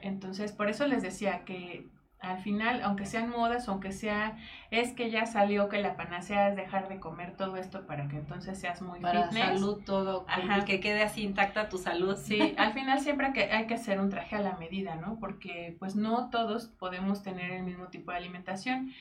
Entonces, 0.00 0.52
por 0.52 0.68
eso 0.68 0.86
les 0.86 1.02
decía 1.02 1.44
que 1.44 1.88
al 2.20 2.38
final, 2.38 2.80
aunque 2.82 3.04
sean 3.04 3.30
modas, 3.30 3.68
aunque 3.68 3.90
sea, 3.90 4.36
es 4.70 4.92
que 4.92 5.10
ya 5.10 5.26
salió 5.26 5.68
que 5.68 5.80
la 5.80 5.96
panacea 5.96 6.50
es 6.50 6.56
dejar 6.56 6.88
de 6.88 7.00
comer 7.00 7.36
todo 7.36 7.56
esto 7.56 7.84
para 7.84 8.06
que 8.06 8.16
entonces 8.16 8.60
seas 8.60 8.80
muy 8.80 9.00
para 9.00 9.32
salud 9.32 9.82
todo, 9.84 10.24
que 10.66 10.78
quede 10.78 11.02
así 11.02 11.22
intacta 11.22 11.68
tu 11.68 11.78
salud. 11.78 12.16
Sí, 12.16 12.54
al 12.58 12.74
final 12.74 13.00
siempre 13.00 13.32
que 13.32 13.50
hay 13.50 13.66
que 13.66 13.74
hacer 13.74 13.98
un 13.98 14.08
traje 14.08 14.36
a 14.36 14.40
la 14.40 14.56
medida, 14.56 14.94
¿no? 14.94 15.18
Porque 15.18 15.76
pues 15.80 15.96
no 15.96 16.30
todos 16.30 16.66
podemos 16.66 17.24
tener 17.24 17.50
el 17.50 17.64
mismo 17.64 17.88
tipo 17.88 18.12
de 18.12 18.18
alimentación 18.18 18.92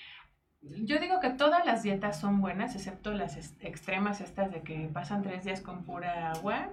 yo 0.84 0.99
digo 0.99 1.20
que 1.20 1.30
todas 1.30 1.65
las 1.65 1.84
dietas 1.84 2.20
son 2.20 2.41
buenas, 2.41 2.76
excepto 2.76 3.11
las 3.11 3.38
extremas 3.59 4.22
estas 4.22 4.51
de 4.51 4.61
que 4.61 4.89
pasan 4.93 5.22
tres 5.22 5.43
días 5.43 5.61
con 5.61 5.84
pura 5.84 6.32
agua 6.32 6.70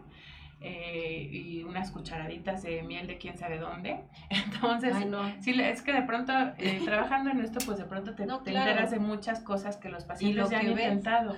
eh, 0.60 1.28
y 1.30 1.62
unas 1.62 1.90
cucharaditas 1.90 2.62
de 2.62 2.82
miel 2.82 3.06
de 3.06 3.18
quién 3.18 3.36
sabe 3.36 3.58
dónde. 3.58 4.00
Entonces, 4.30 4.96
sí, 5.40 5.60
es 5.60 5.82
que 5.82 5.92
de 5.92 6.02
pronto, 6.02 6.32
eh, 6.58 6.80
trabajando 6.84 7.30
en 7.30 7.40
esto, 7.40 7.58
pues 7.66 7.78
de 7.78 7.84
pronto 7.84 8.14
te, 8.14 8.22
enteras 8.22 8.90
de 8.90 8.98
muchas 8.98 9.40
cosas 9.40 9.76
que 9.76 9.88
los 9.88 10.04
pacientes 10.04 10.50
ya 10.50 10.60
han 10.60 10.70
intentado. 10.70 11.36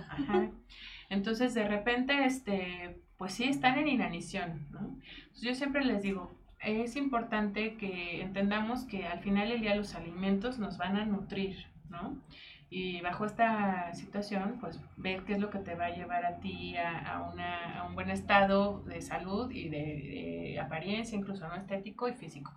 Entonces, 1.09 1.55
de 1.55 1.67
repente, 1.67 2.25
este, 2.25 3.01
pues 3.17 3.33
sí, 3.33 3.45
están 3.45 3.79
en 3.79 3.89
inanición. 3.89 4.67
¿no? 4.71 4.99
yo 5.41 5.55
siempre 5.55 5.85
les 5.85 6.03
digo, 6.03 6.37
es 6.61 6.97
importante 6.97 7.77
que 7.77 8.23
entendamos 8.23 8.85
que 8.85 9.07
al 9.07 9.21
final 9.21 9.49
del 9.49 9.61
día 9.61 9.75
los 9.75 9.95
alimentos 9.95 10.59
nos 10.59 10.79
van 10.79 10.97
a 10.97 11.05
nutrir, 11.05 11.67
¿no? 11.91 12.21
Y 12.69 13.01
bajo 13.01 13.25
esta 13.25 13.95
situación, 13.95 14.59
pues 14.61 14.81
ver 14.97 15.23
qué 15.25 15.35
es 15.35 15.39
lo 15.39 15.51
que 15.51 15.61
te 15.61 15.77
va 15.77 15.87
a 15.87 15.95
llevar 15.95 16.27
a 16.27 16.41
ti 16.41 16.77
a, 16.77 17.31
una, 17.33 17.81
a 17.81 17.87
un 17.87 17.95
buen 17.95 18.11
estado 18.11 18.83
de 18.83 19.01
salud 19.01 19.51
y 19.53 19.69
de, 19.69 20.59
apariencia, 20.61 21.17
incluso 21.17 21.47
no 21.47 21.55
estético 21.55 22.09
y 22.09 22.15
físico. 22.15 22.53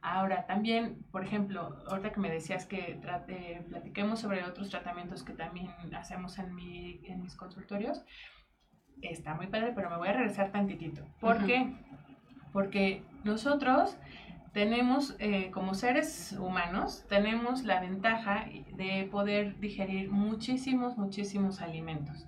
Ahora, 0.00 0.46
también, 0.46 1.04
por 1.10 1.24
ejemplo, 1.24 1.76
ahorita 1.88 2.12
que 2.12 2.20
me 2.20 2.30
decías 2.30 2.66
que 2.66 2.98
trate, 3.00 3.64
platiquemos 3.68 4.20
sobre 4.20 4.44
otros 4.44 4.70
tratamientos 4.70 5.22
que 5.22 5.32
también 5.32 5.70
hacemos 5.96 6.38
en, 6.38 6.54
mi, 6.54 7.00
en 7.04 7.22
mis 7.22 7.34
consultorios, 7.34 8.04
está 9.00 9.34
muy 9.34 9.48
padre, 9.48 9.72
pero 9.74 9.90
me 9.90 9.96
voy 9.96 10.08
a 10.08 10.12
regresar 10.12 10.52
tantitito. 10.52 11.04
¿Por 11.20 11.44
qué? 11.46 11.72
Porque 12.52 13.02
nosotros 13.24 13.96
tenemos, 14.52 15.16
eh, 15.18 15.50
como 15.50 15.74
seres 15.74 16.32
humanos, 16.38 17.04
tenemos 17.08 17.64
la 17.64 17.80
ventaja 17.80 18.46
de 18.76 19.08
poder 19.10 19.58
digerir 19.60 20.10
muchísimos, 20.10 20.96
muchísimos 20.98 21.60
alimentos, 21.62 22.26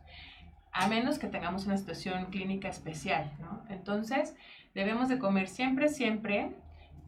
a 0.73 0.89
menos 0.89 1.19
que 1.19 1.27
tengamos 1.27 1.67
una 1.67 1.77
situación 1.77 2.27
clínica 2.27 2.69
especial, 2.69 3.33
¿no? 3.41 3.63
Entonces, 3.69 4.35
debemos 4.75 5.09
de 5.09 5.19
comer 5.19 5.49
siempre, 5.49 5.89
siempre 5.89 6.57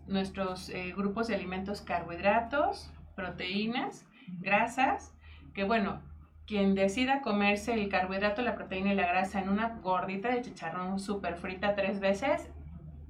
nuestros 0.06 0.68
eh, 0.68 0.92
grupos 0.94 1.28
de 1.28 1.34
alimentos 1.34 1.80
carbohidratos, 1.80 2.92
proteínas, 3.14 4.06
grasas, 4.40 5.14
que 5.54 5.64
bueno, 5.64 6.02
quien 6.46 6.74
decida 6.74 7.22
comerse 7.22 7.74
el 7.74 7.88
carbohidrato, 7.88 8.42
la 8.42 8.54
proteína 8.54 8.92
y 8.92 8.96
la 8.96 9.06
grasa 9.06 9.40
en 9.40 9.48
una 9.48 9.80
gordita 9.80 10.28
de 10.28 10.42
chicharrón 10.42 11.00
súper 11.00 11.36
frita 11.36 11.74
tres 11.74 11.98
veces, 11.98 12.50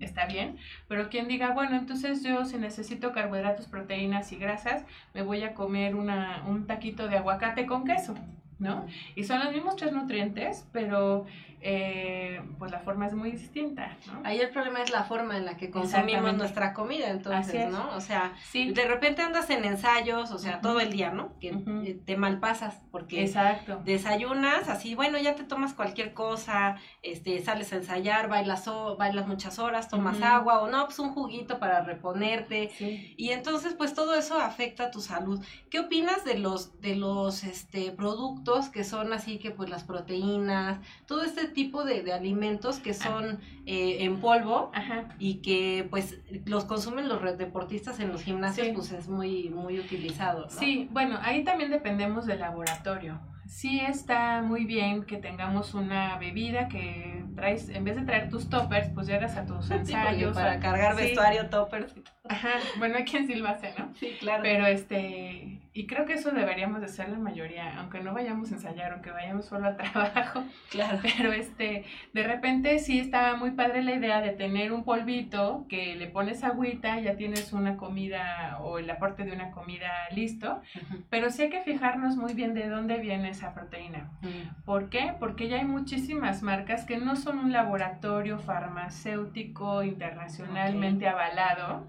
está 0.01 0.27
bien, 0.27 0.57
pero 0.89 1.09
quien 1.09 1.29
diga, 1.29 1.53
bueno, 1.53 1.77
entonces 1.77 2.23
yo 2.23 2.45
si 2.45 2.59
necesito 2.59 3.13
carbohidratos, 3.13 3.67
proteínas 3.67 4.33
y 4.33 4.37
grasas, 4.37 4.85
me 5.15 5.23
voy 5.23 5.43
a 5.43 5.55
comer 5.55 5.95
una, 5.95 6.45
un 6.47 6.67
taquito 6.67 7.09
de 7.09 7.19
aguacate 7.19 7.67
con 7.67 7.85
queso, 7.85 8.15
¿no? 8.59 8.87
Y 9.15 9.25
son 9.25 9.43
los 9.43 9.53
mismos 9.53 9.77
tres 9.77 9.93
nutrientes, 9.93 10.67
pero 10.73 11.27
eh, 11.61 12.43
pues 12.59 12.71
la 12.71 12.81
forma 12.81 13.07
es 13.07 13.15
muy 13.15 13.31
distinta, 13.33 13.97
¿no? 14.07 14.21
Ahí 14.25 14.39
el 14.39 14.51
problema 14.51 14.83
es 14.83 14.91
la 14.91 15.05
forma 15.05 15.37
en 15.37 15.45
la 15.45 15.57
que 15.57 15.71
consumimos 15.71 16.35
nuestra 16.37 16.73
comida, 16.73 17.11
entonces, 17.11 17.71
¿no? 17.71 17.91
O 17.95 18.01
sea, 18.01 18.35
de 18.53 18.85
repente 18.87 19.23
andas 19.23 19.51
en 19.51 19.65
ensayos, 19.65 20.31
o 20.31 20.39
sea, 20.39 20.61
todo 20.61 20.81
el 20.81 20.93
día, 20.93 21.11
¿no? 21.11 21.39
Que 21.39 21.49
eh, 21.85 22.01
te 22.05 22.17
malpasas 22.17 22.81
porque 22.91 23.23
Exacto. 23.23 23.81
desayunas, 23.85 24.69
así, 24.69 24.95
bueno, 24.95 25.19
ya 25.19 25.35
te 25.35 25.45
tomas 25.45 25.75
cualquier 25.75 26.15
cosa, 26.15 26.77
este, 27.03 27.43
sales 27.43 27.73
a 27.73 27.77
ensayar, 27.77 28.29
bailas, 28.29 28.69
bailas 28.99 29.27
muchas 29.27 29.59
horas, 29.59 29.89
tomas 29.89 30.21
agua, 30.23 30.61
o 30.61 30.69
no, 30.69 30.85
pues 30.87 30.99
un 30.99 31.11
juguito 31.11 31.59
para 31.59 31.83
reponerte, 31.83 32.71
y 33.17 33.31
entonces, 33.31 33.75
pues 33.75 33.95
todo 33.95 34.15
eso 34.15 34.39
afecta 34.39 34.85
a 34.85 34.91
tu 34.91 35.01
salud. 35.01 35.45
¿Qué 35.71 35.81
opinas 35.81 36.25
de 36.25 36.39
los, 36.39 36.81
de 36.81 36.97
los, 36.97 37.45
este, 37.45 37.93
productos 37.93 38.69
que 38.69 38.85
son 38.85 39.13
así 39.13 39.39
que 39.39 39.51
pues 39.51 39.71
las 39.71 39.85
proteínas, 39.85 40.79
todo 41.07 41.23
este 41.23 41.46
tipo 41.49 41.85
de, 41.85 42.03
de 42.03 42.13
alimentos 42.13 42.79
que 42.79 42.95
son 42.95 43.41
eh, 43.67 43.99
en 44.05 44.21
polvo 44.21 44.71
Ajá. 44.75 45.09
y 45.19 45.37
que 45.43 45.87
pues 45.91 46.19
los 46.45 46.65
consumen 46.65 47.09
los 47.09 47.21
deportistas 47.39 48.01
en 48.01 48.09
los 48.13 48.23
gimnasios, 48.23 48.67
Sí. 48.69 48.73
pues 48.75 48.93
es 48.93 49.09
muy, 49.09 49.49
muy 49.51 49.79
utilizado. 49.79 50.43
¿no? 50.45 50.51
Sí, 50.51 50.89
bueno, 50.93 51.19
ahí 51.23 51.45
también 51.45 51.71
dependemos 51.71 52.27
del 52.27 52.41
laboratorio. 52.41 53.21
Sí 53.47 53.79
está 53.79 54.43
muy 54.43 54.65
bien 54.65 55.05
que 55.05 55.19
tengamos 55.19 55.73
una 55.75 56.19
bebida 56.19 56.67
que 56.67 57.25
traes, 57.37 57.69
en 57.69 57.85
vez 57.85 57.95
de 57.95 58.03
traer 58.03 58.29
tus 58.29 58.49
toppers, 58.49 58.89
pues 58.91 59.07
llegas 59.07 59.37
a 59.37 59.47
tus 59.47 59.67
Sí, 59.67 59.75
ensayos. 59.75 60.35
para 60.35 60.57
o- 60.57 60.61
cargar 60.61 60.97
sí. 60.97 61.03
vestuario, 61.03 61.49
toppers. 61.49 61.93
y 61.97 62.01
todo. 62.01 62.16
Ajá, 62.29 62.55
bueno, 62.79 62.97
hay 62.97 63.05
quien 63.05 63.27
sí 63.27 63.35
lo 63.35 63.49
hace, 63.49 63.72
¿no? 63.79 63.93
Sí, 63.95 64.16
claro. 64.20 64.43
Pero 64.43 64.66
este, 64.66 65.61
y 65.77 65.87
creo 65.87 66.07
que 66.07 66.14
eso 66.14 66.31
deberíamos 66.31 66.81
de 66.81 66.89
ser 66.89 67.11
la 67.11 67.18
mayoría, 67.18 67.79
aunque 67.79 68.01
no 68.01 68.14
vayamos 68.14 68.51
a 68.51 68.55
ensayar, 68.55 68.93
aunque 68.93 69.11
vayamos 69.11 69.45
solo 69.45 69.66
al 69.66 69.77
trabajo, 69.77 70.43
claro. 70.70 71.01
pero 71.03 71.33
este, 71.33 71.85
de 72.14 72.22
repente 72.22 72.79
sí 72.79 72.99
estaba 72.99 73.37
muy 73.37 73.51
padre 73.51 73.83
la 73.83 73.95
idea 73.95 74.22
de 74.22 74.31
tener 74.31 74.72
un 74.72 74.85
polvito 74.85 75.66
que 75.68 75.95
le 75.97 76.07
pones 76.07 76.45
agüita, 76.45 76.99
ya 77.01 77.16
tienes 77.16 77.53
una 77.53 77.77
comida 77.77 78.57
o 78.61 78.79
el 78.79 78.89
aporte 78.89 79.24
de 79.24 79.33
una 79.33 79.51
comida 79.51 79.91
listo, 80.12 80.62
pero 81.11 81.29
sí 81.29 81.43
hay 81.43 81.51
que 81.51 81.61
fijarnos 81.61 82.16
muy 82.16 82.33
bien 82.33 82.55
de 82.55 82.70
dónde 82.70 82.97
viene 82.97 83.29
esa 83.29 83.53
proteína. 83.53 84.11
Mm. 84.22 84.64
¿Por 84.64 84.89
qué? 84.89 85.12
Porque 85.20 85.49
ya 85.49 85.59
hay 85.59 85.66
muchísimas 85.66 86.43
marcas 86.43 86.87
que 86.87 86.97
no 86.97 87.16
son 87.16 87.39
un 87.39 87.53
laboratorio 87.53 88.39
farmacéutico 88.39 89.83
internacionalmente 89.83 91.07
avalado. 91.07 91.85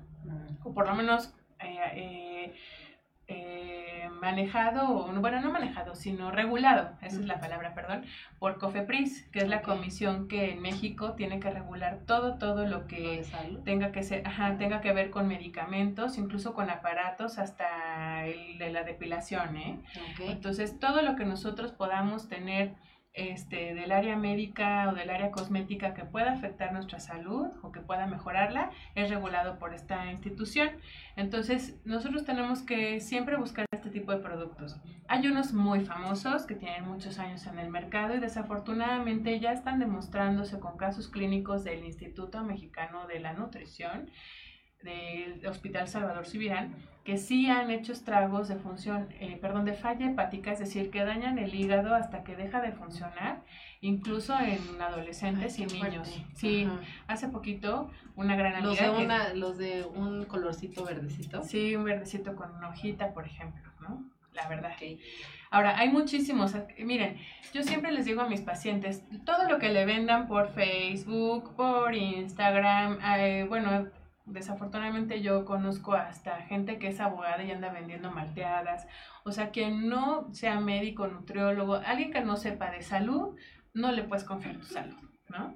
O 0.67 0.73
por 0.73 0.87
lo 0.87 0.95
menos 0.95 1.33
eh, 1.59 1.79
eh, 1.95 2.55
eh, 3.29 4.09
manejado, 4.21 5.11
bueno, 5.19 5.41
no 5.41 5.51
manejado, 5.51 5.95
sino 5.95 6.31
regulado, 6.31 6.91
esa 7.01 7.19
es 7.19 7.25
la 7.25 7.39
palabra, 7.39 7.73
perdón, 7.73 8.05
por 8.39 8.57
COFEPRIS, 8.57 9.27
que 9.31 9.39
es 9.39 9.49
la 9.49 9.61
comisión 9.61 10.27
que 10.27 10.51
en 10.51 10.61
México 10.61 11.13
tiene 11.13 11.39
que 11.39 11.49
regular 11.49 11.99
todo, 12.05 12.37
todo 12.37 12.65
lo 12.65 12.87
que 12.87 13.25
tenga 13.65 13.91
que 13.91 14.03
ser, 14.03 14.25
ajá, 14.25 14.57
tenga 14.57 14.79
que 14.81 14.93
ver 14.93 15.09
con 15.09 15.27
medicamentos, 15.27 16.17
incluso 16.17 16.53
con 16.53 16.69
aparatos, 16.69 17.37
hasta 17.37 18.25
el 18.25 18.57
de 18.57 18.71
la 18.71 18.83
depilación, 18.83 19.57
¿eh? 19.57 19.79
Entonces, 20.19 20.79
todo 20.79 21.01
lo 21.01 21.15
que 21.15 21.25
nosotros 21.25 21.71
podamos 21.71 22.29
tener 22.29 22.75
este, 23.17 23.73
del 23.73 23.91
área 23.91 24.15
médica 24.15 24.89
o 24.89 24.95
del 24.95 25.09
área 25.09 25.31
cosmética 25.31 25.95
que 25.95 26.05
pueda 26.05 26.31
afectar 26.31 26.71
nuestra 26.71 26.99
salud 26.99 27.47
o 27.63 27.71
que 27.71 27.79
pueda 27.79 28.05
mejorarla, 28.05 28.69
es 28.93 29.09
regulado 29.09 29.57
por 29.57 29.73
esta 29.73 30.11
institución. 30.11 30.69
Entonces, 31.15 31.79
nosotros 31.83 32.25
tenemos 32.25 32.61
que 32.61 33.01
siempre 33.01 33.35
buscar 33.35 33.65
este 33.71 33.89
tipo 33.89 34.11
de 34.11 34.19
productos. 34.19 34.77
Hay 35.07 35.27
unos 35.27 35.51
muy 35.51 35.83
famosos 35.83 36.45
que 36.45 36.53
tienen 36.53 36.87
muchos 36.87 37.17
años 37.17 37.47
en 37.47 37.57
el 37.57 37.69
mercado 37.69 38.15
y 38.15 38.19
desafortunadamente 38.19 39.39
ya 39.39 39.51
están 39.51 39.79
demostrándose 39.79 40.59
con 40.59 40.77
casos 40.77 41.07
clínicos 41.07 41.63
del 41.63 41.85
Instituto 41.85 42.43
Mexicano 42.43 43.07
de 43.07 43.19
la 43.19 43.33
Nutrición 43.33 44.11
del 44.83 45.45
Hospital 45.47 45.87
Salvador 45.87 46.25
Subirán, 46.25 46.75
que 47.03 47.17
sí 47.17 47.49
han 47.49 47.71
hecho 47.71 47.93
estragos 47.93 48.47
de 48.49 48.55
función, 48.57 49.07
eh, 49.19 49.37
perdón, 49.41 49.63
de 49.65 49.73
falla 49.73 50.05
hepática, 50.09 50.51
es 50.51 50.59
decir, 50.59 50.89
que 50.91 51.03
dañan 51.05 51.39
el 51.39 51.53
hígado 51.55 51.95
hasta 51.95 52.23
que 52.23 52.35
deja 52.35 52.61
de 52.61 52.73
funcionar, 52.73 53.43
incluso 53.81 54.37
en 54.39 54.59
adolescentes 54.81 55.57
Ay, 55.57 55.63
y 55.63 55.67
niños. 55.73 56.09
fuerte. 56.09 56.25
Sí, 56.35 56.65
Ajá. 56.65 56.79
hace 57.07 57.29
poquito 57.29 57.89
una 58.15 58.35
gran 58.35 58.55
amiga 58.55 58.67
Los 58.69 58.77
de, 58.79 58.97
que- 58.97 59.05
una, 59.05 59.33
los 59.33 59.57
de 59.57 59.85
un 59.85 60.25
colorcito 60.25 60.83
verdecito. 60.83 61.43
sí, 61.43 61.75
un 61.75 61.85
verdecito 61.85 62.35
con 62.35 62.53
una 62.55 62.69
hojita, 62.69 63.13
por 63.13 63.25
ejemplo, 63.25 63.71
¿no? 63.79 64.03
La 64.33 64.47
verdad. 64.49 64.73
Ok. 64.75 64.99
Ahora, 65.49 65.79
hay 65.79 65.89
muchísimos. 65.89 66.53
Miren, 66.77 67.17
yo 67.53 67.63
siempre 67.63 67.91
les 67.93 68.05
digo 68.05 68.21
a 68.21 68.27
mis 68.27 68.41
pacientes, 68.41 69.01
todo 69.25 69.49
lo 69.49 69.57
que 69.59 69.69
le 69.69 69.85
vendan 69.85 70.27
por 70.27 70.49
Facebook, 70.49 71.55
por 71.55 71.95
Instagram, 71.95 72.99
eh, 73.17 73.45
bueno, 73.47 73.87
desafortunadamente 74.27 75.21
yo 75.21 75.45
conozco 75.45 75.93
hasta 75.93 76.41
gente 76.41 76.77
que 76.77 76.89
es 76.89 76.99
abogada 76.99 77.43
y 77.43 77.51
anda 77.51 77.71
vendiendo 77.71 78.11
malteadas. 78.11 78.87
O 79.23 79.31
sea, 79.31 79.51
que 79.51 79.69
no 79.69 80.33
sea 80.33 80.59
médico, 80.59 81.07
nutriólogo, 81.07 81.75
alguien 81.75 82.11
que 82.11 82.21
no 82.21 82.37
sepa 82.37 82.71
de 82.71 82.81
salud, 82.81 83.35
no 83.73 83.91
le 83.91 84.03
puedes 84.03 84.23
confiar 84.23 84.57
tu 84.57 84.65
salud, 84.65 84.97
¿no? 85.29 85.55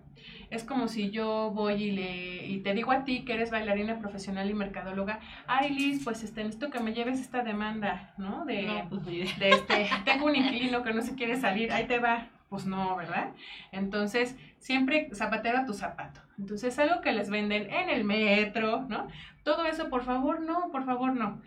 Es 0.49 0.63
como 0.63 0.87
si 0.87 1.11
yo 1.11 1.51
voy 1.51 1.73
y, 1.83 1.91
le, 1.91 2.47
y 2.47 2.59
te 2.61 2.73
digo 2.73 2.91
a 2.91 3.03
ti 3.03 3.23
que 3.23 3.33
eres 3.33 3.51
bailarina 3.51 3.99
profesional 3.99 4.49
y 4.49 4.53
mercadóloga, 4.53 5.19
ay 5.47 5.69
Liz, 5.69 6.03
pues 6.03 6.23
este, 6.23 6.43
necesito 6.43 6.69
que 6.69 6.79
me 6.79 6.93
lleves 6.93 7.19
esta 7.19 7.43
demanda, 7.43 8.13
¿no? 8.17 8.45
De, 8.45 8.63
No, 8.63 8.89
pues, 8.89 9.05
de 9.05 9.49
este, 9.49 9.89
tengo 10.05 10.25
un 10.25 10.35
inquilino 10.35 10.83
que 10.83 10.93
no 10.93 11.01
se 11.01 11.15
quiere 11.15 11.37
salir, 11.37 11.71
ahí 11.71 11.85
te 11.87 11.99
va. 11.99 12.29
Pues 12.49 12.65
no, 12.65 12.97
¿verdad? 12.97 13.31
Entonces, 13.71 14.35
siempre 14.61 15.09
zapatero 15.13 15.57
a 15.57 15.65
tu 15.65 15.73
zapato. 15.73 16.21
Entonces, 16.39 16.77
algo 16.79 17.01
que 17.01 17.11
les 17.11 17.29
venden 17.29 17.69
en 17.71 17.89
el 17.89 18.03
metro, 18.03 18.85
¿no? 18.87 19.07
Todo 19.43 19.65
eso, 19.65 19.89
por 19.89 20.03
favor, 20.03 20.39
no, 20.39 20.71
por 20.71 20.85
favor, 20.85 21.13
no. 21.13 21.41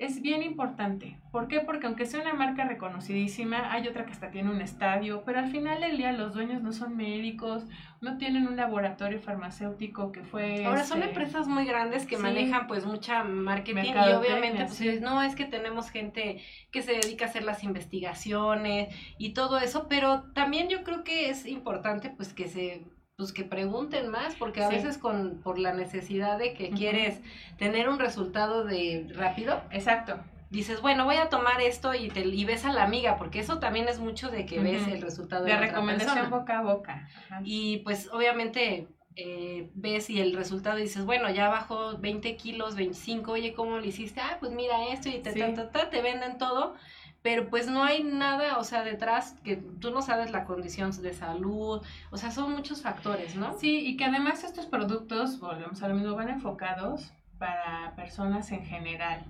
Es 0.00 0.22
bien 0.22 0.42
importante. 0.42 1.18
¿Por 1.30 1.46
qué? 1.46 1.60
Porque 1.60 1.86
aunque 1.86 2.06
sea 2.06 2.22
una 2.22 2.32
marca 2.32 2.64
reconocidísima, 2.64 3.70
hay 3.70 3.86
otra 3.86 4.06
que 4.06 4.12
hasta 4.12 4.30
tiene 4.30 4.48
un 4.48 4.62
estadio, 4.62 5.24
pero 5.26 5.40
al 5.40 5.50
final 5.50 5.82
del 5.82 5.98
día 5.98 6.10
los 6.12 6.32
dueños 6.32 6.62
no 6.62 6.72
son 6.72 6.96
médicos, 6.96 7.66
no 8.00 8.16
tienen 8.16 8.48
un 8.48 8.56
laboratorio 8.56 9.20
farmacéutico 9.20 10.10
que 10.10 10.22
fue... 10.24 10.64
Ahora 10.64 10.84
son 10.84 11.02
este, 11.02 11.10
empresas 11.10 11.48
muy 11.48 11.66
grandes 11.66 12.06
que 12.06 12.16
sí. 12.16 12.22
manejan 12.22 12.66
pues 12.66 12.86
mucha 12.86 13.24
marketing 13.24 13.92
y 13.92 14.12
obviamente 14.14 14.64
pues 14.64 14.76
sí. 14.76 14.98
no 15.02 15.20
es 15.20 15.34
que 15.34 15.44
tenemos 15.44 15.90
gente 15.90 16.40
que 16.70 16.80
se 16.80 16.92
dedica 16.92 17.26
a 17.26 17.28
hacer 17.28 17.44
las 17.44 17.62
investigaciones 17.62 18.96
y 19.18 19.34
todo 19.34 19.58
eso, 19.58 19.86
pero 19.86 20.22
también 20.32 20.70
yo 20.70 20.82
creo 20.82 21.04
que 21.04 21.28
es 21.28 21.44
importante 21.44 22.08
pues 22.08 22.32
que 22.32 22.48
se 22.48 22.86
pues 23.20 23.34
que 23.34 23.44
pregunten 23.44 24.08
más 24.08 24.34
porque 24.34 24.62
a 24.64 24.68
Sí. 24.70 24.76
veces 24.76 24.96
con 24.96 25.40
por 25.44 25.58
la 25.58 25.74
necesidad 25.74 26.38
de 26.38 26.54
que 26.54 26.70
quieres 26.70 27.20
tener 27.58 27.90
un 27.90 27.98
resultado 27.98 28.64
de 28.64 29.06
rápido 29.14 29.60
Exacto. 29.70 30.18
dices 30.48 30.80
bueno 30.80 31.04
voy 31.04 31.16
a 31.16 31.28
tomar 31.28 31.60
esto 31.60 31.92
y 31.92 32.08
te 32.08 32.20
y 32.20 32.44
ves 32.46 32.64
a 32.64 32.72
la 32.72 32.82
amiga 32.82 33.18
porque 33.18 33.38
eso 33.40 33.58
también 33.58 33.88
es 33.88 33.98
mucho 33.98 34.30
de 34.30 34.46
que 34.46 34.58
ves 34.60 34.88
el 34.88 35.02
resultado 35.02 35.44
de, 35.44 35.50
De 35.52 35.60
la 35.60 35.66
recomendación 35.66 36.30
boca 36.30 36.60
a 36.60 36.62
boca. 36.62 37.08
Ajá. 37.26 37.42
Y 37.44 37.78
pues 37.84 38.08
obviamente 38.10 38.88
eh, 39.16 39.68
ves 39.74 40.08
y 40.08 40.18
el 40.20 40.34
resultado 40.34 40.76
dices, 40.78 41.04
bueno, 41.04 41.28
ya 41.28 41.48
bajó 41.48 41.98
20 41.98 42.36
kilos, 42.36 42.74
25, 42.74 43.32
oye, 43.32 43.52
¿cómo 43.52 43.76
le 43.78 43.88
hiciste? 43.88 44.20
Ah, 44.20 44.38
pues 44.40 44.52
mira 44.52 44.86
esto 44.92 45.10
y 45.10 45.18
te, 45.18 45.32
Sí. 45.32 45.40
ta, 45.40 45.52
ta, 45.52 45.70
ta, 45.70 45.90
te 45.90 46.00
venden 46.00 46.38
todo, 46.38 46.74
pero 47.22 47.50
pues 47.50 47.66
no 47.66 47.82
hay 47.82 48.02
nada, 48.02 48.58
o 48.58 48.64
sea, 48.64 48.82
detrás 48.82 49.34
que 49.44 49.56
tú 49.56 49.90
no 49.90 50.02
sabes 50.02 50.30
la 50.30 50.44
condición 50.44 50.90
de 51.02 51.12
salud, 51.12 51.82
o 52.10 52.16
sea, 52.16 52.30
son 52.30 52.52
muchos 52.52 52.82
factores, 52.82 53.36
¿no? 53.36 53.58
Sí, 53.58 53.80
y 53.80 53.96
que 53.96 54.06
además 54.06 54.42
estos 54.44 54.66
productos, 54.66 55.38
volvemos 55.38 55.82
a 55.82 55.88
lo 55.88 55.94
mismo, 55.94 56.14
van 56.14 56.30
enfocados 56.30 57.12
para 57.38 57.94
personas 57.96 58.50
en 58.52 58.64
general. 58.64 59.24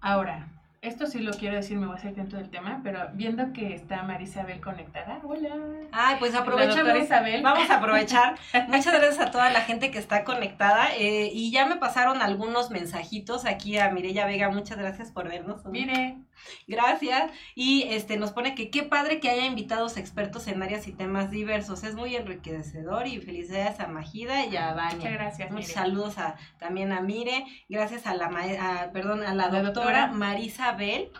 Ahora, 0.00 0.48
esto 0.84 1.06
sí 1.06 1.20
lo 1.20 1.32
quiero 1.32 1.56
decir, 1.56 1.78
me 1.78 1.86
voy 1.86 1.96
a 1.96 1.98
salir 1.98 2.16
dentro 2.16 2.38
del 2.38 2.50
tema, 2.50 2.80
pero 2.84 3.08
viendo 3.14 3.54
que 3.54 3.74
está 3.74 4.02
Marisabel 4.02 4.60
conectada, 4.60 5.18
hola. 5.22 5.48
Ay, 5.92 6.16
pues 6.18 6.34
aprovechamos. 6.34 6.94
Isabel. 7.02 7.42
Vamos 7.42 7.70
a 7.70 7.78
aprovechar. 7.78 8.34
Muchas 8.68 8.92
gracias 8.92 9.18
a 9.18 9.30
toda 9.30 9.48
la 9.50 9.62
gente 9.62 9.90
que 9.90 9.98
está 9.98 10.24
conectada. 10.24 10.94
eh, 10.96 11.30
y 11.32 11.50
ya 11.50 11.64
me 11.64 11.76
pasaron 11.76 12.20
algunos 12.20 12.70
mensajitos 12.70 13.46
aquí 13.46 13.78
a 13.78 13.90
Mireya 13.92 14.26
Vega. 14.26 14.50
Muchas 14.50 14.76
gracias 14.76 15.10
por 15.10 15.26
vernos. 15.26 15.64
Mire, 15.64 16.18
Gracias. 16.66 17.30
Y 17.54 17.84
este 17.90 18.16
nos 18.16 18.32
pone 18.32 18.54
que 18.54 18.70
qué 18.70 18.82
padre 18.82 19.20
que 19.20 19.30
haya 19.30 19.46
invitados 19.46 19.96
expertos 19.96 20.46
en 20.48 20.62
áreas 20.62 20.86
y 20.88 20.92
temas 20.92 21.30
diversos. 21.30 21.84
Es 21.84 21.94
muy 21.94 22.14
enriquecedor 22.16 23.06
y 23.06 23.20
felicidades 23.20 23.80
a 23.80 23.86
Majida 23.86 24.46
y 24.46 24.56
a 24.56 24.72
muchas 24.72 24.94
Vania. 24.94 25.10
gracias. 25.10 25.50
Muchos 25.50 25.68
Mire. 25.68 25.80
saludos 25.80 26.18
a, 26.18 26.36
también 26.58 26.92
a 26.92 27.00
Mire, 27.00 27.44
gracias 27.68 28.06
a 28.06 28.14
la 28.14 28.28
ma- 28.28 28.42
a- 28.60 28.90
perdón, 28.92 29.22
a 29.22 29.34
la, 29.34 29.48
doctora, 29.48 29.62
doctora. 29.62 30.06
Marisabel 30.08 31.10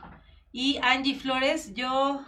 y 0.53 0.79
Angie 0.83 1.15
Flores, 1.15 1.75
yo 1.75 2.25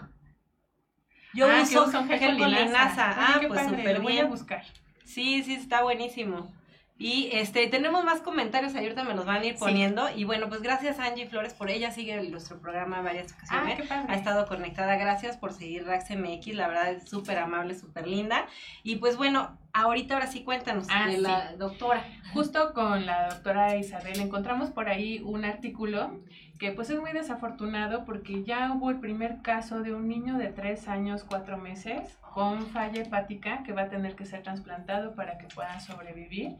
yo 1.35 1.47
Ah, 1.51 1.61
uso 1.63 1.91
gel 2.07 2.39
con 2.39 2.51
linaza. 2.51 3.13
Ah, 3.15 3.41
pues 3.47 3.63
súper 3.69 3.97
lo 3.99 4.03
voy 4.03 4.13
a 4.13 4.23
bien. 4.23 4.31
buscar. 4.31 4.65
Sí, 5.05 5.43
sí, 5.45 5.55
está 5.55 5.83
buenísimo. 5.83 6.51
Y 6.99 7.29
este, 7.33 7.67
tenemos 7.67 8.05
más 8.05 8.21
comentarios, 8.23 8.75
ahorita 8.75 9.05
me 9.05 9.15
los 9.15 9.27
van 9.27 9.43
a 9.43 9.45
ir 9.45 9.53
Sí. 9.55 9.61
poniendo. 9.61 10.09
Y 10.17 10.25
bueno, 10.25 10.49
pues 10.49 10.63
gracias 10.63 10.99
a 10.99 11.05
Angie 11.05 11.27
Flores 11.29 11.53
por 11.53 11.69
ella, 11.71 11.91
sigue 11.91 12.19
nuestro 12.31 12.59
programa 12.59 13.03
varias 13.03 13.33
Ah, 13.33 13.37
ocasiones. 13.37 13.77
qué 13.77 13.83
padre. 13.85 14.13
ha 14.13 14.17
estado 14.17 14.47
conectada, 14.47 14.97
gracias 14.97 15.37
por 15.37 15.53
seguir 15.53 15.85
Rax 15.85 16.11
MX, 16.11 16.55
la 16.55 16.69
verdad 16.69 16.93
es 16.93 17.07
súper 17.09 17.37
amable, 17.39 17.75
súper 17.75 18.07
linda. 18.07 18.47
Y 18.83 18.97
pues 18.97 19.19
bueno, 19.19 19.59
ahorita 19.75 20.15
ahora 20.15 20.27
sí 20.27 20.43
cuéntanos 20.43 20.87
Ah, 20.91 21.07
de 21.07 21.17
sí. 21.17 21.21
la 21.21 21.53
doctora. 21.57 22.03
Justo 22.33 22.73
con 22.73 23.05
la 23.05 23.29
doctora 23.29 23.77
Isabel 23.77 24.19
encontramos 24.21 24.71
por 24.71 24.89
ahí 24.89 25.21
un 25.23 25.45
artículo 25.45 26.21
que 26.59 26.73
pues 26.73 26.89
es 26.89 26.99
muy 26.99 27.13
desafortunado 27.13 28.07
porque 28.07 28.43
ya 28.43 28.73
hubo 28.73 28.89
el 28.91 28.99
primer 29.01 29.43
caso 29.43 29.81
de 29.83 29.93
un 29.93 30.09
niño 30.09 30.39
de 30.39 30.49
3 30.49 30.89
años, 30.89 31.25
4 31.25 31.59
meses 31.59 32.17
con 32.33 32.67
falla 32.69 33.03
hepática 33.03 33.63
que 33.63 33.73
va 33.73 33.83
a 33.83 33.89
tener 33.91 34.17
que 34.17 34.25
ser 34.25 34.43
trasplantado 34.43 35.15
para 35.15 35.37
que 35.37 35.47
pueda 35.49 35.79
sobrevivir 35.81 36.57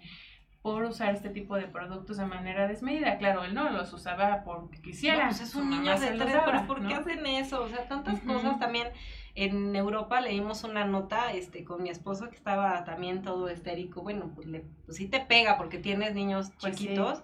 por 0.67 0.83
usar 0.83 1.15
este 1.15 1.29
tipo 1.29 1.55
de 1.55 1.69
productos 1.69 2.17
de 2.17 2.27
manera 2.27 2.67
desmedida. 2.67 3.19
Claro, 3.19 3.45
él 3.45 3.55
no 3.55 3.71
los 3.71 3.93
usaba 3.93 4.43
porque 4.43 4.83
quisiera. 4.83 5.19
No, 5.19 5.29
pues 5.29 5.41
es 5.41 5.55
un 5.55 5.71
niño 5.71 5.97
de 5.97 6.09
tres, 6.09 6.37
pero 6.45 6.67
¿por 6.67 6.85
qué 6.85 6.95
hacen 6.95 7.25
eso? 7.25 7.63
O 7.63 7.69
sea, 7.69 7.87
tantas 7.87 8.19
cosas 8.23 8.59
también. 8.59 8.89
En 9.37 9.77
Europa 9.77 10.21
leímos 10.21 10.65
una 10.65 10.85
nota 10.85 11.33
este 11.33 11.63
con 11.63 11.85
mi 11.85 11.89
esposo 11.89 12.31
que 12.31 12.35
estaba 12.35 12.83
también 12.83 13.23
todo 13.23 13.49
estérico. 13.49 14.03
Bueno, 14.03 14.33
pues, 14.35 14.49
le, 14.49 14.65
pues 14.87 14.97
sí 14.97 15.07
te 15.07 15.21
pega 15.21 15.57
porque 15.57 15.79
tienes 15.79 16.17
niños 16.17 16.51
pues 16.61 16.75
chiquitos. 16.75 17.23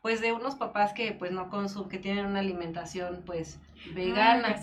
Pues 0.00 0.22
de 0.22 0.32
unos 0.32 0.54
papás 0.54 0.94
que 0.94 1.12
pues 1.12 1.30
no 1.30 1.50
consumen, 1.50 1.90
que 1.90 1.98
tienen 1.98 2.24
una 2.24 2.38
alimentación 2.38 3.22
pues 3.26 3.60
vegana. 3.94 4.56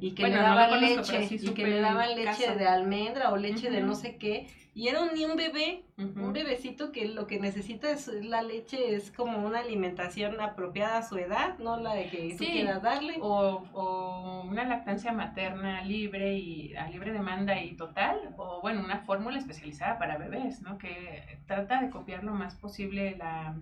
Y 0.00 0.12
que 0.12 0.28
le 0.28 0.36
daban 0.36 0.80
leche 0.80 1.28
y 1.30 1.50
que 1.50 1.66
le 1.66 1.80
daban 1.80 2.14
leche 2.14 2.54
de 2.54 2.66
almendra 2.66 3.30
o 3.30 3.36
leche 3.36 3.70
de 3.70 3.80
no 3.80 3.94
sé 3.94 4.16
qué. 4.16 4.48
Y 4.74 4.88
era 4.88 5.02
un, 5.02 5.10
un 5.10 5.36
bebé, 5.36 5.84
un 5.98 6.32
bebecito 6.32 6.92
que 6.92 7.06
lo 7.06 7.26
que 7.26 7.38
necesita 7.38 7.90
es 7.90 8.08
la 8.08 8.40
leche, 8.40 8.94
es 8.94 9.10
como 9.12 9.46
una 9.46 9.58
alimentación 9.58 10.40
apropiada 10.40 10.96
a 10.96 11.02
su 11.02 11.18
edad, 11.18 11.58
no 11.58 11.76
la 11.76 11.94
de 11.94 12.08
que 12.08 12.36
tú 12.38 12.44
quieras 12.44 12.80
darle. 12.82 13.18
O, 13.20 13.66
o 13.74 14.44
una 14.48 14.64
lactancia 14.64 15.12
materna 15.12 15.84
libre 15.84 16.38
y 16.38 16.74
a 16.74 16.88
libre 16.88 17.12
demanda 17.12 17.60
y 17.60 17.76
total, 17.76 18.34
o 18.38 18.62
bueno, 18.62 18.82
una 18.82 19.00
fórmula 19.00 19.38
especializada 19.38 19.98
para 19.98 20.16
bebés, 20.16 20.62
¿no? 20.62 20.78
Que 20.78 21.38
trata 21.46 21.82
de 21.82 21.90
copiar 21.90 22.24
lo 22.24 22.32
más 22.32 22.54
posible 22.54 23.14
la, 23.18 23.54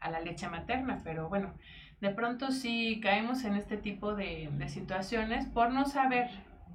a 0.00 0.10
la 0.10 0.20
leche 0.20 0.48
materna, 0.48 1.00
pero 1.04 1.28
bueno, 1.28 1.54
de 2.00 2.10
pronto 2.10 2.50
sí 2.50 3.00
caemos 3.02 3.44
en 3.44 3.54
este 3.54 3.76
tipo 3.76 4.14
de, 4.14 4.48
de 4.52 4.68
situaciones 4.68 5.46
por 5.46 5.72
no 5.72 5.86
saber. 5.86 6.28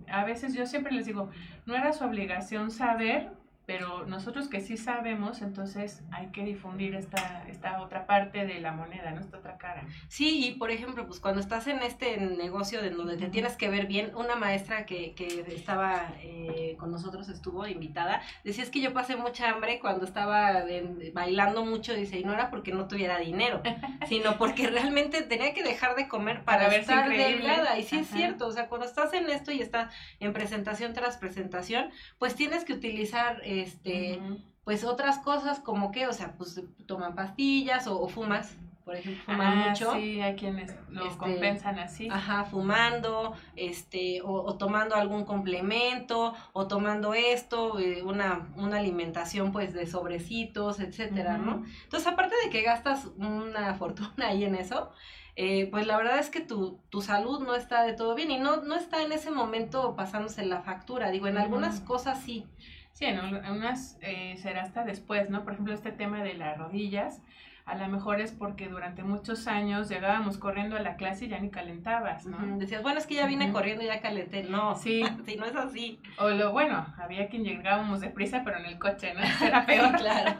A 0.09 0.25
veces 0.25 0.53
yo 0.53 0.65
siempre 0.65 0.93
les 0.93 1.05
digo, 1.05 1.29
no 1.65 1.75
era 1.75 1.93
su 1.93 2.03
obligación 2.03 2.71
saber 2.71 3.29
pero 3.71 4.05
nosotros 4.05 4.49
que 4.49 4.59
sí 4.59 4.75
sabemos, 4.75 5.41
entonces 5.41 6.01
hay 6.11 6.27
que 6.27 6.43
difundir 6.43 6.93
esta, 6.93 7.45
esta 7.47 7.81
otra 7.81 8.05
parte 8.05 8.45
de 8.45 8.59
la 8.59 8.73
moneda, 8.73 9.11
¿no? 9.11 9.21
Esta 9.21 9.37
otra 9.37 9.57
cara. 9.57 9.85
Sí, 10.09 10.45
y 10.45 10.55
por 10.55 10.71
ejemplo, 10.71 11.07
pues 11.07 11.21
cuando 11.21 11.39
estás 11.39 11.67
en 11.67 11.81
este 11.81 12.17
negocio 12.17 12.81
de 12.81 12.89
donde 12.89 13.15
te 13.15 13.29
tienes 13.29 13.55
que 13.55 13.69
ver 13.69 13.87
bien, 13.87 14.11
una 14.13 14.35
maestra 14.35 14.85
que, 14.85 15.13
que 15.15 15.45
estaba 15.55 16.11
eh, 16.21 16.75
con 16.79 16.91
nosotros 16.91 17.29
estuvo 17.29 17.65
invitada, 17.65 18.21
decía 18.43 18.65
es 18.65 18.69
que 18.69 18.81
yo 18.81 18.91
pasé 18.91 19.15
mucha 19.15 19.49
hambre 19.49 19.79
cuando 19.79 20.03
estaba 20.03 20.65
bailando 21.13 21.63
mucho, 21.63 21.93
dice, 21.93 22.19
y 22.19 22.25
no 22.25 22.33
era 22.33 22.49
porque 22.49 22.73
no 22.73 22.89
tuviera 22.89 23.19
dinero, 23.19 23.61
sino 24.09 24.37
porque 24.37 24.67
realmente 24.67 25.21
tenía 25.21 25.53
que 25.53 25.63
dejar 25.63 25.95
de 25.95 26.09
comer 26.09 26.43
para, 26.43 26.67
ver 26.67 26.81
estar 26.81 27.07
delgada. 27.07 27.79
Y 27.79 27.83
sí 27.83 27.99
es 27.99 28.09
cierto, 28.09 28.47
o 28.47 28.51
sea, 28.51 28.67
cuando 28.67 28.85
estás 28.85 29.13
en 29.13 29.29
esto 29.29 29.53
y 29.53 29.61
estás 29.61 29.93
en 30.19 30.33
presentación 30.33 30.91
tras 30.91 31.15
presentación, 31.15 31.89
pues 32.19 32.35
tienes 32.35 32.65
que 32.65 32.73
utilizar 32.73 33.41
este, 33.61 34.19
pues 34.63 34.83
otras 34.83 35.19
cosas 35.19 35.59
como 35.59 35.91
que, 35.91 36.07
o 36.07 36.13
sea, 36.13 36.33
pues 36.37 36.61
toman 36.85 37.15
pastillas 37.15 37.87
o, 37.87 38.07
fumas, 38.07 38.55
por 38.85 38.95
ejemplo, 38.95 39.23
fuman 39.25 39.57
ah, 39.57 39.69
mucho. 39.69 39.93
Sí, 39.93 40.21
hay 40.21 40.35
quienes 40.35 40.75
lo 40.89 41.05
este, 41.05 41.17
compensan 41.17 41.79
así. 41.79 42.07
Ajá, 42.11 42.45
fumando, 42.45 43.33
este, 43.55 44.21
o, 44.23 44.55
tomando 44.57 44.95
algún 44.95 45.25
complemento, 45.25 46.33
o 46.53 46.67
tomando 46.67 47.13
esto, 47.13 47.79
eh, 47.79 48.03
una, 48.03 48.49
una 48.55 48.77
alimentación 48.77 49.51
pues 49.51 49.73
de 49.73 49.87
sobrecitos, 49.87 50.79
etcétera, 50.79 51.37
¿no? 51.37 51.65
Entonces, 51.83 52.07
aparte 52.07 52.35
de 52.43 52.51
que 52.51 52.61
gastas 52.61 53.07
una 53.17 53.73
fortuna 53.79 54.27
ahí 54.27 54.43
en 54.43 54.55
eso, 54.55 54.91
eh, 55.35 55.67
pues 55.71 55.87
la 55.87 55.97
verdad 55.97 56.19
es 56.19 56.29
que 56.29 56.41
tu, 56.41 56.79
tu, 56.89 57.01
salud 57.01 57.39
no 57.39 57.55
está 57.55 57.83
de 57.83 57.93
todo 57.93 58.15
bien 58.15 58.31
y 58.31 58.37
no, 58.37 58.57
no 58.57 58.75
está 58.75 59.01
en 59.01 59.11
ese 59.11 59.31
momento 59.31 59.95
pasándose 59.95 60.45
la 60.45 60.61
factura. 60.61 61.09
Digo, 61.09 61.27
en 61.27 61.37
algunas 61.37 61.79
cosas 61.79 62.21
sí. 62.21 62.45
Sí, 62.93 63.05
en 63.05 63.19
unas 63.19 63.97
eh, 64.01 64.35
será 64.37 64.63
hasta 64.63 64.83
después, 64.83 65.29
¿no? 65.29 65.43
Por 65.43 65.53
ejemplo, 65.53 65.73
este 65.73 65.91
tema 65.91 66.23
de 66.23 66.33
las 66.35 66.57
rodillas, 66.57 67.21
a 67.65 67.75
lo 67.75 67.87
mejor 67.87 68.19
es 68.21 68.31
porque 68.31 68.67
durante 68.67 69.03
muchos 69.03 69.47
años 69.47 69.89
llegábamos 69.89 70.37
corriendo 70.37 70.75
a 70.75 70.79
la 70.79 70.95
clase 70.95 71.25
y 71.25 71.29
ya 71.29 71.39
ni 71.39 71.49
calentabas, 71.49 72.25
¿no? 72.25 72.37
Decías, 72.57 72.81
bueno, 72.81 72.99
es 72.99 73.07
que 73.07 73.15
ya 73.15 73.27
vine 73.27 73.51
corriendo 73.51 73.83
y 73.83 73.87
ya 73.87 74.01
calenté. 74.01 74.43
No, 74.43 74.75
sí. 74.75 75.03
sí, 75.25 75.35
no 75.35 75.45
es 75.45 75.55
así. 75.55 75.99
O 76.17 76.29
lo 76.29 76.51
bueno, 76.51 76.85
había 76.97 77.29
quien 77.29 77.43
llegábamos 77.43 78.01
deprisa, 78.01 78.41
pero 78.43 78.57
en 78.57 78.65
el 78.65 78.79
coche, 78.79 79.13
¿no? 79.13 79.21
Era 79.45 79.65
peor. 79.65 79.95
claro. 79.97 80.39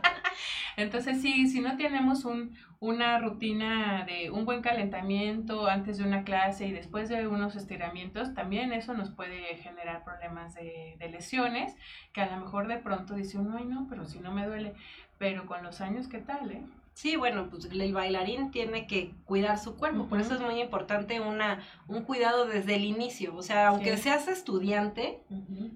Entonces, 0.78 1.22
sí, 1.22 1.48
si 1.48 1.60
no 1.60 1.78
tenemos 1.78 2.26
un, 2.26 2.56
una 2.80 3.20
rutina 3.20 4.06
de 4.06 4.32
un 4.32 4.46
buen 4.46 4.62
calentamiento 4.62 5.68
antes 5.68 5.98
de 5.98 6.04
una 6.06 6.24
clase 6.24 6.68
y 6.68 6.72
después 6.72 7.10
de 7.10 7.28
unos 7.28 7.56
estiramientos, 7.56 8.34
también 8.34 8.74
eso 8.74 8.94
nos 8.94 9.12
puede 9.12 9.56
generar 9.58 10.04
problemas 10.04 10.56
de, 10.56 10.96
de 10.98 11.10
lesiones, 11.10 11.76
que 12.14 12.22
a 12.22 12.36
lo 12.36 12.44
mejor 12.44 12.68
de 12.68 12.78
pronto 12.78 13.16
dice 13.16 13.38
uno, 13.38 13.58
ay 13.58 13.66
no, 13.66 13.86
pero 13.90 14.06
si 14.06 14.20
no 14.20 14.32
me 14.32 14.48
duele, 14.48 14.74
pero 15.18 15.46
con 15.46 15.62
los 15.62 15.82
años, 15.82 16.08
¿qué 16.08 16.20
tal, 16.20 16.50
eh? 16.52 16.64
Sí, 16.94 17.16
bueno, 17.16 17.50
pues 17.50 17.66
el 17.66 17.94
bailarín 17.94 18.52
tiene 18.52 18.86
que 18.86 19.16
cuidar 19.26 19.58
su 19.58 19.76
cuerpo, 19.76 20.08
por 20.08 20.20
eso 20.20 20.36
es 20.36 20.42
muy 20.42 20.60
importante 20.62 21.20
una, 21.20 21.66
un 21.88 22.04
cuidado 22.04 22.46
desde 22.46 22.76
el 22.76 22.84
inicio, 22.84 23.36
o 23.36 23.42
sea, 23.42 23.70
aunque 23.70 23.98
seas 23.98 24.28
estudiante, 24.28 25.24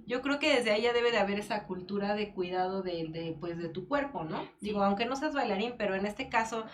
yo 0.05 0.21
creo 0.21 0.39
que 0.39 0.53
desde 0.53 0.71
ahí 0.71 0.83
ya 0.83 0.93
debe 0.93 1.11
de 1.11 1.17
haber 1.17 1.39
esa 1.39 1.63
cultura 1.63 2.15
de 2.15 2.31
cuidado 2.33 2.83
de, 2.83 3.07
de 3.07 3.35
pues, 3.39 3.57
de 3.57 3.69
tu 3.69 3.87
cuerpo, 3.87 4.23
¿no? 4.25 4.45
Digo, 4.59 4.83
aunque 4.83 5.05
no 5.05 5.15
seas 5.15 5.33
bailarín, 5.33 5.75
pero 5.77 5.95
en 5.95 6.05
este 6.05 6.27
caso 6.29 6.65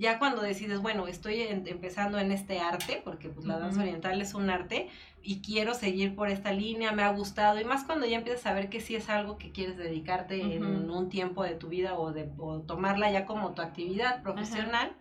ya 0.00 0.18
cuando 0.18 0.40
decides, 0.40 0.80
bueno, 0.80 1.06
estoy 1.06 1.42
empezando 1.42 2.18
en 2.18 2.32
este 2.32 2.58
arte, 2.58 3.02
porque 3.04 3.28
pues 3.28 3.46
la 3.46 3.58
danza 3.58 3.82
oriental 3.82 4.20
es 4.22 4.32
un 4.32 4.48
arte, 4.48 4.88
y 5.22 5.42
quiero 5.42 5.74
seguir 5.74 6.16
por 6.16 6.30
esta 6.30 6.52
línea, 6.52 6.90
me 6.92 7.02
ha 7.02 7.12
gustado, 7.12 7.60
y 7.60 7.64
más 7.64 7.84
cuando 7.84 8.06
ya 8.06 8.16
empiezas 8.16 8.46
a 8.46 8.54
ver 8.54 8.70
que 8.70 8.80
sí 8.80 8.96
es 8.96 9.10
algo 9.10 9.36
que 9.36 9.52
quieres 9.52 9.76
dedicarte 9.76 10.56
en 10.56 10.90
un 10.90 11.10
tiempo 11.10 11.44
de 11.44 11.54
tu 11.54 11.68
vida 11.68 11.98
o, 11.98 12.12
de, 12.12 12.30
tomarla 12.66 13.12
ya 13.12 13.26
como 13.26 13.52
tu 13.52 13.60
actividad 13.60 14.22
profesional, 14.22 14.96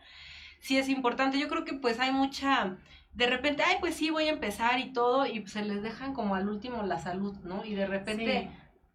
sí 0.60 0.78
es 0.78 0.90
importante. 0.90 1.40
Yo 1.40 1.48
creo 1.48 1.64
que 1.64 1.74
pues 1.74 1.98
hay 2.02 2.12
mucha 2.12 2.78
de 3.14 3.28
repente, 3.28 3.64
ay, 3.66 3.78
pues 3.80 3.96
sí, 3.96 4.10
voy 4.10 4.26
a 4.26 4.32
empezar 4.32 4.80
y 4.80 4.92
todo, 4.92 5.26
y 5.26 5.48
se 5.48 5.64
les 5.64 5.82
dejan 5.82 6.14
como 6.14 6.36
al 6.36 6.50
último 6.50 6.84
la 6.84 7.00
salud, 7.00 7.36
¿no? 7.44 7.64
Y 7.64 7.74
de 7.74 7.88
repente 7.88 8.50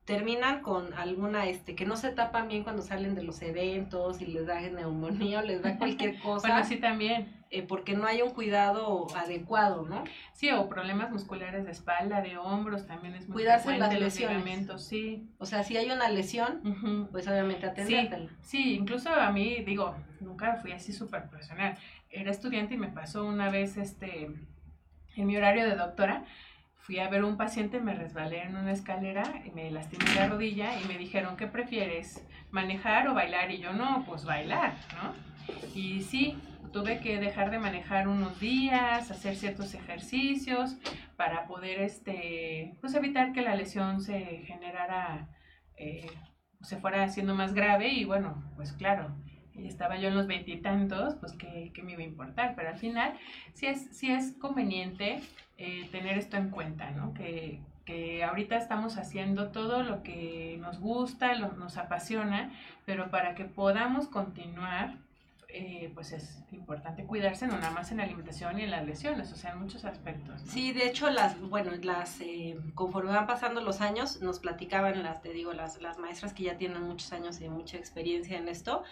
terminan 0.05 0.61
con 0.61 0.93
alguna, 0.95 1.47
este, 1.47 1.75
que 1.75 1.87
no 1.87 1.97
se 1.97 2.11
tapan 2.11 2.49
bien 2.49 2.63
cuando 2.63 2.83
salen 2.83 3.15
de 3.15 3.23
los 3.23 3.41
eventos 3.41 4.21
y 4.21 4.27
les 4.27 4.47
da 4.47 4.61
neumonía 4.61 5.41
o 5.41 5.43
les 5.43 5.63
da 5.63 5.79
cualquier 5.79 6.19
cosa. 6.23 6.49
bueno, 6.49 6.65
sí 6.65 6.77
también. 6.77 7.43
Eh, 7.51 7.63
porque 7.63 7.95
no 7.95 8.05
hay 8.07 8.21
un 8.21 8.31
cuidado 8.31 9.07
adecuado, 9.17 9.87
¿no? 9.89 10.03
Sí, 10.33 10.51
o 10.51 10.69
problemas 10.69 11.13
musculares 11.13 11.65
de 11.65 11.71
espalda, 11.71 12.21
de 12.21 12.37
hombros, 12.37 12.85
también 12.87 13.15
es 13.15 13.29
muy 13.29 13.35
Cuidarse 13.35 13.79
las 13.79 13.95
lesiones. 13.95 14.67
Los 14.67 14.85
sí. 14.85 15.29
O 15.39 15.47
sea, 15.47 15.63
si 15.63 15.77
hay 15.77 15.89
una 15.91 16.09
lesión, 16.09 17.09
pues 17.13 17.29
obviamente 17.29 17.67
atendértela. 17.67 18.29
Sí, 18.41 18.63
sí, 18.63 18.75
incluso 18.75 19.09
a 19.09 19.31
mí, 19.31 19.63
digo, 19.65 19.95
nunca 20.21 20.57
fui 20.57 20.73
así 20.73 20.93
súper 20.93 21.29
profesional. 21.29 21.79
Era 22.11 22.33
estudiante 22.33 22.75
y 22.75 22.77
me 22.77 22.89
pasó 22.89 23.25
una 23.25 23.51
vez, 23.51 23.77
este, 23.77 24.31
en 25.15 25.27
mi 25.27 25.37
horario 25.37 25.65
de 25.65 25.77
doctora, 25.77 26.25
fui 26.85 26.99
a 26.99 27.09
ver 27.09 27.25
un 27.25 27.39
paciente, 27.39 27.81
me 27.81 27.95
resbalé 27.95 28.43
en 28.43 28.57
una 28.57 28.73
escalera 28.73 29.23
y 29.47 29.51
me 29.53 29.71
lastimé 29.71 30.05
la 30.15 30.29
rodilla 30.29 30.79
y 30.79 30.85
me 30.87 30.99
dijeron, 30.99 31.35
¿qué 31.39 31.47
prefieres? 31.47 32.23
¿Manejar 32.51 33.09
o 33.09 33.15
bailar? 33.15 33.51
Y 33.51 33.59
yo, 33.59 33.73
no, 33.73 34.05
pues 34.07 34.27
bailar, 34.27 34.75
¿no? 34.95 35.15
Y 35.75 36.03
sí, 36.03 36.37
tuve 36.75 37.01
que 37.01 37.19
dejar 37.19 37.51
de 37.51 37.59
manejar 37.59 38.07
unos 38.07 38.39
días, 38.39 39.11
hacer 39.11 39.35
ciertos 39.35 39.73
ejercicios 39.73 40.77
para 41.17 41.47
poder, 41.47 41.81
este, 41.81 42.77
pues 42.83 42.95
evitar 42.95 43.33
que 43.33 43.41
la 43.41 43.55
lesión 43.55 44.03
se 44.03 44.43
generara, 44.45 45.31
eh, 45.79 46.11
se 46.61 46.77
fuera 46.77 47.03
haciendo 47.03 47.35
más 47.35 47.55
grave 47.55 47.89
y 47.89 48.05
bueno, 48.05 48.45
pues 48.57 48.75
claro, 48.75 49.17
estaba 49.63 49.97
yo 49.97 50.09
en 50.09 50.17
los 50.17 50.27
veintitantos, 50.27 51.15
pues 51.17 51.33
¿qué, 51.35 51.73
me 51.83 51.93
iba 51.93 52.03
a 52.03 52.07
importar, 52.07 52.55
pero 52.55 52.69
al 52.69 52.79
final 52.79 53.15
sí 53.53 53.67
es, 53.67 53.89
sí 53.93 54.11
es 54.11 54.33
conveniente 54.33 55.21
eh, 55.59 55.89
tener 55.93 56.19
esto 56.19 56.37
en 56.37 56.51
cuenta, 56.51 56.91
¿no? 56.91 57.15
Que, 57.15 57.61
que 57.85 58.25
ahorita 58.25 58.57
estamos 58.57 58.97
haciendo 58.97 59.49
todo 59.49 59.83
lo 59.83 60.03
que 60.03 60.59
nos 60.61 60.81
gusta, 60.81 61.35
lo, 61.35 61.53
nos 61.53 61.77
apasiona, 61.77 62.53
pero 62.87 63.11
para 63.11 63.35
que 63.35 63.45
podamos 63.45 64.09
continuar, 64.09 64.95
eh, 65.49 65.93
pues 65.95 66.13
es 66.13 66.43
importante 66.51 67.05
cuidarse 67.05 67.47
no 67.47 67.57
nada 67.57 67.71
más 67.71 67.93
en 67.93 67.99
la 67.99 68.05
alimentación 68.05 68.59
y 68.59 68.63
en 68.63 68.73
las 68.73 68.85
lesiones, 68.85 69.33
o 69.33 69.37
sea, 69.37 69.53
en 69.53 69.61
muchos 69.61 69.85
aspectos. 69.85 70.41
Sí, 70.47 70.73
de 70.73 70.87
hecho, 70.89 71.11
las, 71.11 71.39
bueno, 71.41 71.71
las, 71.83 72.21
eh, 72.21 72.59
conforme 72.75 73.13
van 73.13 73.27
pasando 73.29 73.61
los 73.61 73.81
años, 73.81 74.21
nos 74.21 74.41
platicaban 74.41 75.03
las, 75.03 75.23
te 75.23 75.33
digo, 75.33 75.53
las, 75.53 75.81
las 75.81 75.99
maestras 75.99 76.33
que 76.33 76.43
ya 76.43 76.57
tienen 76.57 76.83
muchos 76.83 77.13
años 77.13 77.41
y 77.41 77.49
mucha 77.49 77.77
experiencia 77.77 78.37
en 78.37 78.49
esto, 78.49 78.83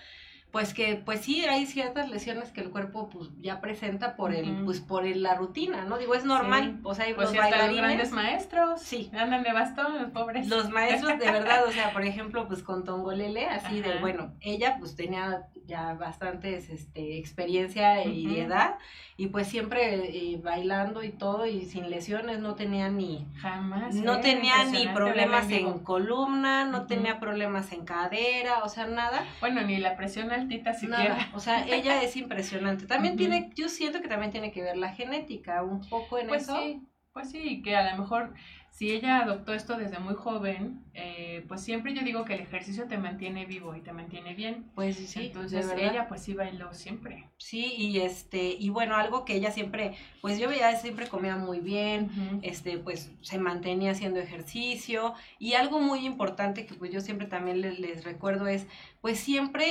pues 0.53 0.75
que 0.75 0.97
pues 0.97 1.23
sí 1.23 1.43
hay 1.47 1.65
ciertas 1.65 2.11
lesiones 2.11 2.51
que 2.51 2.61
el 2.61 2.71
cuerpo 2.71 3.09
pues 3.09 3.31
ya 3.41 3.63
presenta 3.63 4.17
por 4.17 4.35
el 4.35 4.65
pues 4.67 4.81
por 4.81 5.05
la 5.05 5.35
rutina 5.35 5.87
no 5.87 5.97
digo 5.97 6.15
es 6.15 6.27
normal 6.27 6.79
o 6.83 6.95
sea 6.95 7.07
pues 7.15 7.29
los 7.29 7.37
bailarines. 7.37 7.83
grandes 7.83 8.11
maestros. 8.13 8.83
Sí. 8.83 9.11
Andan 9.15 9.43
de 9.43 9.53
bastón 9.53 10.01
los 10.01 10.11
pobres. 10.11 10.49
Los 10.49 10.69
maestros 10.69 11.19
de 11.19 11.31
verdad 11.31 11.67
o 11.67 11.73
sea 11.73 11.93
por 11.95 12.05
ejemplo 12.05 12.47
pues 12.49 12.63
con 12.63 12.85
Tongolele 12.85 13.47
así 13.47 13.81
de 13.81 13.99
bueno 14.01 14.35
ella 14.41 14.77
pues 14.79 14.95
tenía 14.95 15.47
ya 15.65 15.95
bastantes 15.95 16.69
este 16.69 17.19
experiencia 17.19 18.05
y 18.05 18.39
edad 18.39 18.77
y 19.17 19.29
pues 19.29 19.47
siempre 19.47 20.33
eh, 20.33 20.41
bailando 20.43 21.03
y 21.03 21.11
todo 21.11 21.47
y 21.47 21.65
sin 21.65 21.89
lesiones 21.89 22.41
no 22.41 22.57
tenía 22.57 22.91
ni 22.91 23.27
jamás 23.37 23.95
no 23.95 24.21
tenía 24.21 24.65
ni 24.65 24.89
problemas 24.89 25.51
en 25.51 25.79
columna 25.79 26.65
no 26.65 26.87
tenía 26.87 27.21
problemas 27.21 27.73
en 27.73 27.87
cadera 27.87 28.65
o 28.65 28.69
sea 28.69 28.87
nada. 28.87 29.25
Bueno 29.41 29.63
ni 29.63 29.79
la 29.79 29.97
presión 29.97 30.31
altita 30.43 30.75
siquiera. 30.75 31.31
O 31.35 31.41
sea, 31.41 31.67
ella 31.67 32.03
es 32.03 32.17
impresionante. 32.17 32.87
También 32.87 33.17
tiene, 33.17 33.51
yo 33.55 33.69
siento 33.69 34.01
que 34.01 34.09
también 34.09 34.31
tiene 34.31 34.53
que 34.53 34.63
ver 34.63 34.77
la 34.77 34.93
genética 34.93 35.63
un 35.63 35.81
poco 35.89 36.19
en 36.19 36.29
pues 36.29 36.43
eso. 36.43 36.57
Sí, 36.61 36.83
pues 37.13 37.31
sí, 37.31 37.63
que 37.63 37.77
a 37.77 37.93
lo 37.93 38.03
mejor 38.03 38.35
si 38.73 38.91
ella 38.91 39.21
adoptó 39.21 39.53
esto 39.53 39.77
desde 39.77 39.99
muy 39.99 40.15
joven, 40.15 40.83
eh, 40.95 41.45
pues 41.47 41.61
siempre 41.61 41.93
yo 41.93 42.03
digo 42.03 42.25
que 42.25 42.33
el 42.33 42.41
ejercicio 42.41 42.89
te 42.89 42.97
mantiene 42.97 43.45
vivo 43.45 43.77
y 43.77 43.83
te 43.83 43.93
mantiene 43.93 44.33
bien. 44.35 44.65
Pues 44.75 44.97
sí, 44.97 45.27
Entonces 45.27 45.71
ella 45.77 46.09
pues 46.09 46.23
sí 46.23 46.33
bailó 46.33 46.73
siempre. 46.73 47.29
Sí, 47.37 47.75
y 47.77 48.01
este, 48.01 48.57
y 48.59 48.71
bueno, 48.71 48.97
algo 48.97 49.27
que 49.27 49.35
ella 49.35 49.51
siempre, 49.51 49.95
pues 50.23 50.39
yo 50.39 50.49
veía, 50.49 50.75
siempre 50.77 51.07
comía 51.07 51.37
muy 51.37 51.61
bien, 51.61 52.41
este, 52.41 52.79
pues 52.79 53.13
se 53.21 53.39
mantenía 53.39 53.91
haciendo 53.91 54.21
ejercicio, 54.21 55.13
y 55.39 55.53
algo 55.53 55.79
muy 55.79 56.07
importante 56.07 56.65
que 56.65 56.75
pues 56.75 56.91
yo 56.91 57.03
siempre 57.03 57.27
también 57.27 57.61
les, 57.61 58.05
recuerdo 58.05 58.47
es, 58.47 58.67
pues 59.03 59.21
siempre 59.21 59.67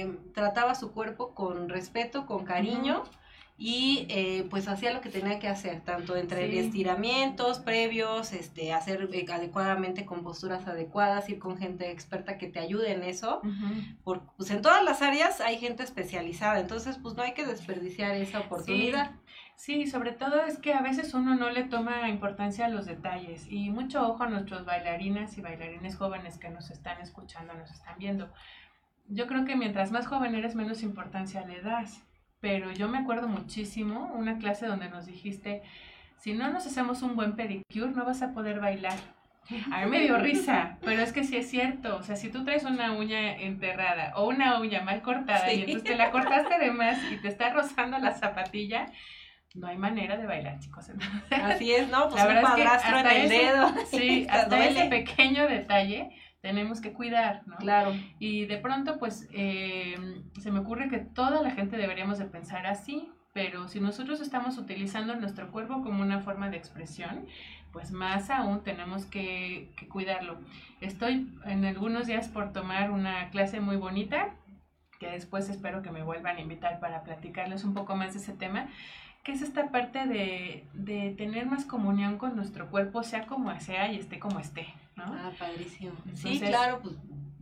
eh, 0.00 0.18
trataba 0.34 0.74
su 0.74 0.90
cuerpo 0.90 1.36
con 1.36 1.68
respeto, 1.68 2.26
con 2.26 2.44
cariño, 2.44 3.04
y 3.62 4.06
eh, 4.08 4.46
pues 4.48 4.68
hacía 4.68 4.90
lo 4.90 5.02
que 5.02 5.10
tenía 5.10 5.38
que 5.38 5.46
hacer, 5.46 5.82
tanto 5.82 6.16
entre 6.16 6.58
estiramientos 6.58 7.58
previos, 7.58 8.32
este, 8.32 8.72
hacer 8.72 9.06
eh, 9.12 9.26
adecuadamente 9.30 10.06
con 10.06 10.22
posturas 10.22 10.66
adecuadas, 10.66 11.28
ir 11.28 11.38
con 11.38 11.58
gente 11.58 11.90
experta 11.90 12.38
que 12.38 12.46
te 12.46 12.58
ayude 12.58 12.92
en 12.92 13.02
eso, 13.02 13.42
porque 14.02 14.24
pues 14.38 14.50
en 14.50 14.62
todas 14.62 14.82
las 14.82 15.02
áreas 15.02 15.42
hay 15.42 15.58
gente 15.58 15.82
especializada, 15.82 16.58
entonces 16.58 16.96
pues 16.96 17.16
no 17.16 17.22
hay 17.22 17.34
que 17.34 17.44
desperdiciar 17.44 18.14
esa 18.16 18.40
oportunidad. 18.40 19.10
Sí. 19.56 19.86
sobre 19.86 20.12
todo 20.12 20.42
es 20.42 20.56
que 20.56 20.72
a 20.72 20.80
veces 20.80 21.12
uno 21.12 21.34
no 21.34 21.50
le 21.50 21.64
toma 21.64 22.08
importancia 22.08 22.64
a 22.64 22.70
los 22.70 22.86
detalles 22.86 23.46
y 23.46 23.68
mucho 23.68 24.08
ojo 24.08 24.22
a 24.22 24.30
nuestros 24.30 24.64
bailarinas 24.64 25.36
y 25.36 25.42
bailarines 25.42 25.96
jóvenes 25.96 26.38
que 26.38 26.48
nos 26.48 26.70
están 26.70 26.98
escuchando, 27.02 27.52
nos 27.52 27.70
están 27.70 27.98
viendo. 27.98 28.32
Yo 29.08 29.26
creo 29.26 29.44
que 29.44 29.54
mientras 29.54 29.90
más 29.90 30.06
joven 30.06 30.34
eres, 30.34 30.54
menos 30.54 30.82
importancia 30.82 31.44
le 31.44 31.60
das 31.60 32.02
pero 32.40 32.72
yo 32.72 32.88
me 32.88 32.98
acuerdo 32.98 33.28
muchísimo 33.28 34.12
una 34.14 34.38
clase 34.38 34.66
donde 34.66 34.88
nos 34.88 35.06
dijiste, 35.06 35.62
si 36.16 36.32
no 36.32 36.50
nos 36.50 36.66
hacemos 36.66 37.02
un 37.02 37.16
buen 37.16 37.36
pedicure, 37.36 37.92
no 37.92 38.04
vas 38.04 38.22
a 38.22 38.32
poder 38.32 38.60
bailar. 38.60 38.98
A 39.72 39.84
mí 39.84 39.90
me 39.90 40.00
dio 40.00 40.16
risa, 40.16 40.78
pero 40.82 41.02
es 41.02 41.12
que 41.12 41.24
sí 41.24 41.36
es 41.36 41.50
cierto. 41.50 41.96
O 41.96 42.02
sea, 42.02 42.14
si 42.14 42.30
tú 42.30 42.44
traes 42.44 42.64
una 42.64 42.92
uña 42.92 43.36
enterrada 43.36 44.12
o 44.16 44.28
una 44.28 44.60
uña 44.60 44.82
mal 44.82 45.02
cortada 45.02 45.52
y 45.52 45.62
entonces 45.62 45.84
te 45.84 45.96
la 45.96 46.10
cortaste 46.12 46.58
de 46.58 46.70
más 46.70 46.98
y 47.10 47.16
te 47.16 47.28
está 47.28 47.50
rozando 47.50 47.98
la 47.98 48.12
zapatilla, 48.12 48.86
no 49.54 49.66
hay 49.66 49.76
manera 49.76 50.16
de 50.16 50.26
bailar, 50.26 50.60
chicos. 50.60 50.90
Así 51.30 51.72
es, 51.72 51.88
¿no? 51.88 52.08
Pues 52.08 52.22
la 52.22 52.26
verdad 52.26 52.76
es 52.76 52.82
que 52.82 52.98
en 53.00 53.06
el 53.06 53.28
dedo. 53.28 53.74
Sí, 53.90 54.26
hasta 54.30 54.66
ese 54.66 54.84
pequeño 54.86 55.48
detalle 55.48 56.10
tenemos 56.40 56.80
que 56.80 56.92
cuidar, 56.92 57.42
¿no? 57.46 57.56
Claro. 57.56 57.92
Y 58.18 58.46
de 58.46 58.56
pronto, 58.58 58.98
pues, 58.98 59.28
eh, 59.32 59.96
se 60.38 60.50
me 60.50 60.60
ocurre 60.60 60.88
que 60.88 60.98
toda 60.98 61.42
la 61.42 61.50
gente 61.50 61.76
deberíamos 61.76 62.18
de 62.18 62.26
pensar 62.26 62.66
así, 62.66 63.10
pero 63.32 63.68
si 63.68 63.80
nosotros 63.80 64.20
estamos 64.20 64.58
utilizando 64.58 65.14
nuestro 65.14 65.50
cuerpo 65.50 65.82
como 65.82 66.02
una 66.02 66.20
forma 66.20 66.50
de 66.50 66.56
expresión, 66.56 67.26
pues 67.72 67.92
más 67.92 68.30
aún 68.30 68.64
tenemos 68.64 69.06
que, 69.06 69.72
que 69.76 69.86
cuidarlo. 69.86 70.38
Estoy 70.80 71.32
en 71.44 71.64
algunos 71.64 72.06
días 72.06 72.28
por 72.28 72.52
tomar 72.52 72.90
una 72.90 73.30
clase 73.30 73.60
muy 73.60 73.76
bonita, 73.76 74.34
que 74.98 75.10
después 75.10 75.48
espero 75.48 75.82
que 75.82 75.90
me 75.90 76.02
vuelvan 76.02 76.36
a 76.36 76.40
invitar 76.40 76.80
para 76.80 77.02
platicarles 77.04 77.64
un 77.64 77.74
poco 77.74 77.96
más 77.96 78.12
de 78.14 78.18
ese 78.18 78.32
tema, 78.32 78.68
que 79.22 79.32
es 79.32 79.42
esta 79.42 79.70
parte 79.70 80.06
de, 80.06 80.66
de 80.72 81.14
tener 81.16 81.46
más 81.46 81.64
comunión 81.64 82.18
con 82.18 82.34
nuestro 82.36 82.70
cuerpo, 82.70 83.02
sea 83.02 83.26
como 83.26 83.58
sea 83.60 83.92
y 83.92 83.98
esté 83.98 84.18
como 84.18 84.40
esté, 84.40 84.66
¿no? 85.06 85.14
Ah, 85.14 85.32
padrísimo. 85.38 85.92
sí, 86.14 86.40
claro, 86.40 86.80
pues 86.82 86.94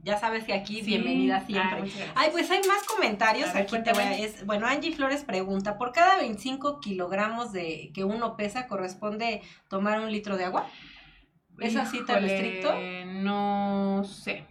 ya 0.02 0.18
sabes 0.18 0.44
que 0.44 0.54
aquí 0.54 0.80
bienvenida 0.82 1.40
siempre. 1.40 1.90
Ay, 2.14 2.30
pues 2.32 2.50
hay 2.50 2.60
más 2.66 2.82
comentarios. 2.84 3.54
aquí 3.54 3.82
te 3.82 3.92
voy 3.92 4.02
a, 4.02 4.16
es, 4.16 4.46
bueno, 4.46 4.66
Angie 4.66 4.94
Flores 4.94 5.24
pregunta, 5.24 5.76
¿por 5.76 5.92
cada 5.92 6.16
25 6.18 6.80
kilogramos 6.80 7.52
de 7.52 7.90
que 7.94 8.04
uno 8.04 8.36
pesa 8.36 8.66
corresponde 8.66 9.42
tomar 9.68 10.00
un 10.00 10.10
litro 10.10 10.36
de 10.36 10.44
agua? 10.44 10.66
¿Es 11.58 11.76
así 11.76 12.04
tan 12.04 12.24
estricto? 12.24 12.74
No 13.06 14.02
sé, 14.04 14.44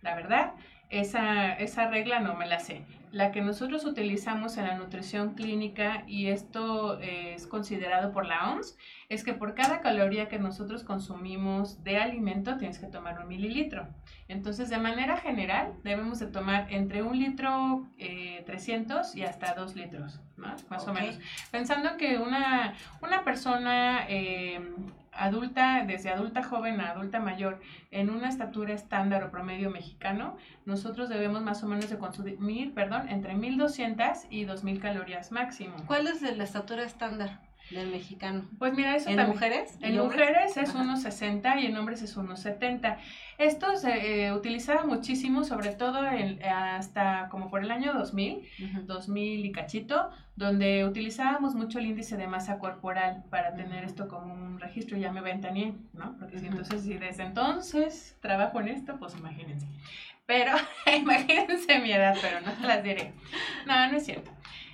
la 0.00 0.14
verdad, 0.14 0.54
esa, 0.90 1.52
esa 1.54 1.88
regla 1.88 2.20
no 2.20 2.34
me 2.34 2.46
la 2.46 2.60
sé 2.60 2.82
la 3.12 3.30
que 3.30 3.42
nosotros 3.42 3.84
utilizamos 3.84 4.56
en 4.56 4.66
la 4.66 4.74
nutrición 4.74 5.34
clínica, 5.34 6.02
y 6.06 6.28
esto 6.28 6.98
eh, 7.00 7.34
es 7.34 7.46
considerado 7.46 8.10
por 8.10 8.26
la 8.26 8.50
OMS, 8.50 8.76
es 9.10 9.22
que 9.22 9.34
por 9.34 9.54
cada 9.54 9.80
caloría 9.80 10.28
que 10.28 10.38
nosotros 10.38 10.82
consumimos 10.82 11.84
de 11.84 11.98
alimento 11.98 12.56
tienes 12.56 12.78
que 12.78 12.86
tomar 12.86 13.20
un 13.20 13.28
mililitro. 13.28 13.86
Entonces, 14.28 14.70
de 14.70 14.78
manera 14.78 15.18
general, 15.18 15.74
debemos 15.84 16.20
de 16.20 16.26
tomar 16.26 16.72
entre 16.72 17.02
un 17.02 17.18
litro 17.18 17.86
300 18.46 19.14
eh, 19.14 19.18
y 19.18 19.22
hasta 19.24 19.52
dos 19.54 19.76
litros, 19.76 20.18
más 20.36 20.88
o 20.88 20.94
menos. 20.94 21.18
Pensando 21.50 21.98
que 21.98 22.16
una, 22.16 22.72
una 23.02 23.24
persona 23.24 24.06
eh, 24.08 24.58
adulta, 25.12 25.84
desde 25.86 26.10
adulta 26.10 26.42
joven 26.42 26.80
a 26.80 26.90
adulta 26.90 27.20
mayor, 27.20 27.60
en 27.90 28.10
una 28.10 28.28
estatura 28.28 28.74
estándar 28.74 29.22
o 29.24 29.30
promedio 29.30 29.70
mexicano, 29.70 30.36
nosotros 30.64 31.08
debemos 31.08 31.42
más 31.42 31.62
o 31.62 31.68
menos 31.68 31.88
de 31.90 31.98
consumir, 31.98 32.74
perdón, 32.74 33.08
entre 33.08 33.34
1200 33.34 34.26
y 34.30 34.44
2000 34.44 34.80
calorías 34.80 35.32
máximo. 35.32 35.76
¿Cuál 35.86 36.06
es 36.06 36.22
la 36.22 36.44
estatura 36.44 36.82
estándar? 36.84 37.40
Del 37.72 37.90
mexicano. 37.90 38.44
Pues 38.58 38.74
mira, 38.74 38.96
eso 38.96 39.10
¿En 39.10 39.26
mujeres? 39.26 39.78
En 39.80 39.98
mujeres 39.98 40.56
es 40.56 40.74
unos 40.74 41.02
60 41.02 41.60
y 41.60 41.66
en 41.66 41.76
hombres 41.76 42.02
es 42.02 42.16
unos 42.16 42.40
70. 42.40 42.98
Esto 43.38 43.76
se 43.76 44.26
eh, 44.26 44.32
utilizaba 44.32 44.84
muchísimo, 44.84 45.44
sobre 45.44 45.72
todo 45.72 46.00
hasta 46.48 47.28
como 47.30 47.50
por 47.50 47.62
el 47.62 47.70
año 47.70 47.92
2000, 47.94 48.86
2000 48.86 49.46
y 49.46 49.52
cachito, 49.52 50.10
donde 50.36 50.84
utilizábamos 50.84 51.54
mucho 51.54 51.78
el 51.78 51.86
índice 51.86 52.16
de 52.16 52.26
masa 52.26 52.58
corporal 52.58 53.24
para 53.30 53.54
tener 53.54 53.84
esto 53.84 54.08
como 54.08 54.32
un 54.32 54.60
registro, 54.60 54.96
ya 54.96 55.12
me 55.12 55.20
ventaneé, 55.20 55.74
¿no? 55.92 56.16
Porque 56.18 56.38
si 56.38 56.46
entonces, 56.46 56.82
si 56.82 56.94
desde 56.94 57.24
entonces 57.24 58.16
trabajo 58.20 58.60
en 58.60 58.68
esto, 58.68 58.96
pues 58.98 59.16
imagínense. 59.16 59.66
Pero 60.26 60.52
imagínense 60.96 61.80
mi 61.80 61.92
edad, 61.92 62.16
pero 62.20 62.40
no 62.40 62.54
se 62.54 62.66
las 62.66 62.82
diré. 62.82 63.12
No, 63.66 63.90
no 63.90 63.96
es 63.96 64.04
cierto. 64.04 64.30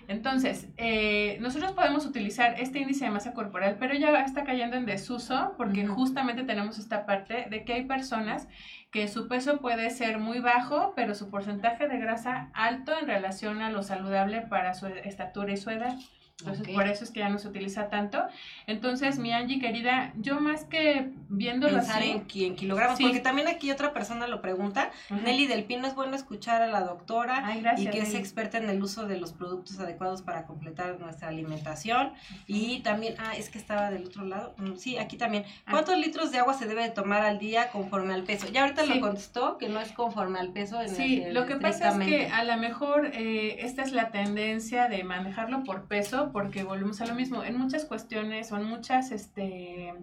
Entonces, 0.09 0.68
eh, 0.78 1.36
nosotros 1.40 1.72
podemos 1.72 2.06
utilizar 2.06 2.59
este 2.59 2.78
índice 2.78 3.04
de 3.04 3.11
masa 3.11 3.34
corporal, 3.34 3.76
pero 3.78 3.94
ya 3.94 4.11
está 4.24 4.42
cayendo 4.42 4.74
en 4.76 4.86
desuso 4.86 5.52
porque 5.59 5.86
justamente 5.86 6.44
tenemos 6.44 6.78
esta 6.78 7.04
parte 7.04 7.46
de 7.50 7.64
que 7.64 7.74
hay 7.74 7.84
personas 7.84 8.48
que 8.90 9.06
su 9.06 9.28
peso 9.28 9.59
puede 9.61 9.90
ser 9.90 10.18
muy 10.18 10.40
bajo, 10.40 10.94
pero 10.96 11.14
su 11.14 11.30
porcentaje 11.30 11.88
de 11.88 11.98
grasa 11.98 12.50
alto 12.54 12.98
en 12.98 13.06
relación 13.06 13.61
a 13.61 13.70
lo 13.70 13.82
saludable 13.82 14.40
para 14.40 14.72
su 14.72 14.86
estatura 14.86 15.52
y 15.52 15.59
su 15.59 15.68
edad. 15.68 15.94
Entonces, 16.41 16.68
por 16.68 16.86
eso 16.86 17.03
es 17.03 17.11
que 17.11 17.18
ya 17.18 17.28
no 17.28 17.39
se 17.41 17.49
utiliza 17.49 17.89
tanto. 17.89 18.22
Entonces, 18.68 19.18
mi 19.18 19.32
Angie 19.32 19.59
querida, 19.59 20.12
yo 20.18 20.39
más 20.39 20.64
que 20.64 21.11
viéndolo 21.28 21.78
Pensar 21.78 22.03
en, 22.05 22.26
kilogramos, 22.26 23.01
porque 23.01 23.18
también 23.18 23.49
aquí 23.49 23.72
otra 23.72 23.93
persona 23.93 24.28
lo 24.28 24.41
pregunta. 24.41 24.93
Nelly 25.11 25.49
del 25.49 25.64
Pino, 25.64 25.89
es 25.89 25.97
bueno 25.97 26.14
escuchar 26.14 26.62
a 26.62 26.68
la 26.68 26.82
doctora 26.82 27.45
y 27.76 27.89
que 27.89 27.99
es 27.99 28.14
experta 28.14 28.59
en 28.59 28.70
el 28.70 28.80
uso 28.80 29.07
de 29.07 29.18
los 29.18 29.32
productos 29.32 29.80
adecuados 29.80 30.22
para 30.22 30.47
completar 30.47 31.01
nuestra 31.01 31.26
alimentación. 31.26 32.12
Y 32.47 32.80
también, 32.80 33.16
ah, 33.18 33.34
es 33.36 33.51
que 33.51 33.59
estaba 33.59 33.91
del 33.91 34.07
otro 34.07 34.24
lado. 34.24 34.55
Mm, 34.59 34.76
sí, 34.76 34.97
aquí 34.97 35.16
también. 35.16 35.45
Ah. 35.66 35.72
¿Cuántos 35.72 35.99
litros 35.99 36.30
de 36.30 36.39
agua 36.39 36.55
se 36.55 36.66
debe 36.66 36.89
tomar 36.91 37.22
al 37.22 37.41
día 37.41 37.70
conforme 37.70 38.14
al 38.14 38.22
peso? 38.22 38.47
Ya 38.49 38.62
ahorita 38.62 38.86
lo 38.86 39.01
contestó, 39.01 39.59
que 39.59 39.68
no 39.68 39.80
es 39.80 39.91
conforme 39.91 40.39
al 40.39 40.53
peso. 40.53 40.80
En 40.80 40.89
sí, 40.89 41.24
lo 41.32 41.47
que 41.47 41.57
pasa 41.57 41.91
es 41.91 41.99
que 41.99 42.28
a 42.28 42.45
lo 42.45 42.57
mejor 42.59 43.07
eh, 43.12 43.64
esta 43.64 43.82
es 43.82 43.91
la 43.91 44.11
tendencia 44.12 44.89
de 44.89 45.03
manejarlo 45.03 45.64
por 45.64 45.86
peso 45.86 46.28
porque 46.33 46.64
volvemos 46.64 47.01
a 47.01 47.07
lo 47.07 47.14
mismo. 47.14 47.43
En 47.43 47.59
muchas 47.59 47.85
cuestiones 47.85 48.53
o 48.53 48.57
en 48.57 48.64
muchas 48.64 49.11
este, 49.12 49.95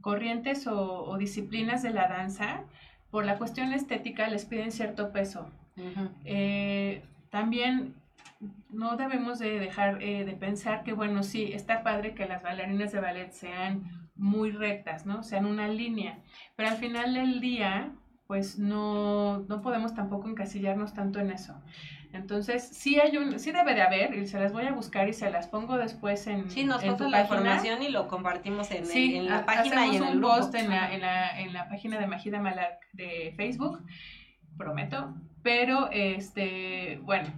corrientes 0.00 0.66
o, 0.66 1.16
disciplinas 1.18 1.82
de 1.82 1.90
la 1.90 2.08
danza, 2.08 2.64
por 3.10 3.24
la 3.24 3.38
cuestión 3.38 3.72
estética 3.72 4.28
les 4.28 4.44
piden 4.44 4.72
cierto 4.72 5.12
peso. 5.12 5.48
Eh, 6.24 7.02
también 7.30 7.94
no 8.70 8.96
debemos 8.96 9.38
de 9.38 9.58
dejar 9.58 10.02
eh, 10.02 10.24
de 10.24 10.32
pensar 10.32 10.82
que, 10.82 10.92
bueno, 10.92 11.22
sí, 11.22 11.52
está 11.52 11.82
padre 11.82 12.14
que 12.14 12.26
las 12.26 12.42
bailarinas 12.42 12.92
de 12.92 13.00
ballet 13.00 13.30
sean 13.32 14.10
muy 14.16 14.50
rectas, 14.50 15.06
¿no? 15.06 15.22
Sean 15.22 15.46
una 15.46 15.68
línea, 15.68 16.18
pero 16.56 16.70
al 16.70 16.76
final 16.76 17.14
del 17.14 17.40
día, 17.40 17.92
pues 18.26 18.58
no, 18.58 19.40
no 19.40 19.62
podemos 19.62 19.94
tampoco 19.94 20.28
encasillarnos 20.28 20.94
tanto 20.94 21.20
en 21.20 21.30
eso. 21.30 21.54
Entonces, 22.12 22.68
sí 22.68 23.00
hay 23.00 23.16
un, 23.16 23.38
sí 23.38 23.52
debe 23.52 23.74
de 23.74 23.82
haber, 23.82 24.14
y 24.14 24.26
se 24.26 24.38
las 24.38 24.52
voy 24.52 24.66
a 24.66 24.72
buscar 24.72 25.08
y 25.08 25.12
se 25.12 25.30
las 25.30 25.48
pongo 25.48 25.78
después 25.78 26.26
en 26.26 26.50
Sí, 26.50 26.64
nos 26.64 26.82
en 26.82 27.10
la 27.10 27.22
información 27.22 27.82
y 27.82 27.88
lo 27.88 28.06
compartimos 28.08 28.70
en, 28.70 28.90
en 28.90 29.28
la 29.28 29.46
página 29.46 29.86
y 29.86 29.96
en 29.96 30.02
un 30.02 30.20
post 30.20 30.54
en 30.54 30.68
la, 30.68 30.92
en, 30.94 31.00
la, 31.00 31.40
en 31.40 31.52
la 31.52 31.68
página 31.68 31.98
de 31.98 32.06
Magida 32.06 32.40
Malak 32.40 32.80
de 32.92 33.32
Facebook, 33.36 33.82
prometo, 34.58 35.14
pero 35.42 35.88
este, 35.90 37.00
bueno, 37.02 37.28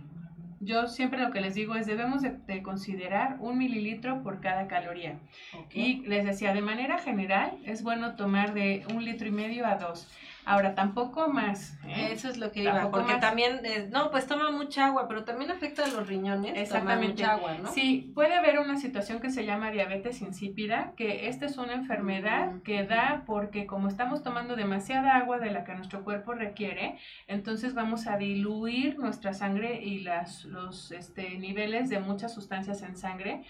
yo 0.65 0.89
siempre 0.89 1.21
lo 1.21 1.31
que 1.31 1.41
les 1.41 1.55
digo 1.55 1.75
es 1.75 1.87
debemos 1.87 2.23
de, 2.23 2.63
considerar 2.63 3.37
un 3.41 3.59
mililitro 3.59 4.23
por 4.23 4.41
cada 4.41 4.67
caloría. 4.67 5.19
Y 5.73 6.01
les 6.07 6.25
decía, 6.25 6.55
de 6.55 6.63
manera 6.63 6.99
general 6.99 7.59
es 7.65 7.83
bueno 7.83 8.17
tomar 8.17 8.55
de 8.55 8.85
un 8.95 9.05
litro 9.05 9.29
y 9.29 9.33
medio 9.33 9.67
a 9.67 9.77
dos. 9.77 10.09
Ahora, 10.45 10.75
tampoco 10.75 11.29
más. 11.29 11.79
¿eh? 11.87 12.11
Eso 12.13 12.29
es 12.29 12.37
lo 12.37 12.53
que 12.53 12.63
iba, 12.63 12.91
porque 12.91 13.15
también, 13.15 13.61
eh, 13.65 13.89
no, 13.91 14.11
pues 14.11 14.27
toma 14.27 14.51
mucha 14.51 14.87
agua, 14.87 15.09
pero 15.09 15.25
también 15.25 15.51
afecta 15.51 15.85
a 15.85 15.89
los 15.89 16.07
riñones. 16.07 16.57
Exactamente. 16.57 17.09
mucha 17.09 17.33
agua, 17.33 17.57
¿no? 17.63 17.73
Sí, 17.73 18.13
puede 18.15 18.35
haber 18.35 18.59
una 18.59 18.77
situación 18.79 19.21
que 19.21 19.31
se 19.31 19.47
llama 19.47 19.71
diabetes 19.71 20.21
insípida, 20.21 20.93
que 20.97 21.29
esta 21.29 21.47
es 21.47 21.57
una 21.57 21.73
enfermedad 21.73 22.53
mm. 22.53 22.61
que 22.61 22.85
da 22.85 23.23
porque 23.27 23.67
como 23.67 23.89
estamos 23.89 24.23
tomando 24.23 24.57
demasiada 24.57 25.17
agua 25.17 25.39
de 25.39 25.51
la 25.51 25.65
que 25.65 25.75
nuestro 25.75 26.05
cuerpo 26.05 26.35
requiere, 26.35 26.99
entonces 27.27 27.75
vamos 27.75 28.07
a 28.07 28.17
diluir 28.19 28.99
nuestra 28.99 29.33
sangre 29.33 29.83
y 29.83 30.01
las, 30.01 30.45
los 30.45 30.93
este, 30.93 31.39
niveles 31.39 31.89
de 31.89 32.01
muchas 32.01 32.35
sustancias 32.35 32.83
en 32.83 32.97
sangre, 32.97 33.45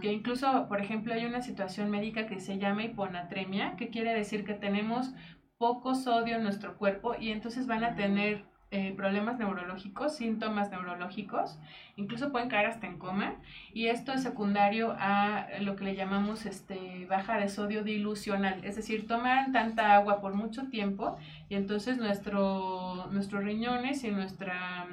que 0.00 0.12
incluso, 0.12 0.66
por 0.68 0.80
ejemplo, 0.80 1.14
hay 1.14 1.24
una 1.24 1.42
situación 1.42 1.90
médica 1.90 2.26
que 2.26 2.40
se 2.40 2.58
llama 2.58 2.84
hiponatremia, 2.84 3.76
que 3.76 3.88
quiere 3.88 4.14
decir 4.14 4.44
que 4.44 4.54
tenemos 4.54 5.12
poco 5.60 5.94
sodio 5.94 6.36
en 6.36 6.42
nuestro 6.42 6.78
cuerpo 6.78 7.14
y 7.20 7.32
entonces 7.32 7.66
van 7.66 7.84
a 7.84 7.94
tener 7.94 8.46
eh, 8.70 8.94
problemas 8.96 9.38
neurológicos, 9.38 10.16
síntomas 10.16 10.70
neurológicos, 10.70 11.58
incluso 11.96 12.32
pueden 12.32 12.48
caer 12.48 12.64
hasta 12.64 12.86
en 12.86 12.96
coma 12.96 13.34
y 13.74 13.88
esto 13.88 14.14
es 14.14 14.22
secundario 14.22 14.96
a 14.98 15.48
lo 15.60 15.76
que 15.76 15.84
le 15.84 15.96
llamamos 15.96 16.46
este, 16.46 17.04
baja 17.10 17.36
de 17.36 17.50
sodio 17.50 17.84
dilucional, 17.84 18.64
es 18.64 18.76
decir, 18.76 19.06
toman 19.06 19.52
tanta 19.52 19.94
agua 19.96 20.22
por 20.22 20.32
mucho 20.32 20.68
tiempo 20.68 21.18
y 21.50 21.56
entonces 21.56 21.98
nuestro, 21.98 23.08
nuestros 23.10 23.44
riñones 23.44 24.02
y 24.02 24.10
nuestra 24.12 24.86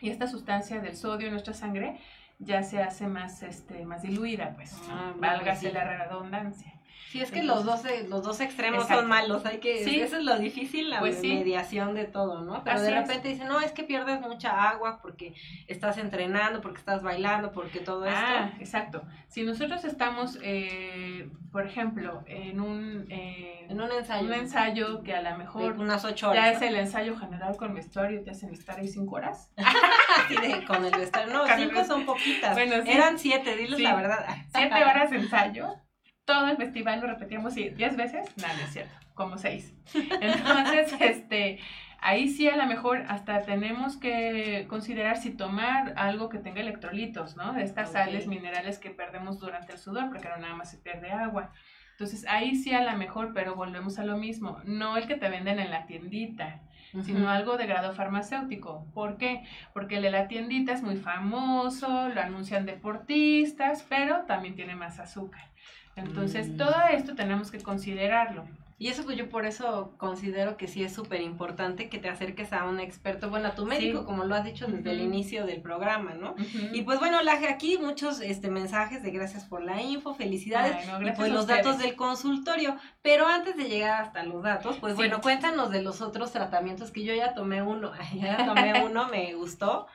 y 0.00 0.10
esta 0.10 0.26
sustancia 0.26 0.82
del 0.82 0.96
sodio 0.96 1.28
en 1.28 1.32
nuestra 1.32 1.54
sangre 1.54 1.98
ya 2.38 2.62
se 2.62 2.82
hace 2.82 3.06
más, 3.06 3.42
este, 3.42 3.86
más 3.86 4.02
diluida, 4.02 4.52
pues, 4.54 4.78
ah, 4.90 5.14
válgase 5.18 5.72
la 5.72 6.04
redundancia. 6.04 6.73
Sí, 7.10 7.20
es 7.20 7.30
que 7.30 7.42
los 7.42 7.64
dos, 7.64 7.84
eh, 7.84 8.06
los 8.08 8.22
dos 8.22 8.40
extremos 8.40 8.88
son 8.88 9.06
malos, 9.06 9.46
hay 9.46 9.58
que, 9.58 9.82
eso 10.02 10.16
es 10.16 10.24
lo 10.24 10.36
difícil, 10.38 10.90
la 10.90 10.98
pues 10.98 11.22
mediación 11.22 11.94
de 11.94 12.04
todo, 12.06 12.42
¿no? 12.42 12.64
Pero 12.64 12.80
de 12.80 12.90
repente 12.90 13.28
dicen, 13.28 13.46
no, 13.46 13.60
es 13.60 13.72
que 13.72 13.84
pierdes 13.84 14.20
mucha 14.20 14.68
agua 14.68 15.00
porque 15.00 15.34
estás 15.68 15.98
entrenando, 15.98 16.60
porque 16.60 16.78
estás 16.78 17.02
bailando, 17.02 17.52
porque 17.52 17.80
todo 17.80 18.04
esto. 18.06 18.18
Ah, 18.18 18.52
exacto. 18.58 19.02
Si 19.28 19.42
nosotros 19.42 19.84
estamos, 19.84 20.38
eh, 20.42 21.30
por 21.52 21.66
ejemplo, 21.66 22.24
en 22.26 22.60
un, 22.60 23.06
eh, 23.10 23.66
en 23.68 23.80
un 23.80 23.92
ensayo. 23.92 24.26
Un 24.26 24.34
ensayo 24.34 25.02
que 25.02 25.14
a 25.14 25.22
lo 25.22 25.38
mejor 25.38 25.78
unas 25.78 26.04
ocho 26.04 26.30
horas, 26.30 26.44
ya 26.44 26.52
es 26.52 26.62
el 26.62 26.76
ensayo 26.76 27.16
general 27.16 27.56
con 27.56 27.74
vestuario 27.74 28.22
te 28.22 28.30
hacen 28.30 28.52
estar 28.52 28.78
ahí 28.78 28.88
cinco 28.88 29.16
horas. 29.16 29.50
De, 30.28 30.64
con 30.64 30.84
el 30.84 30.92
vestuario. 30.92 31.32
No, 31.32 31.44
cinco 31.56 31.84
son 31.84 32.06
poquitas. 32.06 32.54
Bueno, 32.54 32.76
Eran 32.86 33.18
siete, 33.18 33.56
diles 33.56 33.80
la 33.80 33.94
verdad. 33.94 34.26
Siete 34.52 34.84
horas 34.84 35.10
de 35.10 35.16
ensayo 35.18 35.76
todo 36.24 36.48
el 36.48 36.56
festival 36.56 37.00
lo 37.00 37.06
repetíamos 37.06 37.54
diez 37.54 37.96
veces, 37.96 38.36
nada, 38.36 38.54
no 38.54 38.64
es 38.64 38.72
cierto, 38.72 38.94
como 39.14 39.38
seis. 39.38 39.74
Entonces, 39.94 40.94
este, 41.00 41.58
ahí 42.00 42.28
sí 42.28 42.48
a 42.48 42.56
lo 42.56 42.66
mejor 42.66 43.04
hasta 43.08 43.42
tenemos 43.42 43.96
que 43.96 44.66
considerar 44.68 45.16
si 45.16 45.30
tomar 45.30 45.94
algo 45.96 46.28
que 46.28 46.38
tenga 46.38 46.60
electrolitos, 46.60 47.36
¿no? 47.36 47.52
De 47.52 47.62
estas 47.62 47.92
sales 47.92 48.26
minerales 48.26 48.78
que 48.78 48.90
perdemos 48.90 49.38
durante 49.38 49.72
el 49.72 49.78
sudor, 49.78 50.10
porque 50.10 50.28
no 50.28 50.36
nada 50.38 50.54
más 50.54 50.70
se 50.70 50.78
pierde 50.78 51.10
agua. 51.10 51.50
Entonces, 51.92 52.26
ahí 52.28 52.56
sí 52.56 52.74
a 52.74 52.82
lo 52.82 52.96
mejor, 52.96 53.32
pero 53.34 53.54
volvemos 53.54 53.98
a 53.98 54.04
lo 54.04 54.16
mismo, 54.16 54.60
no 54.64 54.96
el 54.96 55.06
que 55.06 55.14
te 55.14 55.28
venden 55.28 55.60
en 55.60 55.70
la 55.70 55.86
tiendita, 55.86 56.60
sino 57.02 57.28
algo 57.28 57.56
de 57.56 57.66
grado 57.66 57.92
farmacéutico. 57.92 58.86
¿Por 58.94 59.16
qué? 59.16 59.44
Porque 59.72 59.96
el 59.96 60.02
de 60.02 60.10
la 60.10 60.28
tiendita 60.28 60.72
es 60.72 60.82
muy 60.82 60.96
famoso, 60.96 62.08
lo 62.08 62.20
anuncian 62.20 62.66
deportistas, 62.66 63.84
pero 63.88 64.24
también 64.26 64.54
tiene 64.54 64.76
más 64.76 65.00
azúcar. 65.00 65.53
Entonces, 65.96 66.48
mm. 66.48 66.56
todo 66.56 66.74
esto 66.90 67.14
tenemos 67.14 67.50
que 67.50 67.60
considerarlo. 67.60 68.44
Y 68.76 68.88
eso 68.88 69.04
pues 69.04 69.16
yo 69.16 69.28
por 69.28 69.46
eso 69.46 69.94
considero 69.98 70.56
que 70.56 70.66
sí 70.66 70.82
es 70.82 70.92
súper 70.92 71.20
importante 71.20 71.88
que 71.88 71.98
te 71.98 72.08
acerques 72.08 72.52
a 72.52 72.64
un 72.64 72.80
experto, 72.80 73.30
bueno, 73.30 73.48
a 73.48 73.54
tu 73.54 73.66
médico, 73.66 74.04
como 74.04 74.24
lo 74.24 74.34
has 74.34 74.44
dicho 74.44 74.66
desde 74.66 74.90
el 74.90 75.00
inicio 75.00 75.46
del 75.46 75.62
programa, 75.62 76.14
¿no? 76.14 76.34
Y 76.72 76.82
pues 76.82 76.98
bueno, 76.98 77.22
Laje, 77.22 77.46
aquí 77.46 77.78
muchos 77.78 78.20
este, 78.20 78.50
mensajes 78.50 79.04
de 79.04 79.12
gracias 79.12 79.44
por 79.44 79.62
la 79.62 79.80
info, 79.80 80.14
felicidades, 80.14 80.76
y 81.00 81.10
pues 81.12 81.32
los 81.32 81.46
datos 81.46 81.78
del 81.78 81.94
consultorio. 81.94 82.76
Pero 83.00 83.28
antes 83.28 83.56
de 83.56 83.68
llegar 83.68 84.02
hasta 84.02 84.24
los 84.24 84.42
datos, 84.42 84.76
pues 84.80 84.96
bueno, 84.96 85.20
cuéntanos 85.20 85.70
de 85.70 85.80
los 85.80 86.00
otros 86.00 86.32
tratamientos 86.32 86.90
que 86.90 87.04
yo 87.04 87.14
ya 87.14 87.32
tomé 87.32 87.62
uno, 87.62 87.92
ya 88.14 88.44
tomé 88.44 88.84
uno, 88.84 89.08
me 89.08 89.34
gustó. 89.34 89.86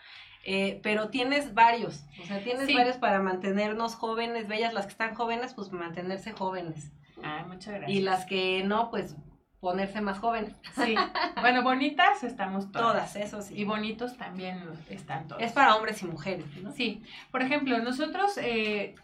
Eh, 0.52 0.80
pero 0.82 1.10
tienes 1.10 1.54
varios, 1.54 2.04
o 2.20 2.26
sea, 2.26 2.43
tienes 2.43 2.74
varios 2.74 2.97
para 2.97 3.20
mantenernos 3.20 3.93
jóvenes, 3.93 4.47
bellas, 4.47 4.74
las 4.74 4.88
que 4.88 4.93
están 4.93 5.14
jóvenes, 5.14 5.54
pues 5.54 5.72
mantenerse 5.72 6.32
jóvenes. 6.32 6.91
Ah, 7.24 7.45
muchas 7.47 7.76
gracias. 7.76 7.91
Y 7.91 8.02
las 8.02 8.26
que 8.26 8.64
no, 8.64 8.89
pues 8.89 9.16
ponerse 9.60 10.02
más 10.02 10.18
jóvenes. 10.18 10.56
Sí, 10.74 10.95
bueno, 11.39 11.62
bonitas 11.62 12.24
estamos 12.24 12.72
todas. 12.72 13.14
Todas, 13.14 13.16
eso 13.16 13.43
sí. 13.43 13.60
Y 13.60 13.64
bonitos 13.64 14.18
también 14.18 14.64
están 14.89 15.28
todos. 15.28 15.39
Es 15.39 15.52
para 15.52 15.76
hombres 15.76 16.02
y 16.02 16.08
mujeres, 16.08 16.47
¿no? 16.64 16.72
Sí, 16.72 17.04
por 17.30 17.43
ejemplo, 17.43 17.78
nosotros 17.78 18.36
eh, 18.39 18.95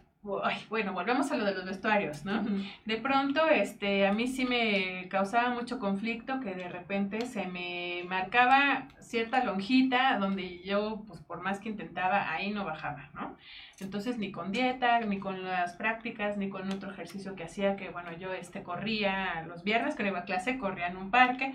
bueno, 0.69 0.93
volvemos 0.93 1.31
a 1.31 1.37
lo 1.37 1.45
de 1.45 1.53
los 1.53 1.65
vestuarios, 1.65 2.25
¿no? 2.25 2.43
De 2.85 2.97
pronto, 2.97 3.47
este, 3.47 4.07
a 4.07 4.11
mí 4.11 4.27
sí 4.27 4.45
me 4.45 5.07
causaba 5.09 5.49
mucho 5.49 5.79
conflicto 5.79 6.39
que 6.39 6.55
de 6.55 6.67
repente 6.67 7.25
se 7.27 7.45
me 7.47 8.03
marcaba 8.07 8.87
cierta 8.99 9.43
lonjita 9.43 10.17
donde 10.17 10.63
yo, 10.63 11.03
pues 11.07 11.21
por 11.21 11.41
más 11.41 11.59
que 11.59 11.69
intentaba, 11.69 12.31
ahí 12.31 12.49
no 12.51 12.65
bajaba, 12.65 13.09
¿no? 13.13 13.37
Entonces, 13.79 14.17
ni 14.17 14.31
con 14.31 14.51
dieta, 14.51 14.99
ni 15.01 15.19
con 15.19 15.43
las 15.43 15.73
prácticas, 15.73 16.37
ni 16.37 16.49
con 16.49 16.71
otro 16.71 16.91
ejercicio 16.91 17.35
que 17.35 17.43
hacía, 17.43 17.75
que 17.75 17.89
bueno, 17.89 18.11
yo 18.17 18.33
este, 18.33 18.63
corría 18.63 19.43
los 19.47 19.63
viernes 19.63 19.95
que 19.95 20.03
no 20.03 20.09
iba 20.09 20.19
a 20.19 20.25
clase, 20.25 20.57
corría 20.57 20.87
en 20.87 20.97
un 20.97 21.11
parque. 21.11 21.53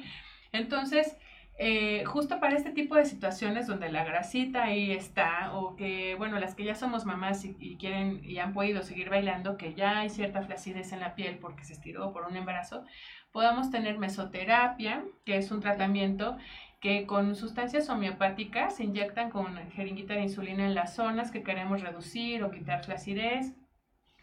Entonces, 0.53 1.16
eh, 1.62 2.06
justo 2.06 2.40
para 2.40 2.56
este 2.56 2.70
tipo 2.70 2.94
de 2.94 3.04
situaciones 3.04 3.66
donde 3.66 3.92
la 3.92 4.02
grasita 4.02 4.64
ahí 4.64 4.92
está, 4.92 5.52
o 5.52 5.76
que, 5.76 6.14
bueno, 6.14 6.38
las 6.38 6.54
que 6.54 6.64
ya 6.64 6.74
somos 6.74 7.04
mamás 7.04 7.44
y, 7.44 7.76
quieren 7.76 8.24
y 8.24 8.38
han 8.38 8.54
podido 8.54 8.82
seguir 8.82 9.11
bailando, 9.11 9.58
que 9.58 9.74
ya 9.74 9.98
hay 9.98 10.08
cierta 10.08 10.40
flacidez 10.40 10.94
en 10.94 11.00
la 11.00 11.14
piel 11.14 11.36
porque 11.36 11.64
se 11.64 11.74
estiró 11.74 12.14
por 12.14 12.24
un 12.24 12.34
embarazo, 12.34 12.86
podamos 13.30 13.70
tener 13.70 13.98
mesoterapia, 13.98 15.04
que 15.26 15.36
es 15.36 15.50
un 15.50 15.61
tratamiento 15.61 16.38
que 16.80 17.04
con 17.06 17.36
sustancias 17.36 17.90
homeopáticas 17.90 18.76
se 18.76 18.84
inyectan 18.84 19.28
con 19.28 19.54
jeringuita 19.72 20.14
de 20.14 20.22
insulina 20.22 20.64
en 20.64 20.74
las 20.74 20.94
zonas 20.94 21.30
que 21.30 21.42
queremos 21.42 21.82
reducir 21.82 22.42
o 22.42 22.50
quitar 22.50 22.82
flacidez 22.86 23.52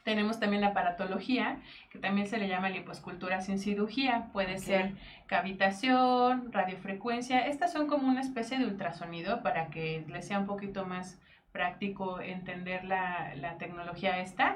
tenemos 0.07 0.39
también 0.39 0.61
la 0.61 0.69
aparatología, 0.69 1.57
que 1.89 1.99
también 1.99 2.27
se 2.27 2.37
le 2.37 2.47
llama 2.47 2.69
liposcultura 2.69 3.41
sin 3.41 3.59
cirugía. 3.59 4.29
Puede 4.31 4.57
ser 4.57 4.93
cavitación, 5.25 6.53
radiofrecuencia. 6.53 7.45
Estas 7.45 7.73
son 7.73 7.87
como 7.87 8.07
una 8.07 8.21
especie 8.21 8.57
de 8.57 8.67
ultrasonido 8.67 9.43
para 9.43 9.67
que 9.67 10.05
les 10.07 10.25
sea 10.25 10.39
un 10.39 10.45
poquito 10.45 10.85
más 10.85 11.19
práctico 11.51 12.21
entender 12.21 12.85
la, 12.85 13.35
la 13.35 13.57
tecnología 13.57 14.21
esta. 14.21 14.55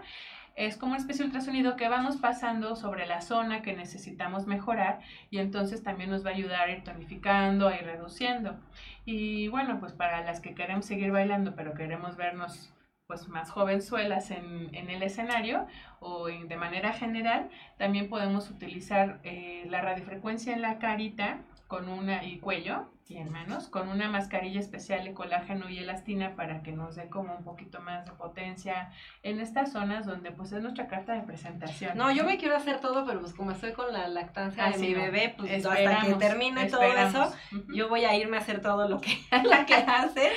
Es 0.56 0.78
como 0.78 0.94
una 0.94 1.02
especie 1.02 1.24
de 1.24 1.28
ultrasonido 1.28 1.76
que 1.76 1.90
vamos 1.90 2.16
pasando 2.16 2.78
sobre 2.78 3.06
la 3.06 3.20
zona 3.20 3.62
que 3.62 3.74
necesitamos 3.74 4.48
mejorar 4.48 5.02
y 5.32 5.40
entonces 5.40 5.84
también 5.84 6.12
nos 6.12 6.26
va 6.26 6.30
a 6.30 6.34
ayudar 6.34 6.70
a 6.70 6.72
ir 6.72 6.86
tonificando, 6.86 7.68
a 7.68 7.76
ir 7.76 7.84
reduciendo. 7.84 8.56
Y 9.04 9.50
bueno, 9.50 9.82
pues 9.82 9.92
para 9.92 10.22
las 10.22 10.40
que 10.40 10.56
queremos 10.56 10.86
seguir 10.86 11.12
bailando 11.12 11.58
pero 11.58 11.74
queremos 11.74 12.16
vernos 12.16 12.72
pues 13.12 13.28
más 13.28 13.52
jovenzuelas 13.52 14.32
en, 14.32 14.74
en 14.74 14.90
el 14.90 15.04
escenario 15.04 15.68
o 16.00 16.28
de 16.28 16.56
manera 16.56 16.94
general, 16.94 17.50
también 17.78 18.08
podemos 18.08 18.50
utilizar 18.50 19.20
eh, 19.26 19.66
la 19.70 19.82
radiofrecuencia 19.82 20.54
en 20.54 20.62
la 20.62 20.80
carita 20.80 21.40
con 21.68 21.90
una 21.90 22.24
y 22.24 22.40
cuello 22.40 22.86
y 23.10 23.18
en 23.18 23.30
manos 23.30 23.68
con 23.68 23.90
una 23.90 24.08
mascarilla 24.08 24.62
especial 24.62 25.04
de 25.04 25.14
colágeno 25.14 25.70
y 25.70 25.80
elastina 25.80 26.38
para 26.38 26.64
que 26.64 26.72
nos 26.72 26.96
dé 26.96 27.10
como 27.10 27.36
un 27.36 27.44
poquito 27.44 27.82
más 27.82 28.06
de 28.06 28.14
potencia 28.14 28.92
en 29.24 29.42
estas 29.42 29.74
zonas 29.74 30.06
donde 30.06 30.32
pues 30.32 30.54
es 30.54 30.62
nuestra 30.62 30.88
carta 30.88 31.12
de 31.12 31.24
presentación. 31.24 31.98
No, 31.98 32.12
yo 32.12 32.24
me 32.24 32.38
quiero 32.38 32.56
hacer 32.56 32.80
todo, 32.80 33.06
pero 33.06 33.20
pues 33.20 33.34
como 33.34 33.52
estoy 33.52 33.74
con 33.74 33.92
la 33.92 34.08
lactancia 34.08 34.70
de 34.70 34.78
mi 34.78 34.94
bebé, 34.94 35.36
pues 35.38 35.66
hasta 35.66 36.00
que 36.00 36.14
termine 36.14 36.70
todo 36.70 36.84
eso, 36.84 37.34
yo 37.74 37.90
voy 37.90 38.06
a 38.06 38.16
irme 38.16 38.38
a 38.38 38.40
hacer 38.40 38.62
todo 38.62 38.88
lo 38.88 39.02
que, 39.02 39.18
la 39.44 39.66
que 39.66 39.76
hace 39.76 40.32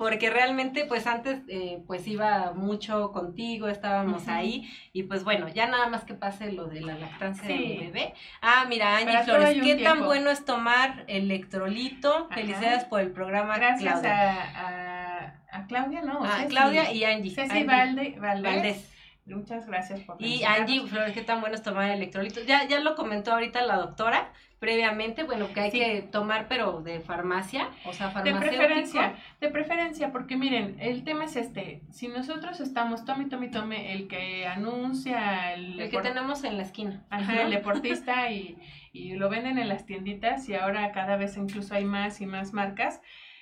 porque 0.00 0.30
realmente 0.30 0.86
pues 0.86 1.06
antes 1.06 1.42
eh, 1.48 1.82
pues 1.86 2.08
iba 2.08 2.54
mucho 2.54 3.12
contigo, 3.12 3.68
estábamos 3.68 4.28
ahí 4.28 4.66
y 4.94 5.02
pues 5.02 5.24
bueno, 5.24 5.48
ya 5.48 5.66
nada 5.66 5.88
más 5.88 6.04
que 6.04 6.14
pase 6.14 6.52
lo 6.52 6.68
de 6.68 6.80
la 6.80 6.94
lactancia 6.94 7.46
de 7.46 7.54
mi 7.54 7.76
bebé. 7.76 8.14
Ah, 8.40 8.64
mira, 8.66 8.96
Angie 8.96 9.22
Flores, 9.24 9.58
¿qué 9.62 9.74
tan 9.74 10.06
bueno 10.06 10.30
es 10.30 10.46
tomar 10.46 11.04
electrolito? 11.06 12.30
Felicidades 12.30 12.84
por 12.84 13.02
el 13.02 13.10
programa. 13.10 13.58
Gracias 13.58 14.02
A, 14.02 15.34
a, 15.52 15.66
Claudia, 15.66 16.00
¿no? 16.00 16.24
A 16.24 16.46
Claudia 16.46 16.90
y 16.90 17.04
Angie. 17.04 17.34
Ceci 17.34 17.64
Valde, 17.64 18.16
Valdés. 18.18 18.89
Muchas 19.36 19.66
gracias 19.66 20.00
por 20.00 20.20
Y 20.20 20.44
Angie, 20.44 20.86
Flores, 20.86 21.12
qué 21.12 21.22
tan 21.22 21.40
bueno 21.40 21.56
es 21.56 21.62
tomar 21.62 21.90
electrolitos. 21.90 22.46
Ya, 22.46 22.66
ya 22.66 22.80
lo 22.80 22.94
comentó 22.94 23.32
ahorita 23.32 23.62
la 23.62 23.76
doctora 23.76 24.32
previamente, 24.60 25.24
bueno, 25.24 25.48
que 25.54 25.60
hay 25.60 25.70
que 25.70 26.02
tomar, 26.02 26.46
pero 26.46 26.82
de 26.82 27.00
farmacia, 27.00 27.70
o 27.86 27.94
sea, 27.94 28.10
De 28.22 28.34
preferencia, 28.34 29.14
de 29.40 29.48
preferencia, 29.48 30.12
porque 30.12 30.36
miren, 30.36 30.76
el 30.80 31.02
tema 31.02 31.24
es 31.24 31.36
este, 31.36 31.80
si 31.90 32.08
nosotros 32.08 32.60
estamos, 32.60 33.06
tome, 33.06 33.24
tome, 33.24 33.48
tome, 33.48 33.94
el 33.94 34.06
que 34.06 34.46
anuncia, 34.46 35.54
el... 35.54 35.80
El 35.80 35.90
que 35.90 36.00
tenemos 36.00 36.44
en 36.44 36.58
la 36.58 36.62
esquina. 36.62 37.02
Ajá, 37.08 37.42
el 37.42 37.50
deportista 37.50 38.30
y, 38.30 38.58
y 38.92 39.14
lo 39.14 39.30
venden 39.30 39.56
en 39.56 39.68
las 39.68 39.86
tienditas 39.86 40.46
y 40.50 40.54
ahora 40.54 40.92
cada 40.92 41.16
vez 41.16 41.38
incluso 41.38 41.74
hay 41.74 41.86
más 41.86 42.20
y 42.20 42.26
más 42.26 42.52
marcas, 42.52 43.00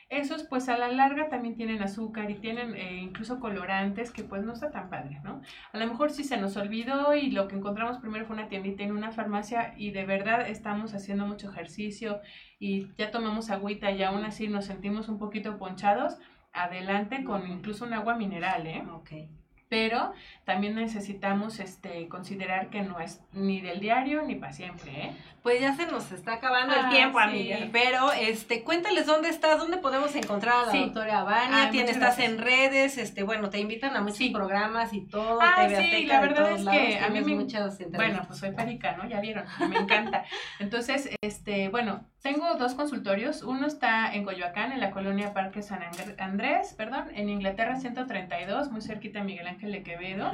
esos 0.09 0.45
pues 0.45 0.69
a 0.69 0.79
la 0.79 0.89
larga 0.89 1.29
también 1.29 1.55
tienen 1.55 1.83
azúcar 1.83 2.31
y 2.31 2.35
tienen 2.37 2.75
eh, 2.75 2.97
incluso 2.97 3.41
colorantes 3.41 4.11
que 4.11 4.25
pues 4.25 4.43
no 4.43 4.53
está 4.55 4.71
tan 4.71 4.89
padre, 4.89 5.21
¿no? 5.23 5.43
A 5.73 5.79
lo 5.79 5.87
mejor 5.87 6.11
si 6.11 6.25
se 6.25 6.39
nos 6.39 6.57
olvidó 6.57 7.15
y 7.15 7.31
lo 7.31 7.47
que 7.49 7.57
encontramos 7.57 7.99
primero 7.99 8.27
fue 8.27 8.37
una 8.37 8.49
tiendita 8.49 8.83
en 8.83 8.93
una 8.93 9.13
farmacia 9.13 9.75
y 9.77 9.91
de 9.91 10.07
verdad 10.07 10.49
estamos 10.49 10.95
haciendo 10.95 11.27
mucho 11.27 11.51
ejercicio 11.51 12.21
y 12.59 12.93
ya 12.97 13.11
tomamos 13.11 13.51
agüita 13.51 13.91
y 13.91 14.03
aún 14.03 14.25
así 14.25 14.49
nos 14.49 14.65
sentimos 14.65 15.09
un 15.09 15.19
poquito 15.19 15.59
ponchados, 15.59 16.19
adelante 16.53 17.25
con 17.25 17.47
incluso 17.51 17.85
un 17.85 17.93
agua 17.93 18.17
mineral, 18.17 18.67
¿eh? 18.67 18.85
Ok 18.93 19.38
pero 19.69 20.13
también 20.45 20.75
necesitamos 20.75 21.61
este, 21.61 22.09
considerar 22.09 22.71
que 22.71 22.83
no 22.83 23.01
es 23.01 23.21
ni 23.33 23.61
del 23.61 23.81
diario 23.81 24.23
ni 24.23 24.35
para 24.35 24.53
siempre. 24.53 24.91
¿eh? 24.91 25.17
Pues 25.43 25.61
ya 25.61 25.75
se 25.75 25.87
nos 25.87 26.11
está 26.11 26.35
acabando 26.35 26.75
el 26.75 26.87
ah, 26.87 26.91
tiempo, 26.91 27.19
amiga. 27.19 27.59
Pero 27.71 28.13
este, 28.13 28.65
cuéntales 28.65 29.07
dónde 29.07 29.29
estás, 29.29 29.59
dónde 29.59 29.77
podemos 29.77 30.15
encontrar 30.15 30.69
a 30.69 30.73
la 30.73 30.81
doctora. 30.81 31.25
Ah, 31.29 31.69
Tienes, 31.71 31.93
estás 31.93 32.19
en 32.19 32.39
redes, 32.39 32.99
este, 32.99 33.23
bueno, 33.23 33.51
te 33.51 33.59
invitan 33.59 33.95
a 33.97 34.01
muchos 34.01 34.29
programas 34.33 34.93
y 34.93 35.03
todo. 35.03 35.39
Ah, 35.41 35.67
TV 35.67 35.83
sí, 35.83 36.07
la 36.07 36.21
verdad 36.21 36.53
es 36.53 36.67
que 36.67 36.99
a 36.99 37.09
mí 37.09 37.21
me... 37.21 37.35
muchas 37.35 37.79
Bueno, 37.93 38.23
pues 38.27 38.39
soy 38.39 38.53
perica, 38.53 38.97
¿no? 38.97 39.09
Ya 39.09 39.21
vieron, 39.21 39.45
me 39.69 39.77
encanta. 39.79 40.25
Entonces, 40.59 41.11
este, 41.23 41.69
bueno, 41.69 42.05
tengo 42.23 42.55
dos 42.55 42.75
consultorios. 42.75 43.43
Uno 43.43 43.67
está 43.67 44.13
en 44.15 44.25
Coyoacán, 44.25 44.73
en 44.73 44.81
la 44.81 44.91
colonia 44.91 45.33
Parque 45.33 45.63
San 45.63 45.81
Andrés, 46.19 46.75
perdón, 46.75 47.09
en 47.15 47.29
Inglaterra 47.29 47.77
132, 47.77 48.71
muy 48.71 48.81
cerquita 48.81 49.21
de 49.21 49.25
Miguel 49.25 49.47
Ángel 49.47 49.73
de 49.73 49.83
Quevedo. 49.83 50.31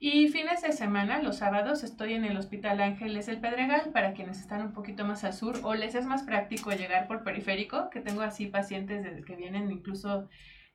Y 0.00 0.28
fines 0.28 0.62
de 0.62 0.70
semana, 0.72 1.20
los 1.20 1.38
sábados, 1.38 1.82
estoy 1.82 2.14
en 2.14 2.24
el 2.24 2.36
Hospital 2.36 2.80
Ángeles 2.80 3.26
El 3.26 3.40
Pedregal 3.40 3.90
para 3.92 4.12
quienes 4.12 4.38
están 4.38 4.62
un 4.62 4.72
poquito 4.72 5.04
más 5.04 5.24
al 5.24 5.32
sur 5.32 5.58
o 5.64 5.74
les 5.74 5.96
es 5.96 6.06
más 6.06 6.22
práctico 6.22 6.70
llegar 6.70 7.08
por 7.08 7.24
periférico, 7.24 7.90
que 7.90 8.00
tengo 8.00 8.22
así 8.22 8.46
pacientes 8.46 9.24
que 9.24 9.34
vienen 9.34 9.72
incluso 9.72 10.28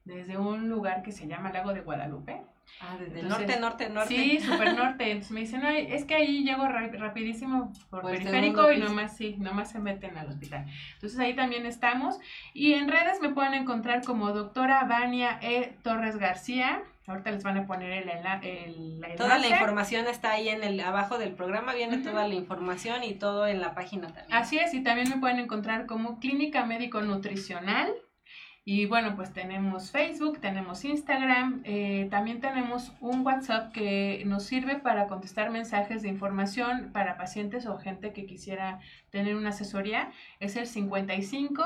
desde 0.03 0.37
un 0.37 0.67
lugar 0.67 1.03
que 1.03 1.13
se 1.13 1.27
llama 1.27 1.53
Lago 1.53 1.73
de 1.73 1.81
Guadalupe. 1.81 2.41
Ah, 2.79 2.97
desde 2.99 3.21
el 3.21 3.29
norte, 3.29 3.59
norte, 3.59 3.89
norte. 3.89 4.15
Sí, 4.15 4.39
súper 4.39 4.75
norte. 4.75 5.11
Entonces 5.11 5.31
me 5.31 5.39
dicen, 5.41 5.63
Ay, 5.63 5.87
es 5.89 6.05
que 6.05 6.15
ahí 6.15 6.43
llego 6.43 6.67
rapidísimo 6.67 7.71
por, 7.89 8.01
periférico 8.03 8.71
y 8.71 8.79
nomás, 8.79 9.15
sí, 9.15 9.35
nomás 9.37 9.71
se 9.71 9.79
meten 9.79 10.17
al 10.17 10.27
hospital. 10.27 10.65
Entonces 10.95 11.17
ahí 11.19 11.33
también 11.33 11.65
estamos. 11.65 12.19
Y 12.53 12.73
en 12.73 12.89
redes 12.89 13.21
me 13.21 13.29
pueden 13.29 13.53
encontrar 13.53 14.03
como 14.03 14.31
doctora 14.31 14.83
Vania 14.85 15.39
E. 15.41 15.77
Torres 15.83 16.17
García. 16.17 16.83
Ahorita 17.05 17.31
les 17.31 17.43
van 17.43 17.57
a 17.57 17.67
poner 17.67 17.91
el, 17.91 18.09
el, 18.43 19.15
Toda 19.17 19.37
la 19.37 19.47
información 19.47 20.07
está 20.07 20.31
ahí 20.31 20.47
en 20.47 20.63
el 20.63 20.79
abajo 20.79 21.17
del 21.17 21.33
programa, 21.33 21.73
viene 21.73 21.97
toda 21.97 22.25
la 22.27 22.33
información 22.33 23.03
y 23.03 23.13
todo 23.15 23.45
en 23.45 23.59
la 23.59 23.75
página 23.75 24.07
también. 24.07 24.33
Así 24.33 24.57
es, 24.57 24.73
y 24.73 24.83
también 24.83 25.09
me 25.09 25.17
pueden 25.17 25.39
encontrar 25.39 25.85
como 25.85 26.19
Clínica 26.19 26.65
Médico 26.65 27.01
Nutricional. 27.01 27.93
Y 28.65 28.85
bueno, 28.85 29.15
pues 29.17 29.33
tenemos 29.33 29.91
Facebook, 29.91 30.39
tenemos 30.39 30.85
Instagram, 30.85 31.63
eh, 31.65 32.07
también 32.09 32.39
tenemos 32.39 32.93
un 33.01 33.25
WhatsApp 33.25 33.73
que 33.73 34.23
nos 34.25 34.43
sirve 34.43 34.77
para 34.77 35.07
contestar 35.07 35.51
mensajes 35.51 36.01
de 36.01 36.07
información 36.07 36.91
para 36.93 37.17
pacientes 37.17 37.65
o 37.65 37.77
gente 37.77 38.13
que 38.13 38.25
quisiera 38.25 38.79
tener 39.09 39.35
una 39.35 39.49
asesoría. 39.49 40.11
Es 40.39 40.55
el 40.55 40.67
55 40.67 41.63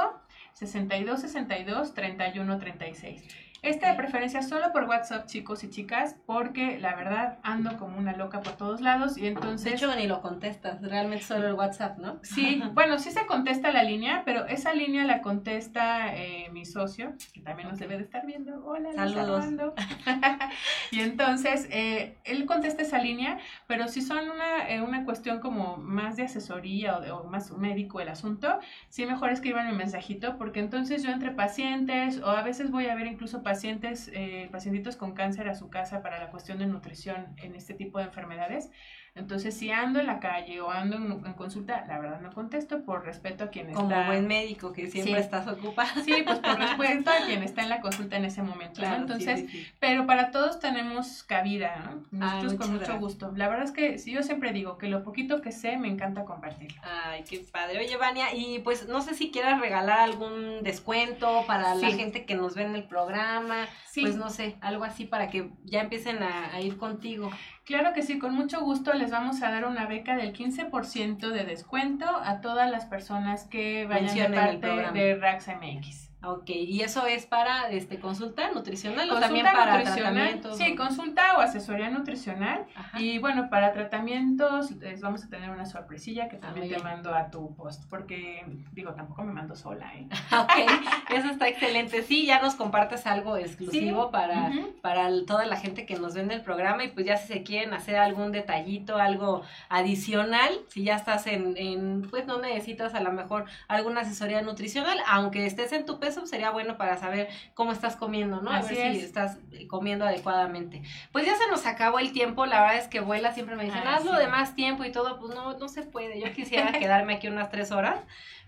62 0.54 1.22
62 1.22 1.94
31 1.94 2.58
36. 2.58 3.47
Esta 3.62 3.90
de 3.90 3.98
preferencia 3.98 4.42
solo 4.42 4.72
por 4.72 4.84
WhatsApp, 4.84 5.26
chicos 5.26 5.64
y 5.64 5.70
chicas, 5.70 6.16
porque 6.26 6.80
la 6.80 6.96
verdad 6.96 7.40
ando 7.44 7.78
como 7.78 7.98
una 7.98 8.16
loca 8.16 8.42
por 8.42 8.54
todos 8.54 8.82
lados 8.82 9.18
y 9.18 9.28
entonces... 9.28 9.64
De 9.64 9.76
hecho, 9.76 9.96
ni 9.96 10.08
lo 10.08 10.22
contestas, 10.22 10.82
realmente 10.82 11.26
solo 11.26 11.48
el 11.48 11.54
WhatsApp, 11.54 11.98
¿no? 11.98 12.20
Sí, 12.24 12.62
bueno, 12.74 13.00
sí 13.00 13.12
se 13.12 13.26
contesta 13.26 13.72
la 13.72 13.84
línea, 13.84 14.22
pero 14.26 14.46
esa 14.46 14.74
línea 14.74 15.06
la 15.06 15.22
contesta 15.22 16.16
eh, 16.16 16.50
mi 16.52 16.66
socio, 16.66 17.14
que 17.34 17.42
también 17.42 17.70
nos 17.70 17.80
debe 17.80 17.98
de 17.98 18.04
estar 18.04 18.26
viendo. 18.26 18.64
Hola, 18.66 18.94
saludos. 18.94 19.46
y 20.92 21.00
entonces, 21.00 21.68
eh, 21.72 22.18
él 22.26 22.46
contesta 22.46 22.84
esa 22.84 23.00
línea, 23.00 23.40
pero 23.66 23.88
si 23.88 24.02
son 24.02 24.30
una, 24.30 24.70
eh, 24.70 24.82
una 24.82 25.04
cuestión 25.04 25.40
como 25.40 25.78
más 25.78 26.16
de 26.16 26.24
asesoría 26.24 26.98
o, 26.98 27.02
de, 27.02 27.12
o 27.12 27.24
más 27.24 27.52
médico 27.52 28.00
el 28.00 28.10
asunto, 28.10 28.60
sí 28.90 29.06
mejor 29.06 29.32
escriban 29.32 29.68
un 29.68 29.78
mensajito, 29.78 30.38
porque 30.38 30.60
entonces 30.60 31.04
yo 31.04 31.12
entre 31.12 31.32
pacientes 31.32 32.22
o 32.22 32.30
a 32.30 32.44
veces 32.44 32.72
voy 32.72 32.88
a 32.88 32.96
ver 32.96 33.08
incluso 33.08 33.44
pacientes, 33.48 34.12
eh, 34.14 34.50
pacientitos 34.52 34.98
con 34.98 35.14
cáncer 35.14 35.48
a 35.48 35.56
su 35.56 35.70
casa 35.70 36.02
para 36.02 36.20
la 36.20 36.30
cuestión 36.32 36.60
de 36.60 36.68
nutrición 36.68 37.34
en 37.38 37.56
este 37.56 37.74
tipo 37.74 37.98
de 37.98 38.04
enfermedades. 38.04 38.70
Entonces, 39.18 39.58
si 39.58 39.72
ando 39.72 40.00
en 40.00 40.08
la 40.08 40.20
calle 40.20 40.62
o 40.62 40.70
ando 40.70 40.98
en, 40.98 41.34
consulta, 41.34 41.86
la 41.88 42.00
verdad 42.00 42.22
no 42.22 42.32
contesto 42.32 42.84
por 42.84 43.04
respeto 43.04 43.46
a 43.46 43.48
quien 43.50 43.70
está. 43.70 43.82
Como 43.82 44.06
buen 44.06 44.28
médico 44.28 44.72
que 44.74 44.90
siempre 44.90 45.20
estás 45.20 45.48
ocupada. 45.48 45.90
Sí, 46.06 46.14
pues 46.24 46.40
por 46.40 46.58
respeto 46.60 47.10
a 47.10 47.16
quien 47.26 47.44
está 47.44 47.64
en 47.64 47.70
la 47.70 47.82
consulta 47.82 48.18
en 48.18 48.26
ese 48.26 48.44
momento. 48.44 48.82
Entonces, 48.84 49.46
pero 49.80 50.06
para 50.06 50.32
todos 50.32 50.60
tenemos 50.60 51.24
cabida, 51.24 51.78
¿no? 52.12 52.20
Nosotros 52.20 52.54
con 52.56 52.74
mucho 52.74 52.98
gusto. 53.00 53.34
La 53.36 53.50
verdad 53.50 53.66
es 53.66 53.72
que 53.72 53.98
si 53.98 54.12
yo 54.12 54.22
siempre 54.22 54.54
digo 54.54 54.78
que 54.78 54.88
lo 54.88 55.04
poquito 55.04 55.42
que 55.42 55.52
sé 55.52 55.78
me 55.78 55.88
encanta 55.88 56.24
compartirlo. 56.24 56.80
Ay, 56.84 57.24
qué 57.28 57.40
padre. 57.40 57.80
Oye, 57.80 57.98
Vania, 57.98 58.36
y 58.36 58.60
pues 58.60 58.88
no 58.88 59.02
sé 59.02 59.16
si 59.16 59.32
quieras 59.32 59.60
regalar 59.60 60.00
algún 60.00 60.64
descuento 60.64 61.44
para 61.48 61.74
la 61.76 61.92
gente 61.92 62.26
que 62.26 62.36
nos 62.36 62.56
ve 62.56 62.64
en 62.64 62.76
el 62.76 62.84
programa. 62.84 63.68
Pues 64.00 64.16
no 64.16 64.30
sé, 64.30 64.58
algo 64.62 64.84
así 64.84 65.06
para 65.06 65.30
que 65.30 65.50
ya 65.64 65.82
empiecen 65.82 66.20
a 66.22 66.62
ir 66.62 66.78
contigo. 66.78 67.32
Claro 67.68 67.92
que 67.94 68.02
sí, 68.02 68.18
con 68.18 68.34
mucho 68.34 68.62
gusto 68.62 68.94
les 68.94 69.12
vamos 69.12 69.44
a 69.44 69.52
dar 69.52 69.66
una 69.66 69.88
beca 69.88 70.16
del 70.16 70.32
15% 70.32 71.32
de 71.32 71.44
descuento 71.44 72.06
a 72.06 72.40
todas 72.40 72.72
las 72.72 72.86
personas 72.86 73.44
que 73.44 73.86
vayan 73.86 74.32
de 74.32 74.38
parte 74.38 74.68
de 74.94 75.16
Rax 75.16 75.50
MX. 75.50 76.07
Ok, 76.24 76.50
y 76.50 76.82
eso 76.82 77.06
es 77.06 77.28
para 77.28 77.70
este 77.70 78.00
consulta 78.00 78.50
nutricional 78.52 79.10
o 79.12 79.20
también 79.20 79.46
para 79.46 79.84
tratamientos. 79.84 80.58
Sí, 80.58 80.76
consulta 80.76 81.38
o 81.38 81.42
asesoría 81.42 81.92
nutricional. 81.92 82.66
Y 82.98 83.20
bueno, 83.20 83.50
para 83.52 83.72
tratamientos 83.72 84.72
les 84.72 85.00
vamos 85.02 85.24
a 85.24 85.30
tener 85.30 85.52
una 85.52 85.68
sorpresilla 85.68 86.28
que 86.28 86.38
también 86.38 86.70
te 86.70 86.80
mando 86.80 87.14
a 87.14 87.30
tu 87.30 87.56
post, 87.56 87.84
porque 87.88 88.44
digo, 88.72 88.94
tampoco 88.94 89.22
me 89.24 89.32
mando 89.32 89.56
sola, 89.56 89.94
¿eh? 89.94 90.08
ok, 90.36 91.12
eso 91.12 91.30
está 91.30 91.48
excelente. 91.50 92.02
Sí, 92.02 92.26
ya 92.26 92.42
nos 92.42 92.56
compartes 92.56 93.06
algo 93.06 93.38
exclusivo 93.38 94.10
para, 94.10 94.52
para 94.82 95.08
toda 95.28 95.46
la 95.46 95.58
gente 95.58 95.86
que 95.86 96.00
nos 96.00 96.16
ve 96.16 96.22
en 96.22 96.32
el 96.32 96.42
programa 96.42 96.84
y 96.84 96.88
pues 96.88 97.06
ya 97.06 97.18
si 97.18 97.32
se 97.32 97.44
quieren 97.44 97.76
hacer 97.76 97.96
algún 97.96 98.32
detallito, 98.32 98.98
algo 98.98 99.44
adicional, 99.70 100.52
si 100.70 100.84
ya 100.84 100.96
estás 100.96 101.28
en, 101.28 101.56
en 101.58 102.02
pues 102.10 102.26
no 102.26 102.40
necesitas 102.40 102.96
a 102.96 103.02
lo 103.02 103.12
mejor 103.12 103.46
alguna 103.68 104.02
asesoría 104.02 104.42
nutricional, 104.42 104.98
aunque 105.06 105.46
estés 105.46 105.72
en 105.74 105.86
tu 105.86 106.00
eso 106.08 106.26
sería 106.26 106.50
bueno 106.52 106.78
para 106.78 106.98
saber 106.98 107.30
cómo 107.54 107.72
estás 107.72 107.96
comiendo, 107.96 108.42
¿no? 108.42 108.52
a 108.52 108.62
ver 108.62 108.94
si 108.94 109.00
estás 109.00 109.38
comiendo 109.68 110.06
adecuadamente. 110.06 110.84
Pues 111.12 111.26
ya 111.26 111.36
se 111.36 111.48
nos 111.50 111.66
acabó 111.66 112.00
el 112.00 112.12
tiempo, 112.12 112.46
la 112.46 112.62
verdad 112.62 112.78
es 112.78 112.88
que 112.88 113.00
vuela, 113.00 113.34
siempre 113.34 113.56
me 113.56 113.66
dicen, 113.66 113.86
hazlo 113.86 114.14
de 114.14 114.28
más 114.28 114.56
tiempo 114.56 114.84
y 114.84 114.92
todo, 114.92 115.20
pues 115.20 115.34
no, 115.36 115.58
no 115.58 115.70
se 115.70 115.84
puede. 115.84 116.20
Yo 116.20 116.34
quisiera 116.34 116.72
quedarme 116.72 117.16
aquí 117.16 117.28
unas 117.28 117.50
tres 117.50 117.72
horas, 117.72 118.00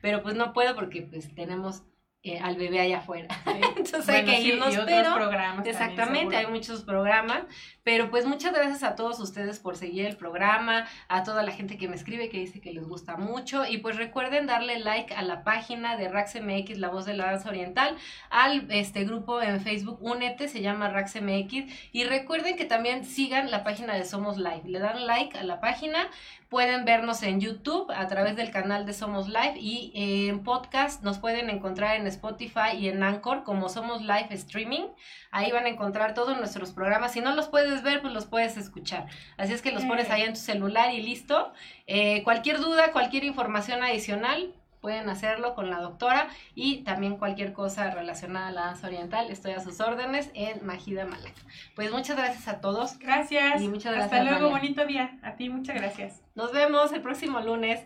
pero 0.02 0.22
pues 0.24 0.36
no 0.36 0.54
puedo 0.54 0.76
porque 0.76 1.02
pues 1.02 1.34
tenemos 1.36 1.84
eh, 2.22 2.38
al 2.38 2.58
bebé 2.58 2.82
allá 2.82 2.98
afuera. 2.98 3.30
Entonces 3.78 4.10
hay 4.10 4.26
que 4.26 4.42
irnos, 4.42 4.76
pero 4.86 5.14
programas 5.16 5.66
exactamente, 5.66 6.36
hay 6.36 6.48
muchos 6.48 6.84
programas, 6.84 7.44
pero 7.84 8.10
pues 8.10 8.26
muchas 8.26 8.54
gracias 8.54 8.84
a 8.84 8.96
todos 8.96 9.22
ustedes 9.22 9.60
por 9.60 9.78
seguir 9.78 10.06
el 10.06 10.18
programa, 10.18 10.86
a 11.08 11.24
toda 11.24 11.44
la 11.44 11.54
gente 11.54 11.78
que 11.78 11.88
me 11.88 11.96
escribe 11.96 12.28
que 12.28 12.38
dice 12.38 12.60
que 12.60 12.74
les 12.74 12.86
gusta 12.86 13.16
mucho 13.16 13.66
y 13.66 13.78
pues 13.78 13.96
recuerden 13.96 14.48
darle 14.48 14.80
like 14.80 15.14
a 15.14 15.22
la 15.22 15.46
página 15.46 15.96
de 15.96 16.10
RaxMX, 16.10 16.78
La 16.78 16.90
Voz 16.90 17.06
de 17.06 17.14
la 17.14 17.28
Danza 17.28 17.48
Oriental, 17.48 17.96
al 18.30 18.70
este 18.70 19.06
grupo 19.06 19.42
en 19.42 19.62
Facebook 19.62 20.00
Únete, 20.02 20.50
se 20.50 20.62
llama 20.62 20.90
RaxMX 20.90 21.72
y 21.94 22.04
recuerden 22.04 22.58
que 22.58 22.66
también 22.66 23.06
sigan 23.06 23.50
la 23.50 23.64
página 23.64 23.96
de 23.96 24.04
Somos 24.04 24.38
Live, 24.38 24.64
le 24.66 24.80
dan 24.80 25.08
like 25.08 25.38
a 25.38 25.44
la 25.44 25.62
página, 25.62 26.10
pueden 26.50 26.84
vernos 26.84 27.22
en 27.22 27.40
YouTube 27.40 27.92
a 27.96 28.08
través 28.08 28.36
del 28.36 28.50
canal 28.50 28.88
de 28.88 28.94
Somos 28.94 29.28
Live 29.28 29.54
y 29.60 29.92
en 29.94 30.44
podcast 30.44 31.04
nos 31.04 31.20
pueden 31.20 31.50
encontrar 31.52 31.96
en 31.96 32.08
Spotify 32.08 32.76
y 32.78 32.90
en 32.90 33.04
Anchor 33.04 33.44
como 33.44 33.70
Somos 33.70 34.02
Live 34.02 34.30
Streaming. 34.32 34.88
Ahí 35.30 35.52
van 35.52 35.66
a 35.66 35.70
encontrar 35.70 36.16
todos 36.16 36.38
nuestros 36.38 36.72
programas. 36.72 37.14
Si 37.14 37.22
no 37.22 37.36
los 37.36 37.48
puedes 37.50 37.84
ver, 37.84 38.02
pues 38.02 38.14
los 38.14 38.26
puedes 38.26 38.58
escuchar. 38.58 39.06
Así 39.38 39.54
es 39.54 39.62
que 39.62 39.72
los 39.72 39.86
pones 39.86 40.10
ahí 40.10 40.24
en 40.24 40.34
tu 40.34 40.40
celular 40.40 40.92
y 40.92 41.04
listo. 41.04 41.54
Eh, 41.86 42.24
cualquier 42.24 42.60
duda, 42.60 42.92
cualquier 42.92 43.26
información 43.26 43.84
adicional, 43.84 44.52
pueden 44.82 45.10
hacerlo 45.10 45.56
con 45.56 45.70
la 45.70 45.80
doctora 45.80 46.28
y 46.56 46.84
también 46.84 47.18
cualquier 47.18 47.54
cosa 47.54 47.92
relacionada 47.92 48.48
a 48.48 48.52
la 48.52 48.62
danza 48.62 48.88
oriental, 48.88 49.30
estoy 49.30 49.52
a 49.52 49.60
sus 49.60 49.80
órdenes 49.80 50.32
en 50.34 50.66
Majida 50.66 51.06
Malak. 51.06 51.36
Pues 51.76 51.92
muchas 51.92 52.18
gracias 52.18 52.48
a 52.48 52.62
todos. 52.62 52.98
Gracias. 53.00 53.62
Y 53.62 53.68
muchas 53.68 53.96
Hasta 53.96 54.18
gracias, 54.18 54.26
luego, 54.26 54.52
Vania. 54.54 54.62
bonito 54.62 54.86
día. 54.86 55.20
A 55.22 55.36
ti, 55.36 55.50
muchas 55.50 55.76
gracias. 55.76 56.22
Nos 56.36 56.52
vemos 56.54 56.92
el 56.94 57.02
próximo 57.02 57.40
lunes. 57.40 57.86